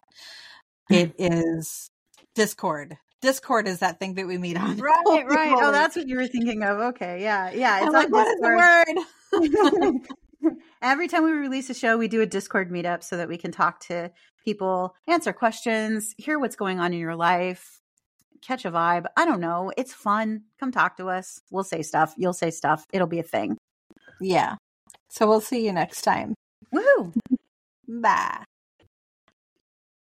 It 0.89 1.13
is 1.19 1.89
Discord. 2.35 2.97
Discord 3.21 3.67
is 3.67 3.79
that 3.79 3.99
thing 3.99 4.13
that 4.13 4.27
we 4.27 4.37
meet 4.37 4.57
on. 4.57 4.77
Right, 4.77 4.95
Holy 5.05 5.23
right. 5.25 5.53
Oh, 5.57 5.71
that's 5.71 5.95
what 5.95 6.07
you 6.07 6.15
were 6.17 6.27
thinking 6.27 6.63
of. 6.63 6.77
Okay, 6.79 7.21
yeah, 7.21 7.51
yeah. 7.51 7.79
I'm 7.81 7.85
It's 7.85 7.93
like, 7.93 8.05
on 8.07 8.11
what 8.11 8.27
is 8.27 8.35
Discord. 8.39 8.87
the 9.41 9.95
word? 10.43 10.61
Every 10.81 11.07
time 11.07 11.23
we 11.23 11.31
release 11.31 11.69
a 11.69 11.73
show, 11.73 11.97
we 11.97 12.07
do 12.07 12.21
a 12.21 12.25
Discord 12.25 12.71
meetup 12.71 13.03
so 13.03 13.17
that 13.17 13.27
we 13.27 13.37
can 13.37 13.51
talk 13.51 13.79
to 13.87 14.11
people, 14.43 14.95
answer 15.07 15.33
questions, 15.33 16.13
hear 16.17 16.39
what's 16.39 16.55
going 16.55 16.79
on 16.79 16.93
in 16.93 16.99
your 16.99 17.15
life, 17.15 17.79
catch 18.41 18.65
a 18.65 18.71
vibe. 18.71 19.05
I 19.15 19.25
don't 19.25 19.39
know. 19.41 19.71
It's 19.75 19.93
fun. 19.93 20.43
Come 20.59 20.71
talk 20.71 20.97
to 20.97 21.07
us. 21.09 21.39
We'll 21.51 21.63
say 21.63 21.81
stuff. 21.81 22.13
You'll 22.17 22.33
say 22.33 22.51
stuff. 22.51 22.85
It'll 22.93 23.07
be 23.07 23.19
a 23.19 23.23
thing. 23.23 23.57
yeah. 24.21 24.55
So 25.09 25.27
we'll 25.27 25.41
see 25.41 25.65
you 25.65 25.71
next 25.71 26.01
time. 26.01 26.33
Woohoo! 26.73 27.13
Bye. 27.87 28.43